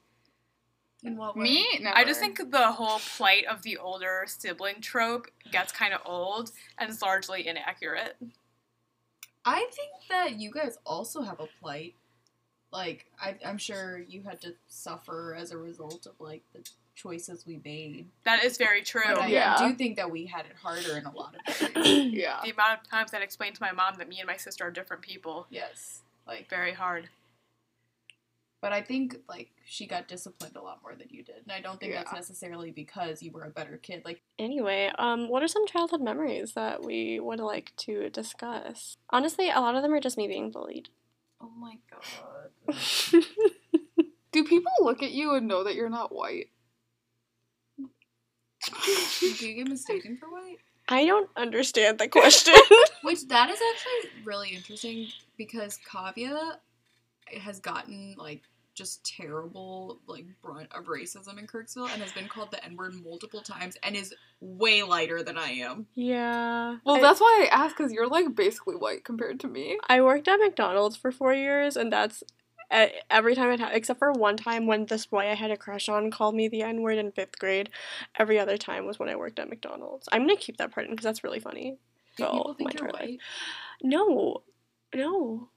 In 1.03 1.17
what 1.17 1.37
way? 1.37 1.45
Me, 1.45 1.79
Never. 1.81 1.97
I 1.97 2.05
just 2.05 2.21
think 2.21 2.51
the 2.51 2.73
whole 2.73 2.99
plight 3.17 3.47
of 3.47 3.63
the 3.63 3.77
older 3.79 4.25
sibling 4.27 4.81
trope 4.81 5.29
gets 5.51 5.73
kind 5.73 5.95
of 5.95 6.01
old 6.05 6.51
and 6.79 6.91
is 6.91 7.01
largely 7.03 7.47
inaccurate. 7.47 8.17
I 9.45 9.61
think 9.73 9.91
that 10.11 10.39
you 10.39 10.51
guys 10.51 10.77
also 10.85 11.23
have 11.23 11.41
a 11.41 11.47
plight. 11.61 11.95
Like, 12.73 13.07
I, 13.21 13.35
I'm 13.45 13.59
sure 13.59 13.99
you 13.99 14.23
had 14.23 14.41
to 14.43 14.55
suffer 14.69 15.35
as 15.37 15.51
a 15.53 15.57
result 15.57 16.07
of 16.07 16.13
like 16.21 16.43
the 16.53 16.61
choices 16.95 17.47
we 17.47 17.61
made. 17.65 18.07
That 18.25 18.45
is 18.45 18.59
very 18.59 18.83
true. 18.83 19.01
But 19.07 19.23
I 19.23 19.27
Yeah. 19.29 19.57
do 19.59 19.75
think 19.75 19.97
that 19.97 20.11
we 20.11 20.27
had 20.27 20.45
it 20.45 20.53
harder 20.63 20.99
in 20.99 21.07
a 21.07 21.11
lot 21.13 21.35
of 21.35 21.75
ways. 21.75 22.13
yeah. 22.13 22.41
The 22.45 22.51
amount 22.51 22.83
of 22.83 22.91
times 22.91 23.11
that 23.13 23.23
I 23.23 23.25
explained 23.25 23.55
to 23.57 23.63
my 23.63 23.73
mom 23.73 23.95
that 23.97 24.09
me 24.09 24.19
and 24.21 24.27
my 24.27 24.37
sister 24.37 24.65
are 24.67 24.71
different 24.71 25.03
people, 25.03 25.47
yes. 25.51 26.03
Like, 26.27 26.49
very 26.51 26.73
hard. 26.75 27.09
But 28.61 28.73
I 28.73 28.83
think 28.83 29.17
like 29.29 29.51
she 29.65 29.87
got 29.87 30.09
disciplined 30.09 30.57
a 30.57 30.63
lot 30.63 30.81
more 30.83 30.95
than 30.95 31.09
you 31.11 31.23
did, 31.25 31.37
and 31.43 31.53
I 31.53 31.61
don't 31.61 31.81
think 31.81 31.95
that's 31.95 32.13
necessarily 32.13 32.71
because 32.71 33.23
you 33.23 33.31
were 33.33 33.45
a 33.45 33.51
better 33.51 33.77
kid. 33.77 34.03
Like, 34.05 34.23
Anyway, 34.39 34.91
um, 34.99 35.29
what 35.29 35.43
are 35.43 35.49
some 35.49 35.67
childhood 35.67 36.01
memories 36.03 36.53
that 36.55 36.83
we 36.85 37.21
would 37.21 37.41
like 37.41 37.73
to 37.79 38.11
discuss? 38.11 38.97
Honestly, 39.11 39.49
a 39.51 39.61
lot 39.61 39.75
of 39.75 39.83
them 39.83 39.93
are 39.95 40.01
just 40.01 40.19
me 40.19 40.27
being 40.29 40.51
bullied. 40.51 40.89
oh 41.41 41.51
my 41.59 41.79
god. 41.91 42.75
Do 44.33 44.45
people 44.45 44.71
look 44.81 45.03
at 45.03 45.11
you 45.11 45.35
and 45.35 45.49
know 45.49 45.65
that 45.65 45.75
you're 45.75 45.89
not 45.91 46.15
white? 46.15 46.51
Do 47.81 49.47
you 49.47 49.55
get 49.57 49.69
mistaken 49.69 50.17
for 50.19 50.31
white? 50.31 50.59
I 50.89 51.07
don't 51.07 51.31
understand 51.37 51.99
the 51.99 52.09
question. 52.09 52.55
Which 53.03 53.27
that 53.29 53.49
is 53.51 53.59
actually 53.73 54.25
really 54.25 54.51
interesting 54.51 55.07
because 55.37 55.79
Kavya 55.91 56.57
has 57.41 57.61
gotten 57.61 58.15
like 58.19 58.43
just 58.81 59.05
terrible 59.05 60.01
like 60.07 60.25
brunt 60.43 60.73
of 60.73 60.87
racism 60.87 61.39
in 61.39 61.47
Kirksville 61.47 61.93
and 61.93 62.01
has 62.03 62.13
been 62.13 62.29
called 62.29 62.51
the 62.51 62.65
N 62.65 62.77
word 62.77 62.95
multiple 62.95 63.43
times 63.43 63.77
and 63.83 63.95
is 63.95 64.15
way 64.41 64.83
lighter 64.83 65.23
than 65.23 65.37
I 65.37 65.51
am. 65.51 65.87
yeah. 65.95 66.77
Well, 66.85 66.97
I, 66.97 67.01
that's 67.01 67.21
why 67.21 67.47
I 67.51 67.55
asked 67.55 67.77
because 67.77 67.93
you're 67.93 68.09
like 68.09 68.35
basically 68.35 68.77
white 68.77 69.05
compared 69.05 69.39
to 69.41 69.49
me. 69.49 69.79
I 69.89 70.01
worked 70.01 70.29
at 70.29 70.39
McDonald's 70.39 70.97
for 70.97 71.13
four 71.13 71.35
years, 71.35 71.77
and 71.77 71.93
that's 71.93 72.23
uh, 72.71 72.87
every 73.11 73.35
time 73.35 73.51
it 73.51 73.61
ha- 73.61 73.71
except 73.73 73.99
for 73.99 74.13
one 74.13 74.37
time 74.39 74.67
when 74.67 74.87
this 74.87 75.05
boy 75.07 75.29
I 75.29 75.35
had 75.35 75.51
a 75.51 75.57
crush 75.59 75.89
on 75.89 76.11
called 76.11 76.35
me 76.35 76.49
the 76.49 76.63
N 76.63 76.81
word 76.81 76.97
in 76.99 77.13
fifth 77.13 77.39
grade. 77.39 77.69
Every 78.19 78.39
other 78.39 78.57
time 78.57 78.87
was 78.87 78.99
when 78.99 79.11
I 79.11 79.17
worked 79.17 79.39
at 79.39 79.51
McDonald's. 79.51 80.09
I'm 80.11 80.23
gonna 80.23 80.37
keep 80.37 80.57
that 80.57 80.73
part 80.73 80.87
in 80.87 80.93
because 80.93 81.05
that's 81.05 81.23
really 81.23 81.41
funny. 81.41 81.77
Do 82.17 82.25
Oh, 82.25 82.33
people 82.33 82.55
think 82.55 82.75
my 82.75 82.81
you're 82.81 82.91
white? 82.91 83.19
No, 83.83 84.43
no. 84.95 85.49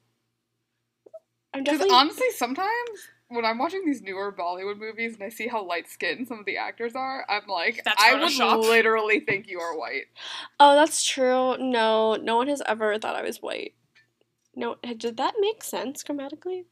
I'm 1.53 1.63
Because 1.63 1.79
definitely. 1.79 1.95
honestly, 1.97 2.31
sometimes 2.31 3.07
when 3.29 3.45
I'm 3.45 3.57
watching 3.57 3.83
these 3.85 4.01
newer 4.01 4.31
Bollywood 4.31 4.77
movies 4.77 5.13
and 5.15 5.23
I 5.23 5.29
see 5.29 5.47
how 5.47 5.65
light 5.65 5.89
skinned 5.89 6.27
some 6.27 6.39
of 6.39 6.45
the 6.45 6.57
actors 6.57 6.93
are, 6.95 7.25
I'm 7.29 7.47
like, 7.47 7.81
That's 7.83 8.01
I 8.01 8.13
would 8.13 8.23
Photoshop. 8.29 8.61
literally 8.61 9.19
think 9.21 9.47
you 9.47 9.59
are 9.59 9.77
white. 9.77 10.03
oh, 10.59 10.75
that's 10.75 11.03
true. 11.03 11.57
No, 11.57 12.15
no 12.15 12.35
one 12.37 12.47
has 12.47 12.61
ever 12.65 12.97
thought 12.99 13.15
I 13.15 13.23
was 13.23 13.41
white. 13.41 13.73
No, 14.55 14.75
did 14.97 15.17
that 15.17 15.33
make 15.39 15.63
sense 15.63 16.03
grammatically? 16.03 16.65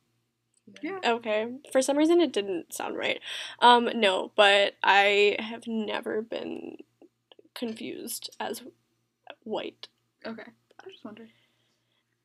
Yeah. 0.83 0.99
Okay. 1.03 1.47
For 1.71 1.81
some 1.81 1.97
reason, 1.97 2.21
it 2.21 2.31
didn't 2.31 2.73
sound 2.73 2.95
right. 2.95 3.19
Um, 3.59 3.89
no, 3.95 4.31
but 4.35 4.73
I 4.83 5.35
have 5.39 5.67
never 5.67 6.21
been 6.21 6.77
confused 7.55 8.29
as 8.39 8.61
white. 9.43 9.87
Okay. 10.25 10.43
I 10.43 10.85
was 10.85 10.93
just 10.93 11.03
wondering. 11.05 11.29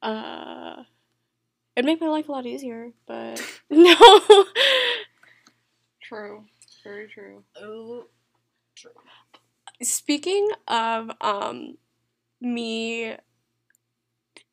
Uh, 0.02 0.84
it'd 1.76 1.86
make 1.86 2.00
my 2.00 2.08
life 2.08 2.28
a 2.28 2.32
lot 2.32 2.46
easier, 2.46 2.92
but 3.06 3.42
no. 3.70 3.96
True. 6.02 6.44
Very 6.84 7.08
true. 7.08 7.42
Oh, 7.60 8.06
true. 8.76 8.92
Speaking 9.82 10.48
of 10.68 11.10
um, 11.20 11.76
me, 12.40 13.16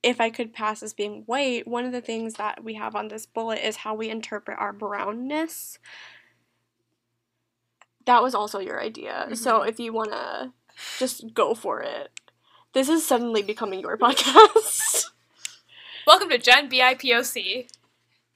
if 0.02 0.20
I 0.20 0.30
could 0.30 0.54
pass 0.54 0.84
as 0.84 0.94
being 0.94 1.24
white, 1.26 1.68
one 1.68 1.86
of 1.86 1.92
the 1.92 2.02
things 2.02 2.34
that 2.36 2.64
we 2.64 2.74
have 2.74 2.96
on 2.96 3.08
this 3.08 3.26
bullet 3.26 3.66
is 3.66 3.78
how 3.78 3.94
we 3.94 4.10
interpret 4.10 4.58
our 4.60 4.74
brownness. 4.74 5.78
That 8.06 8.22
was 8.22 8.36
also 8.36 8.60
your 8.60 8.82
idea. 8.82 9.30
So 9.34 9.62
if 9.62 9.80
you 9.80 9.94
want 9.94 10.12
to 10.12 10.52
just 11.00 11.34
go 11.34 11.54
for 11.54 11.82
it. 11.82 12.10
This 12.74 12.90
is 12.90 13.06
suddenly 13.06 13.42
becoming 13.42 13.80
your 13.80 13.98
podcast. 14.00 15.06
Welcome 16.06 16.30
to 16.32 16.38
Gen 16.38 16.70
BIPOC. 16.70 17.70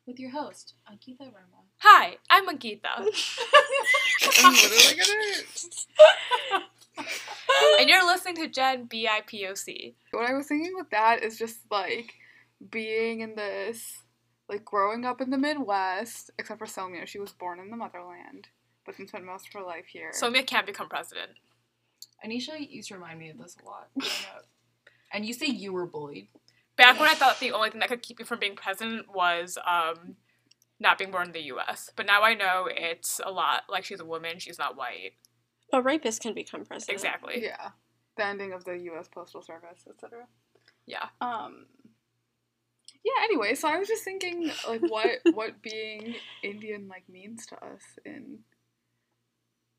With 0.05 0.19
your 0.19 0.29
host, 0.29 0.75
Ankita 0.89 1.23
Verma. 1.23 1.65
Hi, 1.79 2.15
I'm 2.29 2.47
Ankita. 2.47 2.79
I'm 2.95 3.03
literally 4.53 4.95
gonna 4.95 6.63
and 7.79 7.89
you're 7.89 8.05
listening 8.05 8.35
to 8.37 8.47
Gen 8.47 8.85
B 8.85 9.05
I 9.05 9.19
P 9.25 9.45
O 9.47 9.53
C. 9.53 9.95
What 10.11 10.29
I 10.29 10.33
was 10.33 10.47
thinking 10.47 10.71
with 10.77 10.89
that 10.91 11.23
is 11.23 11.37
just 11.37 11.57
like 11.69 12.13
being 12.71 13.19
in 13.19 13.35
this, 13.35 13.97
like 14.47 14.63
growing 14.63 15.03
up 15.03 15.19
in 15.19 15.29
the 15.29 15.37
Midwest, 15.37 16.31
except 16.39 16.59
for 16.59 16.67
Somia. 16.67 17.05
She 17.05 17.19
was 17.19 17.33
born 17.33 17.59
in 17.59 17.69
the 17.69 17.75
motherland, 17.75 18.47
but 18.85 18.95
then 18.97 19.09
spent 19.09 19.25
most 19.25 19.47
of 19.47 19.53
her 19.53 19.67
life 19.67 19.87
here. 19.91 20.13
Somia 20.13 20.47
can't 20.47 20.65
become 20.65 20.87
president. 20.87 21.31
Anisha 22.25 22.57
used 22.57 22.87
to 22.87 22.93
remind 22.93 23.19
me 23.19 23.29
of 23.29 23.37
this 23.37 23.57
a 23.61 23.65
lot 23.65 23.89
growing 23.99 24.13
up. 24.33 24.45
And 25.11 25.25
you 25.25 25.33
say 25.33 25.47
you 25.47 25.73
were 25.73 25.85
bullied. 25.85 26.29
Back 26.77 26.99
when 26.99 27.09
I 27.09 27.15
thought 27.15 27.39
the 27.39 27.51
only 27.51 27.71
thing 27.71 27.79
that 27.79 27.89
could 27.89 28.03
keep 28.03 28.19
me 28.19 28.25
from 28.25 28.39
being 28.39 28.55
president 28.55 29.07
was 29.13 29.57
um, 29.65 30.15
not 30.79 30.97
being 30.97 31.11
born 31.11 31.27
in 31.27 31.33
the 31.33 31.41
U.S. 31.45 31.89
But 31.95 32.05
now 32.05 32.21
I 32.21 32.35
know 32.35 32.67
it's 32.69 33.19
a 33.23 33.31
lot. 33.31 33.63
Like 33.67 33.83
she's 33.83 33.99
a 33.99 34.05
woman, 34.05 34.39
she's 34.39 34.59
not 34.59 34.77
white. 34.77 35.13
A 35.73 35.81
rapist 35.81 36.21
can 36.21 36.33
become 36.33 36.65
president. 36.65 36.95
Exactly. 36.95 37.43
yeah, 37.43 37.69
the 38.15 38.25
ending 38.25 38.53
of 38.53 38.63
the 38.63 38.77
U.S. 38.77 39.07
Postal 39.07 39.41
Service, 39.41 39.85
etc. 39.89 40.27
Yeah. 40.85 41.07
Um. 41.19 41.65
Yeah. 43.03 43.23
Anyway, 43.23 43.55
so 43.55 43.67
I 43.67 43.77
was 43.77 43.87
just 43.87 44.03
thinking, 44.03 44.51
like, 44.67 44.81
what 44.87 45.19
what 45.33 45.61
being 45.61 46.15
Indian 46.43 46.87
like 46.87 47.09
means 47.09 47.45
to 47.47 47.55
us 47.55 47.81
in 48.05 48.39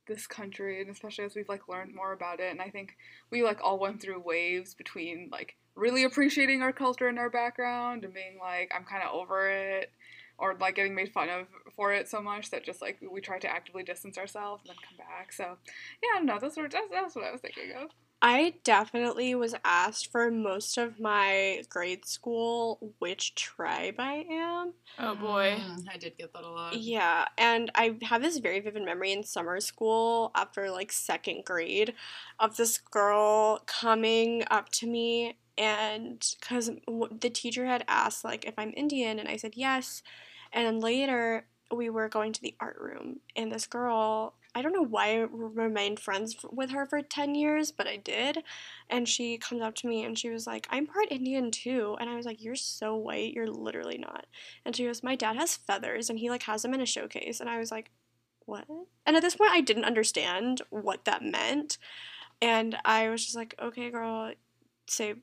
this 0.08 0.26
country, 0.26 0.80
and 0.80 0.90
especially 0.90 1.24
as 1.24 1.36
we've 1.36 1.48
like 1.48 1.68
learned 1.68 1.94
more 1.94 2.12
about 2.12 2.40
it. 2.40 2.50
And 2.50 2.60
I 2.60 2.70
think 2.70 2.96
we 3.30 3.44
like 3.44 3.60
all 3.62 3.78
went 3.78 4.02
through 4.02 4.20
waves 4.20 4.74
between 4.74 5.28
like 5.30 5.56
really 5.78 6.04
appreciating 6.04 6.62
our 6.62 6.72
culture 6.72 7.08
and 7.08 7.18
our 7.18 7.30
background, 7.30 8.04
and 8.04 8.12
being 8.12 8.38
like, 8.40 8.72
I'm 8.74 8.84
kind 8.84 9.02
of 9.02 9.14
over 9.14 9.48
it, 9.48 9.92
or 10.38 10.56
like 10.60 10.74
getting 10.76 10.94
made 10.94 11.12
fun 11.12 11.28
of 11.28 11.46
for 11.74 11.92
it 11.92 12.08
so 12.08 12.20
much 12.20 12.50
that 12.50 12.64
just 12.64 12.80
like 12.82 12.98
we 13.10 13.20
try 13.20 13.38
to 13.38 13.48
actively 13.48 13.82
distance 13.82 14.18
ourselves 14.18 14.62
and 14.62 14.70
then 14.70 14.76
come 14.88 14.96
back. 14.98 15.32
So 15.32 15.56
yeah, 16.02 16.08
I 16.14 16.18
don't 16.18 16.26
know. 16.26 16.38
That's 16.40 16.56
what 16.56 16.70
that's, 16.70 16.86
that's 16.90 17.16
what 17.16 17.24
I 17.24 17.32
was 17.32 17.40
thinking 17.40 17.72
of. 17.80 17.90
I 18.20 18.54
definitely 18.64 19.36
was 19.36 19.54
asked 19.64 20.10
for 20.10 20.28
most 20.28 20.76
of 20.76 20.98
my 20.98 21.62
grade 21.68 22.04
school 22.04 22.92
which 22.98 23.36
tribe 23.36 23.94
I 23.98 24.26
am. 24.28 24.72
Oh 24.98 25.14
boy. 25.14 25.56
Mm, 25.60 25.84
I 25.88 25.96
did 25.98 26.18
get 26.18 26.32
that 26.32 26.42
a 26.42 26.50
lot. 26.50 26.76
Yeah, 26.76 27.26
and 27.36 27.70
I 27.76 27.96
have 28.02 28.20
this 28.20 28.38
very 28.38 28.58
vivid 28.58 28.84
memory 28.84 29.12
in 29.12 29.22
summer 29.22 29.60
school 29.60 30.32
after 30.34 30.68
like 30.68 30.90
second 30.90 31.44
grade 31.44 31.94
of 32.40 32.56
this 32.56 32.78
girl 32.78 33.62
coming 33.66 34.42
up 34.50 34.68
to 34.70 34.88
me 34.88 35.38
and 35.58 36.24
because 36.40 36.70
the 37.20 37.30
teacher 37.30 37.66
had 37.66 37.84
asked 37.88 38.24
like 38.24 38.44
if 38.46 38.54
I'm 38.56 38.72
Indian 38.76 39.18
and 39.18 39.28
I 39.28 39.36
said 39.36 39.52
yes, 39.56 40.02
and 40.52 40.66
then 40.66 40.80
later 40.80 41.46
we 41.74 41.90
were 41.90 42.08
going 42.08 42.32
to 42.32 42.40
the 42.40 42.54
art 42.60 42.78
room 42.80 43.20
and 43.36 43.52
this 43.52 43.66
girl 43.66 44.34
I 44.54 44.62
don't 44.62 44.72
know 44.72 44.82
why 44.82 45.20
I 45.20 45.26
remained 45.30 46.00
friends 46.00 46.36
with 46.50 46.70
her 46.70 46.86
for 46.86 47.00
10 47.02 47.34
years, 47.34 47.70
but 47.70 47.86
I 47.86 47.96
did. 47.96 48.42
And 48.88 49.08
she 49.08 49.38
comes 49.38 49.62
up 49.62 49.74
to 49.76 49.86
me 49.86 50.04
and 50.04 50.18
she 50.18 50.30
was 50.30 50.46
like, 50.46 50.66
I'm 50.70 50.86
part 50.86 51.12
Indian 51.12 51.50
too. 51.50 51.96
And 52.00 52.08
I 52.08 52.16
was 52.16 52.26
like, 52.26 52.42
You're 52.42 52.56
so 52.56 52.96
white. 52.96 53.34
You're 53.34 53.46
literally 53.46 53.98
not. 53.98 54.26
And 54.64 54.74
she 54.74 54.84
goes, 54.84 55.02
My 55.02 55.14
dad 55.14 55.36
has 55.36 55.56
feathers 55.56 56.10
and 56.10 56.18
he 56.18 56.30
like 56.30 56.42
has 56.44 56.62
them 56.62 56.74
in 56.74 56.80
a 56.80 56.86
showcase. 56.86 57.40
And 57.40 57.48
I 57.48 57.58
was 57.58 57.70
like, 57.70 57.90
What? 58.46 58.66
And 59.06 59.16
at 59.16 59.22
this 59.22 59.36
point, 59.36 59.52
I 59.52 59.60
didn't 59.60 59.84
understand 59.84 60.62
what 60.70 61.04
that 61.04 61.22
meant. 61.22 61.78
And 62.40 62.76
I 62.84 63.10
was 63.10 63.22
just 63.24 63.36
like, 63.36 63.54
Okay, 63.62 63.90
girl, 63.90 64.32
say, 64.86 65.14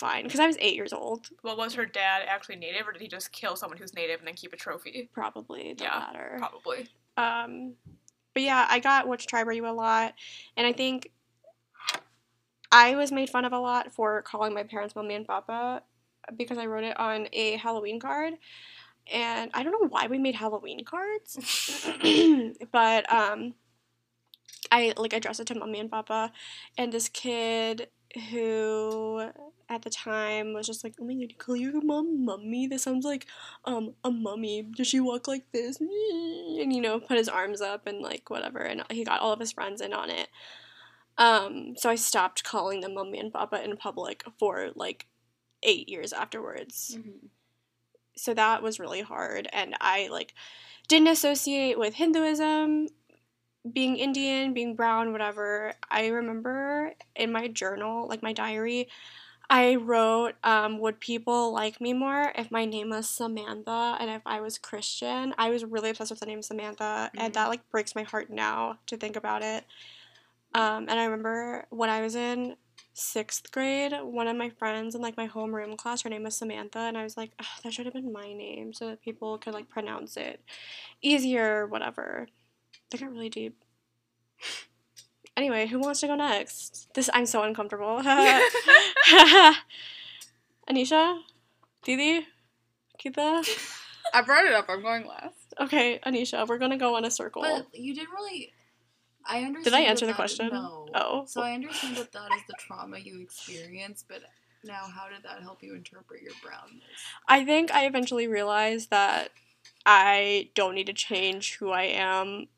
fine. 0.00 0.24
Because 0.24 0.40
I 0.40 0.46
was 0.46 0.56
eight 0.60 0.74
years 0.74 0.92
old, 0.92 1.28
Well, 1.44 1.56
was 1.56 1.74
her 1.74 1.86
dad 1.86 2.22
actually 2.26 2.56
native, 2.56 2.88
or 2.88 2.92
did 2.92 3.02
he 3.02 3.08
just 3.08 3.30
kill 3.32 3.54
someone 3.56 3.78
who's 3.78 3.94
native 3.94 4.18
and 4.18 4.26
then 4.26 4.34
keep 4.34 4.52
a 4.52 4.56
trophy? 4.56 5.08
probably 5.12 5.74
the 5.74 5.84
Yeah, 5.84 5.98
latter. 5.98 6.36
Probably. 6.38 6.88
Um, 7.16 7.74
but 8.34 8.42
yeah, 8.42 8.66
I 8.68 8.78
got 8.80 9.06
Which 9.08 9.26
Tribe 9.26 9.46
Are 9.48 9.52
You 9.52 9.66
a 9.66 9.72
lot, 9.72 10.14
and 10.56 10.66
I 10.66 10.72
think 10.72 11.10
I 12.72 12.94
was 12.96 13.12
made 13.12 13.30
fun 13.30 13.44
of 13.44 13.52
a 13.52 13.58
lot 13.58 13.92
for 13.92 14.22
calling 14.22 14.54
my 14.54 14.62
parents 14.62 14.94
mommy 14.94 15.14
and 15.14 15.26
papa 15.26 15.82
because 16.36 16.58
I 16.58 16.66
wrote 16.66 16.84
it 16.84 16.98
on 16.98 17.28
a 17.32 17.56
Halloween 17.56 17.98
card. 18.00 18.34
And 19.12 19.50
I 19.54 19.62
don't 19.64 19.72
know 19.72 19.88
why 19.88 20.06
we 20.06 20.18
made 20.18 20.36
Halloween 20.36 20.84
cards, 20.84 21.36
but 22.72 23.12
um, 23.12 23.54
I 24.70 24.92
like 24.96 25.12
addressed 25.12 25.40
it 25.40 25.46
to 25.48 25.54
mommy 25.56 25.80
and 25.80 25.90
papa, 25.90 26.32
and 26.78 26.92
this 26.92 27.08
kid 27.08 27.88
who 28.30 29.30
at 29.70 29.82
the 29.82 29.90
time 29.90 30.52
was 30.52 30.66
just 30.66 30.84
like, 30.84 30.94
"Oh 31.00 31.04
my 31.04 31.14
god, 31.14 31.30
you 31.30 31.36
call 31.38 31.56
your 31.56 31.80
mom 31.80 32.24
mummy? 32.24 32.66
This 32.66 32.82
sounds 32.82 33.04
like 33.04 33.26
um 33.64 33.94
a 34.04 34.10
mummy. 34.10 34.62
Does 34.62 34.88
she 34.88 35.00
walk 35.00 35.28
like 35.28 35.50
this?" 35.52 35.80
And 35.80 36.72
you 36.72 36.80
know, 36.80 37.00
put 37.00 37.16
his 37.16 37.28
arms 37.28 37.60
up 37.60 37.86
and 37.86 38.00
like 38.00 38.28
whatever, 38.30 38.58
and 38.58 38.82
he 38.90 39.04
got 39.04 39.20
all 39.20 39.32
of 39.32 39.40
his 39.40 39.52
friends 39.52 39.80
in 39.80 39.92
on 39.92 40.10
it. 40.10 40.28
Um, 41.18 41.74
so 41.76 41.90
I 41.90 41.96
stopped 41.96 42.44
calling 42.44 42.80
them 42.80 42.94
mummy 42.94 43.18
and 43.18 43.32
papa 43.32 43.62
in 43.64 43.76
public 43.76 44.24
for 44.38 44.70
like 44.74 45.06
eight 45.62 45.88
years 45.88 46.12
afterwards 46.12 46.98
so 48.20 48.34
that 48.34 48.62
was 48.62 48.78
really 48.78 49.00
hard 49.00 49.48
and 49.52 49.74
i 49.80 50.08
like 50.10 50.34
didn't 50.88 51.08
associate 51.08 51.78
with 51.78 51.94
hinduism 51.94 52.86
being 53.72 53.96
indian 53.96 54.52
being 54.52 54.74
brown 54.74 55.12
whatever 55.12 55.72
i 55.90 56.06
remember 56.08 56.92
in 57.16 57.32
my 57.32 57.48
journal 57.48 58.06
like 58.08 58.22
my 58.22 58.32
diary 58.32 58.88
i 59.50 59.74
wrote 59.76 60.34
um, 60.44 60.78
would 60.78 61.00
people 61.00 61.52
like 61.52 61.80
me 61.80 61.92
more 61.92 62.32
if 62.36 62.50
my 62.50 62.64
name 62.64 62.90
was 62.90 63.08
samantha 63.08 63.96
and 64.00 64.10
if 64.10 64.22
i 64.26 64.40
was 64.40 64.58
christian 64.58 65.34
i 65.38 65.50
was 65.50 65.64
really 65.64 65.90
obsessed 65.90 66.10
with 66.12 66.20
the 66.20 66.26
name 66.26 66.42
samantha 66.42 67.10
and 67.16 67.32
Mhm. 67.32 67.34
that 67.34 67.48
like 67.48 67.68
breaks 67.70 67.94
my 67.96 68.04
heart 68.04 68.30
now 68.30 68.78
to 68.86 68.96
think 68.96 69.16
about 69.16 69.42
it 69.42 69.64
um, 70.54 70.86
and 70.88 70.92
i 71.00 71.04
remember 71.04 71.66
when 71.70 71.90
i 71.90 72.00
was 72.00 72.14
in 72.14 72.56
sixth 72.92 73.52
grade, 73.52 73.92
one 74.02 74.28
of 74.28 74.36
my 74.36 74.50
friends 74.50 74.94
in 74.94 75.00
like 75.00 75.16
my 75.16 75.28
homeroom 75.28 75.76
class, 75.78 76.02
her 76.02 76.10
name 76.10 76.24
was 76.24 76.36
Samantha, 76.36 76.80
and 76.80 76.98
I 76.98 77.04
was 77.04 77.16
like, 77.16 77.30
that 77.64 77.72
should 77.72 77.86
have 77.86 77.94
been 77.94 78.12
my 78.12 78.32
name 78.32 78.72
so 78.74 78.88
that 78.88 79.02
people 79.02 79.38
could 79.38 79.54
like 79.54 79.68
pronounce 79.68 80.16
it 80.16 80.42
easier, 81.02 81.66
whatever. 81.66 82.28
That 82.90 83.00
got 83.00 83.12
really 83.12 83.30
deep. 83.30 83.64
Anyway, 85.40 85.66
who 85.66 85.78
wants 85.78 86.00
to 86.00 86.06
go 86.06 86.16
next? 86.16 86.92
This 86.92 87.08
I'm 87.14 87.24
so 87.24 87.42
uncomfortable. 87.42 88.02
Anisha, 90.68 91.18
Didi, 91.82 92.26
Kita. 93.02 93.42
I 94.12 94.20
brought 94.20 94.44
it 94.44 94.52
up. 94.52 94.66
I'm 94.68 94.82
going 94.82 95.06
last. 95.06 95.54
Okay, 95.58 95.98
Anisha, 96.04 96.46
we're 96.46 96.58
gonna 96.58 96.76
go 96.76 96.98
in 96.98 97.06
a 97.06 97.10
circle. 97.10 97.40
But 97.40 97.68
you 97.72 97.94
didn't 97.94 98.10
really. 98.10 98.52
I 99.24 99.38
understand. 99.38 99.64
Did 99.64 99.72
I 99.72 99.80
answer 99.80 100.04
the 100.04 100.12
question? 100.12 100.50
No. 100.52 100.88
Oh. 100.94 101.24
So 101.26 101.40
I 101.40 101.52
understand 101.52 101.96
that 101.96 102.12
that 102.12 102.32
is 102.36 102.42
the 102.46 102.56
trauma 102.58 102.98
you 102.98 103.22
experienced, 103.22 104.08
but 104.08 104.20
now 104.62 104.88
how 104.94 105.08
did 105.08 105.22
that 105.22 105.40
help 105.40 105.62
you 105.62 105.74
interpret 105.74 106.20
your 106.20 106.34
brownness? 106.44 106.84
I 107.26 107.46
think 107.46 107.70
I 107.70 107.86
eventually 107.86 108.26
realized 108.26 108.90
that 108.90 109.30
I 109.86 110.50
don't 110.54 110.74
need 110.74 110.88
to 110.88 110.92
change 110.92 111.56
who 111.56 111.70
I 111.70 111.84
am 111.84 112.48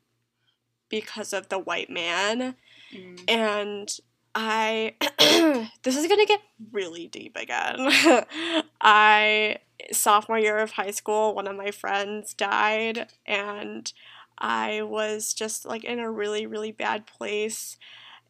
because 0.93 1.33
of 1.33 1.49
the 1.49 1.59
white 1.59 1.89
man. 1.89 2.55
Mm. 2.95 3.21
And 3.29 3.89
I. 4.35 4.95
this 5.83 5.97
is 5.97 6.07
gonna 6.07 6.27
get 6.27 6.41
really 6.73 7.07
deep 7.09 7.37
again. 7.37 7.77
I. 8.81 9.59
Sophomore 9.91 10.39
year 10.39 10.59
of 10.59 10.73
high 10.73 10.93
school, 10.93 11.35
one 11.35 11.49
of 11.49 11.57
my 11.57 11.73
friends 11.73 12.35
died, 12.35 13.09
and 13.27 13.93
I 14.39 14.83
was 14.83 15.35
just 15.35 15.65
like 15.65 15.83
in 15.83 15.99
a 15.99 16.11
really, 16.11 16.47
really 16.47 16.71
bad 16.71 17.05
place. 17.07 17.77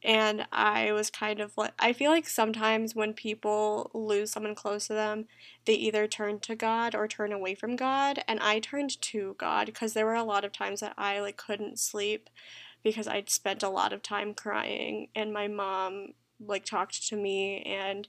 And 0.04 0.46
I 0.52 0.92
was 0.92 1.10
kind 1.10 1.40
of 1.40 1.52
like, 1.56 1.72
I 1.78 1.92
feel 1.92 2.10
like 2.10 2.28
sometimes 2.28 2.94
when 2.94 3.14
people 3.14 3.90
lose 3.94 4.32
someone 4.32 4.54
close 4.56 4.88
to 4.88 4.94
them, 4.94 5.26
they 5.64 5.74
either 5.74 6.08
turn 6.08 6.40
to 6.40 6.56
God 6.56 6.94
or 6.94 7.06
turn 7.06 7.32
away 7.32 7.54
from 7.54 7.76
God. 7.76 8.24
And 8.26 8.40
I 8.40 8.58
turned 8.58 9.00
to 9.02 9.36
God 9.38 9.66
because 9.66 9.92
there 9.94 10.06
were 10.06 10.14
a 10.14 10.24
lot 10.24 10.44
of 10.44 10.52
times 10.52 10.80
that 10.80 10.94
I 10.98 11.20
like 11.20 11.36
couldn't 11.36 11.78
sleep 11.78 12.30
because 12.82 13.06
I'd 13.06 13.30
spent 13.30 13.62
a 13.62 13.68
lot 13.68 13.92
of 13.92 14.02
time 14.02 14.34
crying. 14.34 15.08
And 15.14 15.32
my 15.32 15.48
mom 15.48 16.14
like 16.46 16.64
talked 16.64 17.06
to 17.08 17.16
me 17.16 17.62
and 17.62 18.08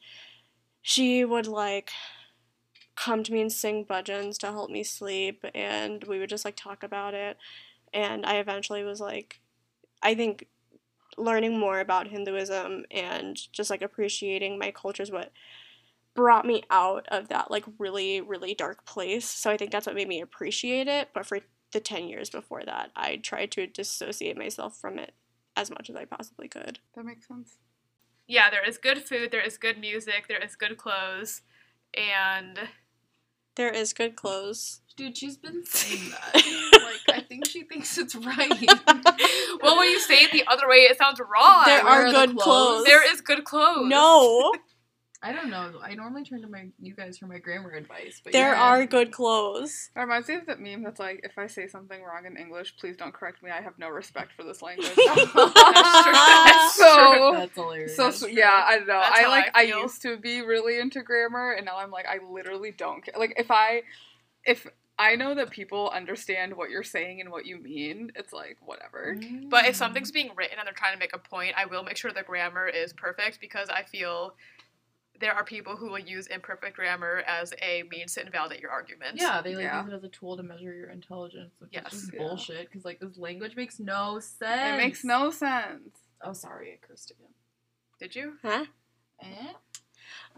she 0.82 1.24
would 1.24 1.48
like 1.48 1.92
come 2.96 3.24
to 3.24 3.32
me 3.34 3.42
and 3.42 3.52
sing 3.52 3.86
bhajans 3.86 4.38
to 4.38 4.48
help 4.48 4.70
me 4.70 4.84
sleep 4.84 5.44
and 5.56 6.04
we 6.04 6.20
would 6.20 6.30
just 6.30 6.46
like 6.46 6.56
talk 6.56 6.84
about 6.84 7.14
it 7.14 7.38
and 7.94 8.26
i 8.26 8.36
eventually 8.36 8.84
was 8.84 9.00
like 9.00 9.40
i 10.02 10.14
think 10.14 10.48
learning 11.18 11.58
more 11.58 11.80
about 11.80 12.08
hinduism 12.08 12.86
and 12.92 13.52
just 13.52 13.70
like 13.70 13.82
appreciating 13.82 14.60
my 14.60 14.72
culture 14.72 15.04
is 15.04 15.12
what 15.12 15.32
brought 16.16 16.46
me 16.46 16.64
out 16.70 17.08
of 17.10 17.30
that 17.30 17.50
like 17.50 17.66
really 17.80 18.22
really 18.22 18.54
dark 18.54 18.86
place 18.86 19.28
so 19.28 19.50
i 19.50 19.58
think 19.58 19.72
that's 19.72 19.88
what 19.88 19.96
made 19.96 20.08
me 20.08 20.22
appreciate 20.22 20.88
it 20.88 21.10
but 21.14 21.26
for 21.26 21.40
the 21.74 21.80
10 21.80 22.08
years 22.08 22.30
before 22.30 22.64
that 22.66 22.92
i 22.96 23.18
tried 23.18 23.52
to 23.52 23.68
dissociate 23.68 24.38
myself 24.38 24.78
from 24.80 24.98
it 25.00 25.14
as 25.58 25.70
much 25.70 25.90
as 25.90 25.96
i 25.96 26.06
possibly 26.06 26.48
could 26.48 26.80
That 26.96 27.06
makes 27.06 27.28
sense. 27.28 27.58
Yeah, 28.26 28.50
there 28.50 28.66
is 28.66 28.78
good 28.78 29.00
food, 29.00 29.32
there 29.32 29.42
is 29.42 29.58
good 29.58 29.78
music, 29.78 30.28
there 30.30 30.42
is 30.42 30.56
good 30.56 30.78
clothes, 30.78 31.42
and 31.94 32.58
There 33.56 33.70
is 33.70 33.92
good 33.92 34.16
clothes. 34.16 34.80
Dude, 34.96 35.18
she's 35.18 35.36
been 35.38 35.66
saying 35.66 36.10
that. 36.12 36.34
like, 37.06 37.18
I 37.18 37.22
think 37.22 37.46
she 37.48 37.64
thinks 37.64 37.98
it's 37.98 38.16
right. 38.16 38.50
well, 39.62 39.78
when 39.78 39.90
you 39.90 40.00
say 40.00 40.24
it 40.24 40.32
the 40.32 40.46
other 40.48 40.70
way, 40.70 40.78
it 40.78 40.98
sounds 40.98 41.20
wrong. 41.20 41.64
There 41.66 41.84
where 41.84 41.94
are 41.94 42.06
are 42.08 42.12
the 42.14 42.28
good 42.28 42.38
clothes? 42.38 42.44
clothes. 42.46 42.84
There 42.86 43.14
is 43.14 43.20
good 43.22 43.44
clothes. 43.44 43.90
No, 43.90 44.54
I 45.24 45.32
don't 45.32 45.50
know. 45.50 45.72
I 45.82 45.96
normally 45.96 46.26
turn 46.26 46.42
to 46.42 46.50
my 46.50 46.68
you 46.80 46.94
guys 46.94 47.18
for 47.18 47.28
my 47.28 47.38
grammar 47.38 47.72
advice, 47.72 48.20
but 48.22 48.34
there 48.34 48.54
yeah. 48.54 48.62
are 48.62 48.86
good 48.86 49.14
clothes. 49.14 49.90
That 49.96 50.02
reminds 50.02 50.28
me 50.28 50.36
of 50.36 50.46
that 50.48 50.60
meme 50.60 50.84
that's 50.84 51.00
like, 51.00 51.22
if 51.24 51.38
I 51.38 51.48
say 51.48 51.66
something 51.68 52.04
wrong 52.04 52.26
in 52.26 52.36
English, 52.36 52.76
please 52.78 52.98
don't 52.98 53.14
correct 53.14 53.42
me. 53.42 53.50
I 53.50 53.62
have 53.62 53.80
no 53.80 53.88
respect 53.88 54.34
for 54.34 54.44
this 54.44 54.62
language. 54.62 54.92
That's 54.96 55.32
true. 55.32 56.14
That's 56.14 56.76
so, 56.76 57.32
That's 57.34 57.56
hilarious. 57.56 57.96
so 57.96 58.12
true. 58.12 58.30
yeah, 58.30 58.66
I 58.68 58.80
don't 58.80 58.88
know. 58.88 59.00
That's 59.00 59.20
I 59.20 59.28
like 59.28 59.52
I 59.56 59.62
I, 59.62 59.64
used 59.64 60.02
to 60.02 60.18
be 60.18 60.42
really 60.42 60.78
into 60.78 61.02
grammar, 61.02 61.54
and 61.54 61.66
now 61.66 61.78
I'm 61.78 61.90
like 61.90 62.06
I 62.06 62.20
literally 62.30 62.72
don't 62.72 63.04
care. 63.06 63.16
Like 63.18 63.36
if 63.38 63.50
I, 63.50 63.84
if 64.44 64.68
I 65.00 65.16
know 65.16 65.34
that 65.36 65.50
people 65.50 65.90
understand 65.90 66.56
what 66.56 66.70
you're 66.70 66.84
saying 66.84 67.22
and 67.22 67.32
what 67.32 67.46
you 67.46 67.58
mean, 67.58 68.12
it's 68.16 68.34
like 68.34 68.58
whatever. 68.62 69.18
But 69.50 69.66
if 69.66 69.76
mm. 69.76 69.78
something's 69.78 70.12
being 70.12 70.32
written 70.36 70.60
and 70.60 70.68
they're 70.68 70.74
trying 70.74 70.94
to 70.94 71.00
make 71.00 71.16
a 71.16 71.18
point, 71.18 71.56
I 71.58 71.66
will 71.66 71.84
make 71.84 71.98
sure 71.98 72.12
the 72.12 72.24
grammar 72.24 72.68
is 72.68 72.94
perfect 72.94 73.40
because 73.40 73.70
I 73.70 73.84
feel 73.84 74.36
there 75.20 75.34
are 75.34 75.44
people 75.44 75.76
who 75.76 75.90
will 75.90 76.00
use 76.00 76.28
imperfect 76.28 76.76
grammar 76.76 77.24
as 77.28 77.54
a 77.62 77.84
means 77.90 78.14
to 78.16 78.26
invalidate 78.26 78.60
your 78.60 78.72
argument. 78.72 79.18
Yeah, 79.18 79.42
they 79.42 79.56
like 79.56 79.64
Yeah. 79.64 79.84
use 79.84 79.94
it 79.94 79.96
as 79.96 80.04
a 80.04 80.10
tool 80.10 80.36
to 80.38 80.44
measure 80.44 80.74
your 80.74 80.90
intelligence, 80.90 81.54
which 81.60 81.72
Yes. 81.72 81.94
is 81.94 82.02
just 82.02 82.14
Yeah. 82.14 82.20
bullshit. 82.20 82.70
Because 82.70 82.84
like 82.86 83.00
this 83.00 83.18
language 83.18 83.56
makes 83.56 83.80
no 83.80 84.20
sense. 84.20 84.74
It 84.74 84.78
makes 84.78 85.04
no 85.04 85.30
sense. 85.32 86.00
Oh, 86.22 86.34
sorry, 86.34 86.74
I 86.74 86.78
cursed 86.86 87.12
again. 87.12 87.34
Did 88.00 88.16
you? 88.16 88.38
Huh? 88.42 88.66
Eh? 89.22 89.54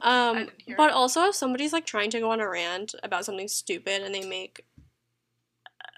Um, 0.01 0.49
but 0.77 0.89
it. 0.89 0.93
also 0.93 1.27
if 1.29 1.35
somebody's 1.35 1.73
like 1.73 1.85
trying 1.85 2.09
to 2.11 2.19
go 2.19 2.29
on 2.31 2.39
a 2.41 2.49
rant 2.49 2.93
about 3.01 3.25
something 3.25 3.47
stupid 3.47 4.01
and 4.03 4.13
they 4.13 4.27
make 4.27 4.65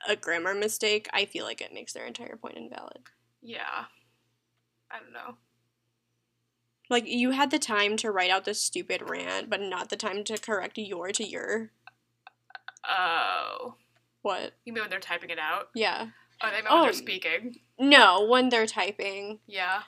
a 0.07 0.15
grammar 0.15 0.53
mistake, 0.53 1.09
I 1.11 1.25
feel 1.25 1.45
like 1.45 1.61
it 1.61 1.73
makes 1.73 1.93
their 1.93 2.05
entire 2.05 2.37
point 2.37 2.57
invalid. 2.57 2.99
Yeah. 3.41 3.85
I 4.91 4.99
don't 4.99 5.11
know. 5.11 5.37
Like 6.89 7.05
you 7.07 7.31
had 7.31 7.51
the 7.51 7.59
time 7.59 7.97
to 7.97 8.11
write 8.11 8.29
out 8.31 8.45
this 8.45 8.61
stupid 8.61 9.09
rant, 9.09 9.49
but 9.49 9.61
not 9.61 9.89
the 9.89 9.95
time 9.97 10.23
to 10.25 10.37
correct 10.37 10.77
your 10.77 11.11
to 11.11 11.23
your 11.23 11.71
Oh. 12.89 13.75
what? 14.21 14.53
You 14.65 14.71
mean 14.73 14.83
when 14.83 14.89
they're 14.89 14.99
typing 14.99 15.29
it 15.29 15.39
out? 15.39 15.69
Yeah. 15.75 16.07
Oh, 16.41 16.47
they 16.49 16.57
meant 16.57 16.67
Oh, 16.69 16.75
when 16.75 16.81
they're 16.83 16.89
oh, 16.91 16.93
speaking. 16.93 17.55
No, 17.79 18.25
when 18.25 18.49
they're 18.49 18.65
typing. 18.67 19.39
Yeah. 19.47 19.81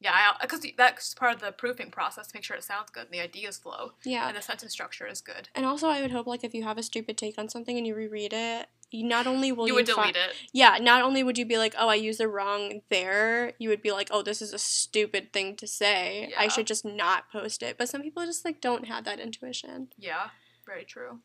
Yeah, 0.00 0.32
because 0.40 0.64
that's 0.76 1.12
part 1.14 1.34
of 1.34 1.40
the 1.40 1.50
proofing 1.50 1.90
process 1.90 2.28
to 2.28 2.36
make 2.36 2.44
sure 2.44 2.56
it 2.56 2.62
sounds 2.62 2.90
good 2.90 3.06
and 3.06 3.12
the 3.12 3.20
ideas 3.20 3.58
flow 3.58 3.94
Yeah. 4.04 4.28
and 4.28 4.36
the 4.36 4.42
sentence 4.42 4.72
structure 4.72 5.08
is 5.08 5.20
good. 5.20 5.48
And 5.56 5.66
also 5.66 5.88
I 5.88 6.00
would 6.02 6.12
hope 6.12 6.28
like 6.28 6.44
if 6.44 6.54
you 6.54 6.62
have 6.62 6.78
a 6.78 6.84
stupid 6.84 7.18
take 7.18 7.36
on 7.36 7.48
something 7.48 7.76
and 7.76 7.84
you 7.84 7.96
reread 7.96 8.32
it, 8.32 8.68
not 8.92 9.26
only 9.26 9.52
will 9.52 9.66
you 9.66 9.72
you, 9.72 9.74
would 9.76 9.88
fi- 9.88 10.12
delete 10.12 10.16
it. 10.16 10.34
Yeah, 10.52 10.78
not 10.80 11.02
only 11.02 11.22
would 11.22 11.36
you 11.38 11.44
be 11.44 11.58
like, 11.58 11.74
"Oh, 11.78 11.88
I 11.88 11.94
used 11.94 12.20
the 12.20 12.28
wrong 12.28 12.80
there," 12.88 13.52
you 13.58 13.68
would 13.68 13.82
be 13.82 13.92
like, 13.92 14.08
"Oh, 14.10 14.22
this 14.22 14.40
is 14.40 14.52
a 14.52 14.58
stupid 14.58 15.32
thing 15.32 15.56
to 15.56 15.66
say. 15.66 16.32
I 16.38 16.48
should 16.48 16.66
just 16.66 16.84
not 16.84 17.30
post 17.30 17.62
it." 17.62 17.76
But 17.78 17.88
some 17.88 18.02
people 18.02 18.24
just 18.24 18.44
like 18.44 18.60
don't 18.60 18.86
have 18.86 19.04
that 19.04 19.20
intuition. 19.20 19.88
Yeah, 19.98 20.30
very 20.66 20.84
true. 20.84 21.20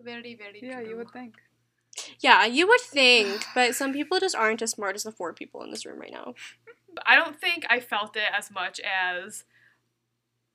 Very, 0.00 0.34
very 0.34 0.60
Yeah, 0.62 0.80
true. 0.80 0.90
you 0.90 0.96
would 0.96 1.10
think. 1.10 1.34
Yeah, 2.20 2.44
you 2.44 2.68
would 2.68 2.80
think, 2.80 3.44
but 3.54 3.74
some 3.74 3.92
people 3.92 4.20
just 4.20 4.36
aren't 4.36 4.62
as 4.62 4.70
smart 4.70 4.94
as 4.94 5.02
the 5.02 5.10
four 5.10 5.32
people 5.32 5.62
in 5.64 5.70
this 5.70 5.84
room 5.84 5.98
right 5.98 6.12
now. 6.12 6.34
I 7.06 7.16
don't 7.16 7.40
think 7.40 7.66
I 7.68 7.80
felt 7.80 8.16
it 8.16 8.28
as 8.36 8.50
much 8.50 8.80
as, 8.80 9.44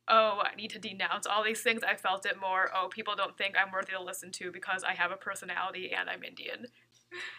oh, 0.08 0.42
I 0.44 0.56
need 0.56 0.72
to 0.72 0.80
denounce 0.80 1.26
all 1.26 1.44
these 1.44 1.62
things. 1.62 1.82
I 1.84 1.96
felt 1.96 2.26
it 2.26 2.40
more, 2.40 2.70
oh, 2.76 2.90
people 2.90 3.16
don't 3.16 3.38
think 3.38 3.56
I'm 3.58 3.72
worthy 3.72 3.94
to 3.94 4.02
listen 4.02 4.32
to 4.34 4.52
because 4.52 4.84
I 4.84 4.94
have 4.94 5.12
a 5.12 5.16
personality 5.18 5.92
and 5.98 6.10
I'm 6.10 6.24
Indian. 6.24 6.68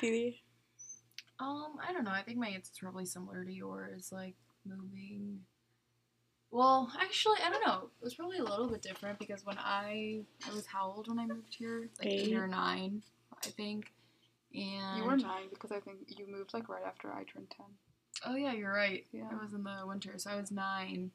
Didi. 0.00 0.42
Um, 1.40 1.74
I 1.86 1.92
don't 1.92 2.04
know. 2.04 2.12
I 2.12 2.22
think 2.22 2.38
my 2.38 2.48
answer's 2.48 2.78
probably 2.78 3.06
similar 3.06 3.44
to 3.44 3.52
yours. 3.52 4.10
Like 4.12 4.34
moving. 4.64 5.40
Well, 6.50 6.92
actually, 7.00 7.38
I 7.44 7.50
don't 7.50 7.66
know. 7.66 7.90
It 8.00 8.04
was 8.04 8.14
probably 8.14 8.38
a 8.38 8.44
little 8.44 8.68
bit 8.68 8.82
different 8.82 9.18
because 9.18 9.44
when 9.44 9.58
I 9.58 10.20
I 10.48 10.54
was 10.54 10.66
how 10.66 10.92
old 10.94 11.08
when 11.08 11.18
I 11.18 11.26
moved 11.26 11.56
here? 11.58 11.88
Like 11.98 12.08
eight, 12.08 12.28
Eight. 12.28 12.36
or 12.36 12.46
nine, 12.46 13.02
I 13.44 13.48
think. 13.48 13.92
And 14.54 14.98
You 14.98 15.04
were 15.04 15.16
nine 15.16 15.48
because 15.50 15.72
I 15.72 15.80
think 15.80 15.98
you 16.06 16.26
moved 16.30 16.54
like 16.54 16.68
right 16.68 16.84
after 16.86 17.10
I 17.12 17.24
turned 17.24 17.50
ten. 17.50 17.66
Oh 18.24 18.36
yeah, 18.36 18.52
you're 18.52 18.72
right. 18.72 19.04
Yeah. 19.10 19.28
It 19.32 19.42
was 19.42 19.52
in 19.52 19.64
the 19.64 19.82
winter, 19.84 20.12
so 20.16 20.30
I 20.30 20.36
was 20.36 20.52
nine, 20.52 21.10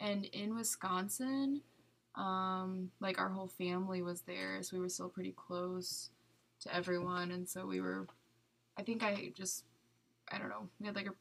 and 0.00 0.24
in 0.26 0.54
Wisconsin, 0.54 1.62
um, 2.14 2.90
like 3.00 3.18
our 3.18 3.28
whole 3.28 3.48
family 3.48 4.02
was 4.02 4.22
there, 4.22 4.62
so 4.62 4.76
we 4.76 4.82
were 4.82 4.88
still 4.88 5.08
pretty 5.08 5.32
close 5.36 6.10
to 6.60 6.74
everyone, 6.74 7.30
and 7.32 7.48
so 7.48 7.66
we 7.66 7.80
were. 7.80 8.06
I 8.78 8.82
think 8.82 9.02
I 9.02 9.32
just, 9.36 9.64
I 10.30 10.38
don't 10.38 10.48
know. 10.50 10.68
We 10.80 10.86
had 10.86 10.96
like 10.96 11.06
a. 11.08 11.14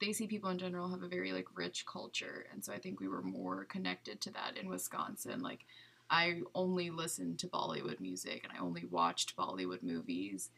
Desi 0.00 0.26
people 0.28 0.50
in 0.50 0.58
general 0.58 0.88
have 0.88 1.02
a 1.02 1.08
very 1.08 1.32
like 1.32 1.46
rich 1.54 1.84
culture, 1.86 2.46
and 2.52 2.64
so 2.64 2.72
I 2.72 2.78
think 2.78 3.00
we 3.00 3.08
were 3.08 3.22
more 3.22 3.66
connected 3.66 4.20
to 4.22 4.30
that 4.32 4.56
in 4.60 4.68
Wisconsin. 4.68 5.42
Like, 5.42 5.66
I 6.08 6.40
only 6.54 6.90
listened 6.90 7.38
to 7.40 7.48
Bollywood 7.48 8.00
music, 8.00 8.42
and 8.44 8.52
I 8.56 8.62
only 8.62 8.86
watched 8.86 9.36
Bollywood 9.36 9.82
movies, 9.82 10.50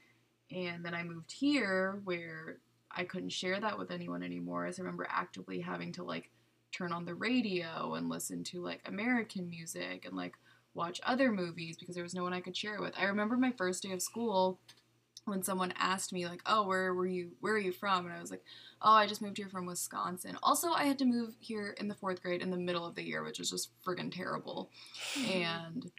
and 0.51 0.85
then 0.85 0.95
I 0.95 1.03
moved 1.03 1.33
here 1.33 2.01
where 2.05 2.59
I 2.91 3.05
couldn't 3.05 3.31
share 3.31 3.61
that 3.61 3.79
with 3.79 3.91
anyone 3.91 4.23
anymore. 4.23 4.67
As 4.67 4.79
I 4.79 4.83
remember 4.83 5.09
actively 5.11 5.61
having 5.61 5.93
to 5.95 6.05
like 6.05 6.31
turn 6.73 6.93
on 6.93 7.05
the 7.05 7.15
radio 7.15 7.95
and 7.95 8.09
listen 8.09 8.43
to 8.45 8.63
like 8.63 8.81
American 8.87 9.49
music 9.49 10.05
and 10.05 10.17
like 10.17 10.35
watch 10.75 11.01
other 11.05 11.31
movies 11.31 11.77
because 11.77 11.95
there 11.95 12.05
was 12.05 12.15
no 12.15 12.23
one 12.23 12.33
I 12.33 12.41
could 12.41 12.57
share 12.57 12.75
it 12.75 12.81
with. 12.81 12.95
I 12.99 13.05
remember 13.05 13.37
my 13.37 13.53
first 13.53 13.83
day 13.83 13.93
of 13.93 14.03
school 14.03 14.59
when 15.25 15.43
someone 15.43 15.73
asked 15.77 16.13
me 16.13 16.27
like, 16.27 16.43
"Oh, 16.47 16.67
where 16.67 16.95
were 16.95 17.07
you? 17.07 17.33
Where 17.41 17.55
are 17.55 17.59
you 17.59 17.73
from?" 17.73 18.07
and 18.07 18.15
I 18.15 18.21
was 18.21 18.31
like, 18.31 18.43
"Oh, 18.81 18.93
I 18.93 19.07
just 19.07 19.23
moved 19.23 19.37
here 19.37 19.49
from 19.49 19.67
Wisconsin." 19.67 20.37
Also, 20.43 20.71
I 20.73 20.85
had 20.85 20.99
to 20.99 21.05
move 21.05 21.35
here 21.39 21.77
in 21.79 21.89
the 21.89 21.95
4th 21.95 22.23
grade 22.23 22.43
in 22.43 22.51
the 22.51 22.57
middle 22.57 22.85
of 22.85 22.95
the 22.95 23.05
year, 23.05 23.23
which 23.23 23.39
was 23.39 23.51
just 23.51 23.71
friggin' 23.85 24.13
terrible. 24.13 24.71
And 25.31 25.91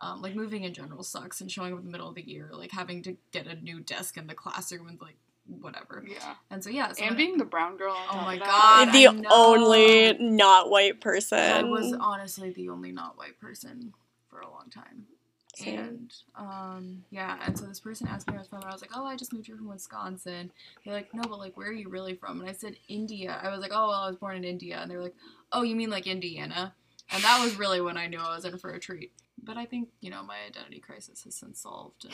um, 0.00 0.20
like 0.20 0.34
moving 0.34 0.64
in 0.64 0.74
general 0.74 1.02
sucks 1.02 1.40
and 1.40 1.50
showing 1.50 1.72
up 1.72 1.78
in 1.78 1.86
the 1.86 1.90
middle 1.90 2.08
of 2.08 2.14
the 2.14 2.28
year, 2.28 2.50
like 2.52 2.72
having 2.72 3.02
to 3.02 3.16
get 3.32 3.46
a 3.46 3.54
new 3.62 3.80
desk 3.80 4.16
in 4.16 4.26
the 4.26 4.34
classroom 4.34 4.88
and 4.88 5.00
like 5.00 5.16
whatever. 5.48 6.04
Yeah. 6.06 6.34
And 6.50 6.62
so 6.62 6.70
yeah, 6.70 6.92
so 6.92 7.02
and 7.02 7.10
when- 7.10 7.16
being 7.16 7.38
the 7.38 7.44
brown 7.44 7.76
girl. 7.76 7.92
On 8.10 8.18
Oh 8.18 8.22
my. 8.22 8.38
God, 8.38 8.92
the 8.92 9.08
only 9.30 10.16
not 10.18 10.70
white 10.70 11.00
person. 11.00 11.38
I 11.38 11.62
was 11.62 11.92
honestly 12.00 12.50
the 12.50 12.68
only 12.68 12.92
not 12.92 13.16
white 13.16 13.38
person 13.40 13.92
for 14.30 14.40
a 14.40 14.50
long 14.50 14.66
time. 14.72 15.06
Same. 15.54 15.78
And 15.78 16.14
um, 16.36 17.04
yeah, 17.10 17.38
and 17.46 17.58
so 17.58 17.64
this 17.64 17.80
person 17.80 18.06
asked 18.08 18.26
me 18.28 18.32
where 18.32 18.40
I 18.40 18.42
was 18.42 18.48
from, 18.48 18.58
and 18.60 18.68
I 18.68 18.72
was 18.72 18.82
like, 18.82 18.90
"Oh, 18.94 19.06
I 19.06 19.16
just 19.16 19.32
moved 19.32 19.46
here 19.46 19.56
from 19.56 19.68
Wisconsin." 19.68 20.50
They're 20.84 20.92
like, 20.92 21.14
"No, 21.14 21.22
but 21.22 21.38
like, 21.38 21.56
where 21.56 21.68
are 21.68 21.72
you 21.72 21.88
really 21.88 22.14
from?" 22.14 22.40
And 22.40 22.48
I 22.50 22.52
said, 22.52 22.76
"India." 22.88 23.40
I 23.42 23.48
was 23.48 23.60
like, 23.60 23.70
"Oh, 23.72 23.88
well, 23.88 24.02
I 24.02 24.06
was 24.08 24.16
born 24.16 24.36
in 24.36 24.44
India," 24.44 24.78
and 24.82 24.90
they 24.90 24.96
were 24.96 25.02
like, 25.04 25.14
"Oh, 25.52 25.62
you 25.62 25.74
mean 25.74 25.88
like 25.88 26.06
Indiana?" 26.06 26.74
And 27.10 27.22
that 27.22 27.42
was 27.42 27.56
really 27.56 27.80
when 27.80 27.96
I 27.96 28.06
knew 28.06 28.18
I 28.18 28.34
was 28.36 28.44
in 28.44 28.58
for 28.58 28.70
a 28.70 28.78
treat. 28.78 29.12
But 29.42 29.56
I 29.56 29.64
think 29.64 29.88
you 30.02 30.10
know 30.10 30.22
my 30.22 30.36
identity 30.46 30.78
crisis 30.78 31.22
has 31.24 31.34
since 31.34 31.62
solved, 31.62 32.06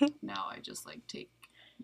and 0.00 0.12
now 0.22 0.46
I 0.48 0.60
just 0.60 0.86
like 0.86 1.06
take 1.06 1.28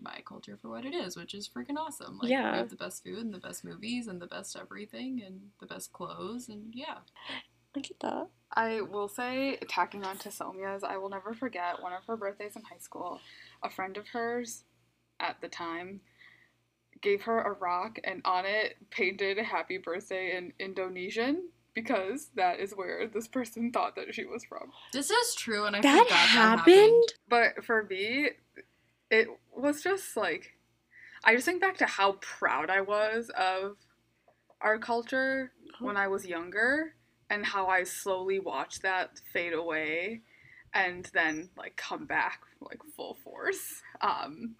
my 0.01 0.21
culture 0.25 0.57
for 0.61 0.69
what 0.69 0.85
it 0.85 0.93
is, 0.93 1.15
which 1.17 1.33
is 1.33 1.47
freaking 1.49 1.77
awesome. 1.77 2.17
Like 2.19 2.29
Yeah. 2.29 2.51
we 2.51 2.57
have 2.57 2.69
the 2.69 2.75
best 2.75 3.03
food 3.03 3.19
and 3.19 3.33
the 3.33 3.39
best 3.39 3.63
movies 3.63 4.07
and 4.07 4.21
the 4.21 4.27
best 4.27 4.55
everything 4.55 5.21
and 5.25 5.49
the 5.59 5.65
best 5.65 5.91
clothes 5.93 6.49
and 6.49 6.73
yeah. 6.73 6.99
I 7.75 7.79
get 7.79 7.99
that. 7.99 8.27
I 8.53 8.81
will 8.81 9.07
say, 9.07 9.57
tacking 9.67 10.03
on 10.03 10.17
to 10.19 10.29
Somia's, 10.29 10.83
I 10.83 10.97
will 10.97 11.09
never 11.09 11.33
forget 11.33 11.81
one 11.81 11.93
of 11.93 12.05
her 12.05 12.15
birthdays 12.17 12.55
in 12.55 12.63
high 12.63 12.77
school. 12.79 13.19
A 13.61 13.69
friend 13.69 13.97
of 13.97 14.07
hers 14.07 14.63
at 15.19 15.41
the 15.41 15.47
time 15.49 16.01
gave 17.01 17.23
her 17.23 17.39
a 17.41 17.51
rock 17.53 17.99
and 18.03 18.21
on 18.25 18.45
it 18.45 18.77
painted 18.89 19.37
happy 19.37 19.77
birthday 19.77 20.35
in 20.35 20.53
Indonesian 20.59 21.49
because 21.75 22.29
that 22.35 22.59
is 22.59 22.71
where 22.71 23.05
this 23.07 23.27
person 23.27 23.71
thought 23.71 23.95
that 23.95 24.15
she 24.15 24.25
was 24.25 24.43
from. 24.43 24.71
This 24.93 25.11
is 25.11 25.35
true, 25.35 25.65
and 25.65 25.75
I 25.75 25.81
That 25.81 26.05
forgot 26.05 26.09
that 26.09 26.27
happened? 26.29 26.75
happened. 26.77 27.03
But 27.29 27.63
for 27.65 27.83
me, 27.83 28.29
it 29.09 29.27
was 29.55 29.81
just 29.81 30.15
like 30.17 30.53
I 31.23 31.35
just 31.35 31.45
think 31.45 31.61
back 31.61 31.77
to 31.77 31.85
how 31.85 32.13
proud 32.21 32.69
I 32.69 32.81
was 32.81 33.29
of 33.37 33.77
our 34.61 34.77
culture 34.79 35.51
when 35.81 35.97
I 35.97 36.07
was 36.07 36.25
younger 36.25 36.93
and 37.29 37.45
how 37.45 37.67
I 37.67 37.83
slowly 37.83 38.39
watched 38.39 38.83
that 38.83 39.21
fade 39.33 39.53
away 39.53 40.21
and 40.73 41.09
then 41.13 41.49
like 41.57 41.75
come 41.77 42.05
back 42.05 42.41
like 42.61 42.79
full 42.95 43.15
force. 43.23 43.81
Um 44.01 44.55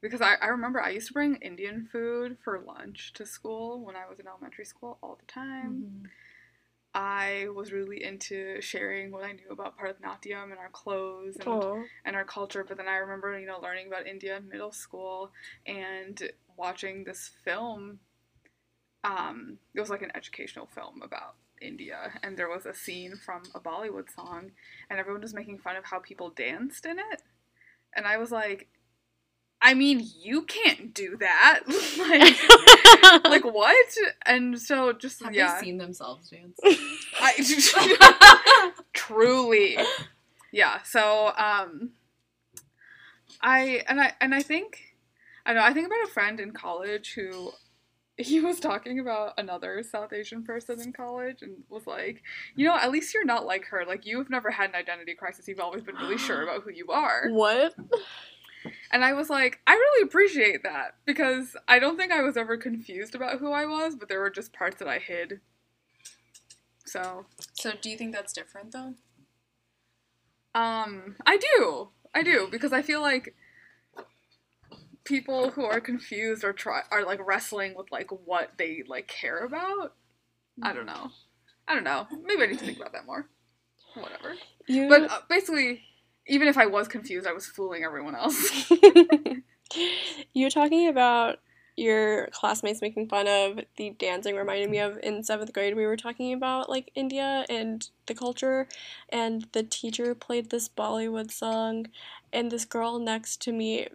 because 0.00 0.22
I, 0.22 0.36
I 0.40 0.46
remember 0.48 0.80
I 0.80 0.90
used 0.90 1.08
to 1.08 1.12
bring 1.14 1.36
Indian 1.36 1.88
food 1.90 2.38
for 2.42 2.60
lunch 2.60 3.12
to 3.14 3.26
school 3.26 3.84
when 3.84 3.96
I 3.96 4.08
was 4.08 4.18
in 4.18 4.26
elementary 4.26 4.64
school 4.64 4.98
all 5.02 5.18
the 5.20 5.26
time. 5.26 5.84
Mhm. 5.84 6.10
I 6.94 7.46
was 7.54 7.72
really 7.72 8.02
into 8.02 8.60
sharing 8.60 9.12
what 9.12 9.24
I 9.24 9.32
knew 9.32 9.50
about 9.50 9.78
Bharatanatyam 9.78 10.44
and 10.44 10.58
our 10.58 10.70
clothes 10.72 11.36
and 11.36 11.46
and 12.04 12.16
our 12.16 12.24
culture. 12.24 12.64
But 12.66 12.76
then 12.76 12.88
I 12.88 12.96
remember, 12.96 13.38
you 13.38 13.46
know, 13.46 13.60
learning 13.60 13.86
about 13.86 14.06
India 14.06 14.36
in 14.36 14.48
middle 14.48 14.72
school 14.72 15.30
and 15.66 16.20
watching 16.56 17.04
this 17.04 17.30
film. 17.44 18.00
Um, 19.04 19.58
it 19.74 19.80
was 19.80 19.88
like 19.88 20.02
an 20.02 20.12
educational 20.14 20.66
film 20.66 21.00
about 21.02 21.36
India, 21.62 22.18
and 22.22 22.36
there 22.36 22.48
was 22.48 22.66
a 22.66 22.74
scene 22.74 23.16
from 23.16 23.42
a 23.54 23.60
Bollywood 23.60 24.12
song, 24.14 24.50
and 24.90 24.98
everyone 24.98 25.22
was 25.22 25.32
making 25.32 25.58
fun 25.58 25.76
of 25.76 25.84
how 25.84 26.00
people 26.00 26.30
danced 26.30 26.84
in 26.84 26.98
it, 26.98 27.22
and 27.94 28.06
I 28.06 28.18
was 28.18 28.30
like, 28.30 28.68
I 29.62 29.74
mean, 29.74 30.08
you 30.18 30.42
can't 30.42 30.94
do 30.94 31.18
that, 31.18 31.60
like, 33.22 33.24
like 33.44 33.44
what? 33.44 33.86
And 34.24 34.60
so 34.60 34.92
just 34.92 35.22
Have 35.22 35.34
yeah, 35.34 35.56
they 35.56 35.66
seen 35.66 35.78
themselves 35.78 36.30
dance? 36.30 36.58
I, 37.20 38.72
truly 38.92 39.76
yeah 40.52 40.82
so 40.82 41.32
um 41.36 41.90
i 43.40 43.82
and 43.88 44.00
i 44.00 44.12
and 44.20 44.34
i 44.34 44.42
think 44.42 44.80
i 45.46 45.52
know 45.52 45.62
i 45.62 45.72
think 45.72 45.86
about 45.86 46.04
a 46.04 46.12
friend 46.12 46.40
in 46.40 46.52
college 46.52 47.14
who 47.14 47.52
he 48.16 48.40
was 48.40 48.60
talking 48.60 48.98
about 48.98 49.32
another 49.38 49.82
south 49.82 50.12
asian 50.12 50.42
person 50.42 50.80
in 50.80 50.92
college 50.92 51.42
and 51.42 51.52
was 51.68 51.86
like 51.86 52.22
you 52.54 52.66
know 52.66 52.76
at 52.76 52.90
least 52.90 53.14
you're 53.14 53.24
not 53.24 53.46
like 53.46 53.64
her 53.66 53.84
like 53.86 54.04
you've 54.04 54.30
never 54.30 54.50
had 54.50 54.70
an 54.70 54.76
identity 54.76 55.14
crisis 55.14 55.48
you've 55.48 55.60
always 55.60 55.82
been 55.82 55.96
really 55.96 56.18
sure 56.18 56.42
about 56.48 56.62
who 56.62 56.70
you 56.70 56.88
are 56.88 57.28
What? 57.30 57.74
And 58.90 59.04
i 59.04 59.12
was 59.12 59.30
like 59.30 59.60
i 59.66 59.72
really 59.72 60.04
appreciate 60.06 60.62
that 60.62 60.94
because 61.04 61.56
i 61.68 61.78
don't 61.78 61.96
think 61.96 62.12
i 62.12 62.22
was 62.22 62.36
ever 62.36 62.56
confused 62.56 63.14
about 63.14 63.38
who 63.38 63.52
i 63.52 63.64
was 63.64 63.94
but 63.96 64.08
there 64.08 64.20
were 64.20 64.30
just 64.30 64.52
parts 64.52 64.78
that 64.78 64.88
i 64.88 64.98
hid 64.98 65.40
so 66.90 67.26
so 67.52 67.70
do 67.80 67.88
you 67.88 67.96
think 67.96 68.12
that's 68.12 68.32
different 68.32 68.72
though? 68.72 68.94
Um, 70.56 71.14
I 71.24 71.36
do. 71.36 71.90
I 72.12 72.24
do 72.24 72.48
because 72.50 72.72
I 72.72 72.82
feel 72.82 73.00
like 73.00 73.36
people 75.04 75.52
who 75.52 75.64
are 75.64 75.80
confused 75.80 76.42
or 76.42 76.52
try 76.52 76.80
are 76.90 77.04
like 77.04 77.24
wrestling 77.24 77.74
with 77.76 77.92
like 77.92 78.10
what 78.10 78.54
they 78.58 78.82
like 78.88 79.06
care 79.06 79.44
about. 79.44 79.94
I 80.62 80.72
don't 80.72 80.86
know. 80.86 81.10
I 81.68 81.74
don't 81.74 81.84
know. 81.84 82.08
Maybe 82.24 82.42
I 82.42 82.46
need 82.46 82.58
to 82.58 82.64
think 82.64 82.78
about 82.78 82.92
that 82.92 83.06
more. 83.06 83.28
Whatever. 83.94 84.34
You 84.66 84.88
But 84.88 85.10
uh, 85.12 85.20
basically, 85.28 85.82
even 86.30 86.46
if 86.48 86.56
I 86.56 86.66
was 86.66 86.88
confused, 86.88 87.26
I 87.26 87.32
was 87.32 87.46
fooling 87.46 87.82
everyone 87.84 88.14
else. 88.14 88.70
you 90.32 90.48
talking 90.48 90.88
about 90.88 91.40
your 91.76 92.28
classmates 92.28 92.80
making 92.80 93.08
fun 93.08 93.26
of 93.26 93.60
the 93.76 93.90
dancing 93.98 94.36
reminded 94.36 94.70
me 94.70 94.78
of 94.78 94.96
in 95.02 95.24
seventh 95.24 95.52
grade. 95.52 95.74
We 95.74 95.86
were 95.86 95.96
talking 95.96 96.32
about 96.32 96.70
like 96.70 96.92
India 96.94 97.44
and 97.50 97.88
the 98.06 98.14
culture 98.14 98.68
and 99.08 99.46
the 99.52 99.64
teacher 99.64 100.14
played 100.14 100.50
this 100.50 100.68
Bollywood 100.68 101.32
song 101.32 101.86
and 102.32 102.50
this 102.50 102.64
girl 102.64 103.00
next 103.00 103.42
to 103.42 103.52
me 103.52 103.88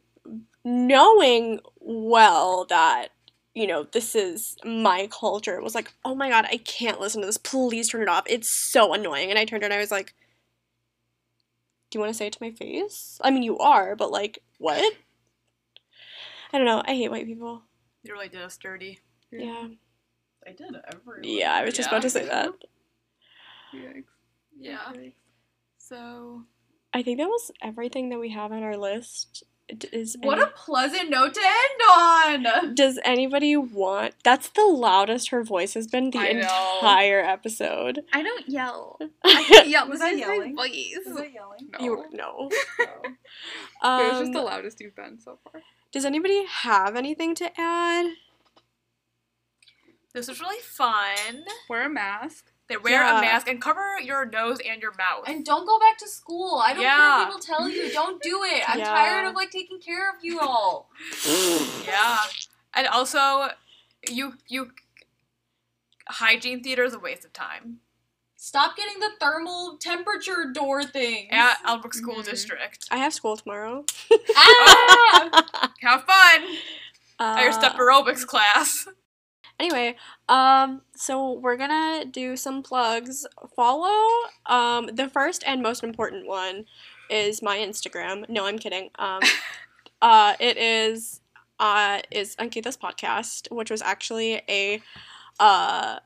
knowing 0.63 1.59
well 1.79 2.65
that 2.65 3.09
you 3.53 3.67
know 3.67 3.83
this 3.83 4.15
is 4.15 4.57
my 4.65 5.07
culture 5.11 5.61
was 5.61 5.75
like 5.75 5.93
oh 6.03 6.15
my 6.15 6.27
god 6.29 6.45
I 6.45 6.57
can't 6.57 6.99
listen 6.99 7.21
to 7.21 7.27
this. 7.27 7.37
Please 7.37 7.89
turn 7.89 8.01
it 8.01 8.09
off. 8.09 8.23
It's 8.27 8.49
so 8.49 8.93
annoying. 8.93 9.29
And 9.29 9.39
I 9.39 9.45
turned 9.45 9.63
it 9.63 9.67
and 9.67 9.73
I 9.73 9.79
was 9.79 9.91
like 9.91 10.15
do 11.95 11.97
you 11.97 12.01
want 12.01 12.11
to 12.11 12.17
say 12.17 12.27
it 12.27 12.33
to 12.33 12.43
my 12.43 12.51
face 12.51 13.17
I 13.23 13.31
mean 13.31 13.41
you 13.41 13.57
are 13.57 13.95
but 13.95 14.11
like 14.11 14.43
what 14.57 14.93
I 16.55 16.57
don't 16.57 16.67
know. 16.67 16.81
I 16.85 16.95
hate 16.95 17.11
white 17.11 17.25
people. 17.25 17.63
You 18.03 18.13
really 18.13 18.29
did 18.29 18.41
us 18.41 18.55
dirty. 18.55 18.99
Yeah. 19.29 19.67
I 20.47 20.51
did 20.53 20.73
everyone. 20.87 21.23
Yeah, 21.23 21.53
I 21.53 21.65
was 21.65 21.73
just 21.73 21.89
about 21.89 22.03
to 22.03 22.09
say 22.09 22.25
that. 22.25 22.49
Yikes. 23.75 24.03
Yeah. 24.57 24.93
So 25.77 26.43
I 26.93 27.03
think 27.03 27.17
that 27.17 27.27
was 27.27 27.51
everything 27.61 28.09
that 28.09 28.19
we 28.19 28.29
have 28.29 28.53
on 28.53 28.63
our 28.63 28.77
list. 28.77 29.43
D- 29.67 29.87
Is 29.91 30.15
What 30.21 30.37
any- 30.37 30.43
a 30.47 30.51
pleasant 30.51 31.09
note 31.09 31.33
to 31.33 31.39
end 31.41 32.45
on. 32.47 32.75
Does 32.75 32.99
anybody 33.03 33.57
want? 33.57 34.13
That's 34.23 34.49
the 34.49 34.63
loudest 34.65 35.29
her 35.29 35.43
voice 35.43 35.73
has 35.73 35.87
been 35.87 36.11
the 36.11 36.29
entire 36.29 37.19
episode. 37.21 38.03
I 38.13 38.21
don't 38.21 38.47
yell. 38.47 38.99
I 39.23 39.63
Yeah, 39.65 39.85
Was 39.85 39.99
but 39.99 40.05
I 40.05 40.15
that's 40.15 40.27
my 40.27 40.33
yelling? 40.35 40.55
voice. 40.55 40.97
Was 41.07 41.17
I 41.17 41.25
yelling? 41.33 41.69
No. 41.71 41.79
You 41.79 42.05
no. 42.11 42.49
it 42.79 42.89
was 43.83 44.19
just 44.19 44.33
the 44.33 44.39
Um, 44.39 44.45
loudest 44.45 44.79
you've 44.81 44.95
been 44.95 45.19
so 45.19 45.39
far. 45.43 45.61
does 45.91 46.05
anybody 46.05 46.45
have 46.45 46.95
anything 46.95 47.33
to 47.35 47.49
add? 47.59 48.11
this 50.13 50.27
was 50.27 50.39
really 50.39 50.61
fun. 50.61 51.43
Wear 51.69 51.87
a 51.87 51.89
mask. 51.89 52.51
They 52.67 52.77
wear 52.77 53.01
Yeah. 53.03 53.19
a 53.19 53.21
mask 53.21 53.47
and 53.47 53.61
cover 53.61 53.99
your 53.99 54.25
nose 54.25 54.57
and 54.67 54.81
your 54.81 54.93
mouth. 54.97 55.25
And 55.27 55.45
don't 55.45 55.65
go 55.67 55.77
back 55.79 55.97
to 55.99 56.07
school. 56.07 56.61
I 56.65 56.73
don't 56.73 56.81
care 56.83 56.97
what 56.97 57.25
people 57.25 57.39
tell 57.41 57.69
you. 57.69 57.91
Don't 57.91 58.21
do 58.23 58.43
it. 58.43 58.67
I'm 58.67 58.79
Yeah. 58.79 58.85
tired 58.91 59.27
of 59.27 59.35
like 59.35 59.51
taking 59.51 59.79
care 59.79 60.09
of 60.09 60.15
you 60.23 60.39
all. 60.39 60.89
yeah. 61.85 62.17
And 62.73 62.87
also, 62.87 63.49
you 64.09 64.33
you 64.47 64.71
hygiene 66.07 66.61
theater 66.63 66.83
is 66.83 66.93
a 66.93 66.99
waste 66.99 67.25
of 67.25 67.33
time 67.33 67.79
Stop 68.37 68.75
getting 68.77 68.99
the 68.99 69.09
thermal 69.19 69.77
temperature 69.79 70.51
door 70.53 70.83
thing. 70.83 71.31
at 71.31 71.57
Albrook 71.65 71.95
School 71.95 72.17
Mhm. 72.17 72.25
District. 72.25 72.87
I 72.91 72.97
have 72.97 73.11
school 73.11 73.37
tomorrow. 73.37 73.85
ah! 74.35 75.71
Have 75.81 76.03
fun 76.05 76.57
Uh, 77.19 77.35
at 77.39 77.43
your 77.43 77.51
step 77.53 77.73
aerobics 77.73 78.23
class. 78.27 78.87
Anyway, 79.59 79.95
um, 80.27 80.81
so 80.95 81.31
we're 81.31 81.55
gonna 81.55 82.05
do 82.05 82.35
some 82.35 82.61
plugs. 82.61 83.25
Follow, 83.55 84.29
um, 84.45 84.87
the 84.87 85.07
first 85.07 85.43
and 85.47 85.61
most 85.61 85.83
important 85.83 86.27
one 86.27 86.65
is 87.09 87.41
my 87.41 87.57
Instagram. 87.57 88.27
No, 88.27 88.45
I'm 88.45 88.59
kidding. 88.59 88.89
Um, 88.99 89.21
uh, 90.01 90.33
it 90.39 90.57
is, 90.57 91.21
uh, 91.59 92.01
is 92.11 92.35
Ankita's 92.35 92.75
podcast, 92.75 93.49
which 93.51 93.71
was 93.71 93.81
actually 93.81 94.41
a, 94.49 94.81
uh, 95.39 95.99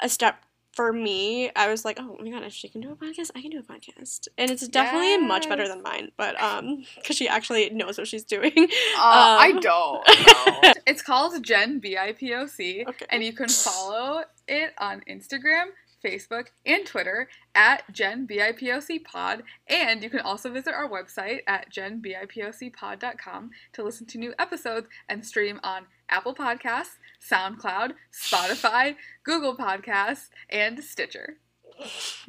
a 0.00 0.08
step 0.08 0.44
for 0.74 0.92
me. 0.92 1.50
I 1.54 1.68
was 1.68 1.84
like, 1.84 1.98
oh 2.00 2.16
my 2.20 2.30
god, 2.30 2.42
if 2.42 2.52
she 2.52 2.68
can 2.68 2.80
do 2.80 2.90
a 2.92 2.96
podcast, 2.96 3.30
I 3.34 3.40
can 3.42 3.50
do 3.50 3.58
a 3.58 3.62
podcast, 3.62 4.28
and 4.38 4.50
it's 4.50 4.66
definitely 4.68 5.18
much 5.18 5.48
better 5.48 5.66
than 5.68 5.82
mine. 5.82 6.10
But 6.16 6.40
um, 6.42 6.84
because 6.96 7.16
she 7.16 7.28
actually 7.28 7.70
knows 7.70 7.98
what 7.98 8.08
she's 8.08 8.24
doing. 8.24 8.52
Uh, 8.96 9.36
I 9.40 9.52
Um, 9.54 9.60
don't. 9.60 10.06
know. 10.64 10.72
it's 10.86 11.02
called 11.02 11.42
Gen 11.42 11.80
BIPOC, 11.80 12.88
Okay. 12.88 13.06
and 13.10 13.22
you 13.24 13.32
can 13.32 13.48
follow 13.48 14.22
it 14.48 14.72
on 14.78 15.02
Instagram, 15.08 15.66
Facebook, 16.04 16.46
and 16.66 16.84
Twitter 16.86 17.28
at 17.54 17.90
Gen 17.92 18.26
BIPOC 18.26 19.04
Pod. 19.04 19.42
And 19.68 20.02
you 20.02 20.10
can 20.10 20.20
also 20.20 20.50
visit 20.50 20.72
our 20.74 20.88
website 20.88 21.40
at 21.46 21.70
genbipocpod.com 21.72 23.50
to 23.72 23.82
listen 23.82 24.06
to 24.06 24.18
new 24.18 24.34
episodes 24.38 24.86
and 25.08 25.24
stream 25.24 25.60
on 25.62 25.86
Apple 26.08 26.34
Podcasts, 26.34 26.96
SoundCloud, 27.30 27.92
Spotify, 28.12 28.96
Google 29.24 29.56
Podcasts, 29.56 30.28
and 30.50 30.82
Stitcher. 30.82 31.36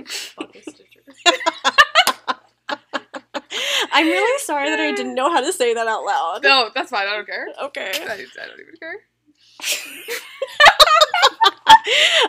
Stitcher. 0.06 1.02
I'm 3.92 4.08
really 4.08 4.40
sorry 4.40 4.70
that 4.70 4.80
I 4.80 4.92
didn't 4.94 5.16
know 5.16 5.32
how 5.32 5.40
to 5.40 5.54
say 5.54 5.74
that 5.74 5.88
out 5.88 6.04
loud. 6.04 6.40
No, 6.44 6.70
that's 6.74 6.90
fine. 6.90 7.08
I 7.08 7.16
don't 7.16 7.26
care. 7.26 7.48
Okay. 7.64 7.92
I, 7.96 8.14
I 8.14 8.48
don't 8.48 8.60
even 8.60 8.76
care. 8.80 8.96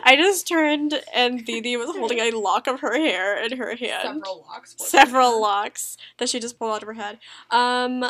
I 0.03 0.15
just 0.15 0.47
turned 0.47 1.01
and 1.13 1.43
Didi 1.45 1.75
was 1.75 1.89
holding 1.95 2.19
a 2.19 2.31
lock 2.31 2.67
of 2.67 2.79
her 2.79 2.95
hair 2.95 3.43
in 3.43 3.57
her 3.57 3.75
hand. 3.75 4.03
Several 4.23 4.45
locks. 4.47 4.73
for 4.75 4.83
Several 4.85 5.41
locks 5.41 5.97
that 6.19 6.29
she 6.29 6.39
just 6.39 6.57
pulled 6.57 6.75
out 6.75 6.83
of 6.83 6.87
her 6.87 6.93
head. 6.93 7.19
Um, 7.51 8.05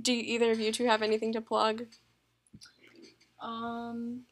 do 0.00 0.12
either 0.12 0.52
of 0.52 0.60
you 0.60 0.70
two 0.70 0.86
have 0.86 1.02
anything 1.02 1.32
to 1.32 1.40
plug? 1.40 1.86
Um, 3.40 4.22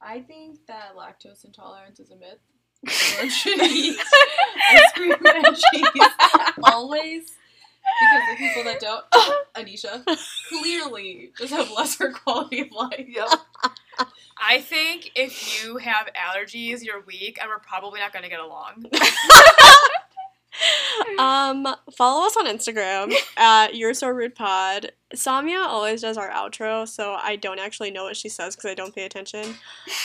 I 0.00 0.20
think 0.20 0.66
that 0.66 0.94
lactose 0.96 1.44
intolerance 1.44 2.00
is 2.00 2.10
a 2.10 2.16
myth. 2.16 2.38
Everyone 2.88 3.30
should 3.30 3.60
eat 3.62 3.98
ice 4.70 4.92
cream 4.94 5.14
and 5.24 5.56
cheese 5.56 6.08
always. 6.64 7.32
Because 8.00 8.22
the 8.30 8.36
people 8.38 8.64
that 8.64 8.80
don't, 8.80 9.04
Anisha, 9.54 10.04
clearly 10.48 11.32
just 11.38 11.52
have 11.52 11.70
lesser 11.70 12.12
quality 12.12 12.60
of 12.60 12.72
life. 12.72 13.06
I 14.38 14.60
think 14.60 15.10
if 15.16 15.62
you 15.64 15.76
have 15.78 16.08
allergies, 16.14 16.82
you're 16.82 17.02
weak, 17.02 17.38
and 17.40 17.48
we're 17.48 17.58
probably 17.58 18.00
not 18.00 18.12
going 18.12 18.22
to 18.22 18.28
get 18.30 18.40
along. 18.40 18.86
Um, 21.18 21.66
follow 21.96 22.26
us 22.26 22.36
on 22.36 22.46
Instagram 22.46 23.12
at 23.36 23.74
You're 23.74 23.92
So 23.92 24.08
Rude 24.08 24.34
Pod. 24.34 24.92
Samia 25.14 25.66
always 25.66 26.00
does 26.00 26.16
our 26.16 26.30
outro, 26.30 26.88
so 26.88 27.12
I 27.14 27.36
don't 27.36 27.58
actually 27.58 27.90
know 27.90 28.04
what 28.04 28.16
she 28.16 28.28
says 28.28 28.56
because 28.56 28.70
I 28.70 28.74
don't 28.74 28.94
pay 28.94 29.04
attention. 29.04 29.54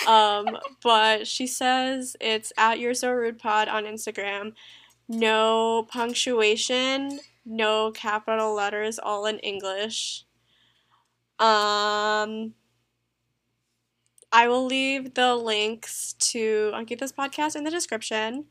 Um, 0.08 0.58
but 0.84 1.26
she 1.26 1.48
says 1.48 2.18
it's 2.20 2.52
at 2.58 2.80
You're 2.80 2.94
So 2.94 3.12
Rude 3.12 3.40
Pod 3.40 3.70
on 3.70 3.86
Instagram. 3.86 4.54
No 5.08 5.88
punctuation, 5.90 7.20
no 7.46 7.92
capital 7.92 8.54
letters, 8.54 9.00
all 9.00 9.26
in 9.26 9.40
English. 9.40 10.26
Um, 11.40 12.56
I 14.32 14.48
will 14.48 14.66
leave 14.66 15.14
the 15.14 15.36
links 15.36 16.14
to 16.14 16.72
Ankita's 16.74 17.14
podcast 17.14 17.56
in 17.56 17.64
the 17.64 17.72
description 17.72 18.46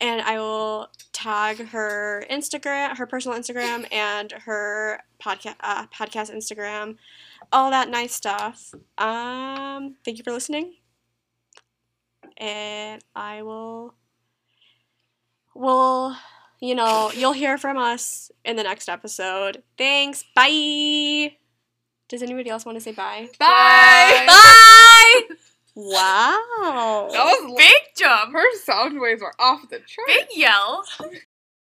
and 0.00 0.20
I 0.22 0.38
will 0.38 0.88
tag 1.12 1.68
her 1.68 2.24
Instagram, 2.30 2.96
her 2.96 3.06
personal 3.06 3.38
Instagram, 3.38 3.86
and 3.92 4.32
her 4.32 5.00
podcast 5.22 5.56
uh, 5.60 5.86
podcast 5.88 6.34
Instagram, 6.34 6.96
all 7.52 7.70
that 7.70 7.88
nice 7.88 8.14
stuff. 8.14 8.72
Um, 8.98 9.96
thank 10.04 10.18
you 10.18 10.24
for 10.24 10.32
listening, 10.32 10.74
and 12.36 13.02
I 13.14 13.42
will. 13.42 13.94
Will 15.54 16.16
you 16.60 16.74
know? 16.74 17.10
You'll 17.14 17.32
hear 17.32 17.58
from 17.58 17.76
us 17.76 18.30
in 18.44 18.56
the 18.56 18.62
next 18.62 18.88
episode. 18.88 19.62
Thanks. 19.76 20.24
Bye. 20.34 21.36
Does 22.08 22.22
anybody 22.22 22.50
else 22.50 22.64
want 22.64 22.76
to 22.76 22.80
say 22.80 22.92
bye? 22.92 23.28
Bye. 23.38 24.24
Bye. 24.26 25.36
Wow. 25.82 27.08
That 27.10 27.24
was 27.24 27.54
Big 27.56 27.82
jump. 27.96 28.32
her 28.32 28.56
sound 28.64 29.00
waves 29.00 29.22
were 29.22 29.34
off 29.38 29.68
the 29.70 29.78
chart. 29.78 30.08
Big 30.08 30.26
yell. 30.34 30.84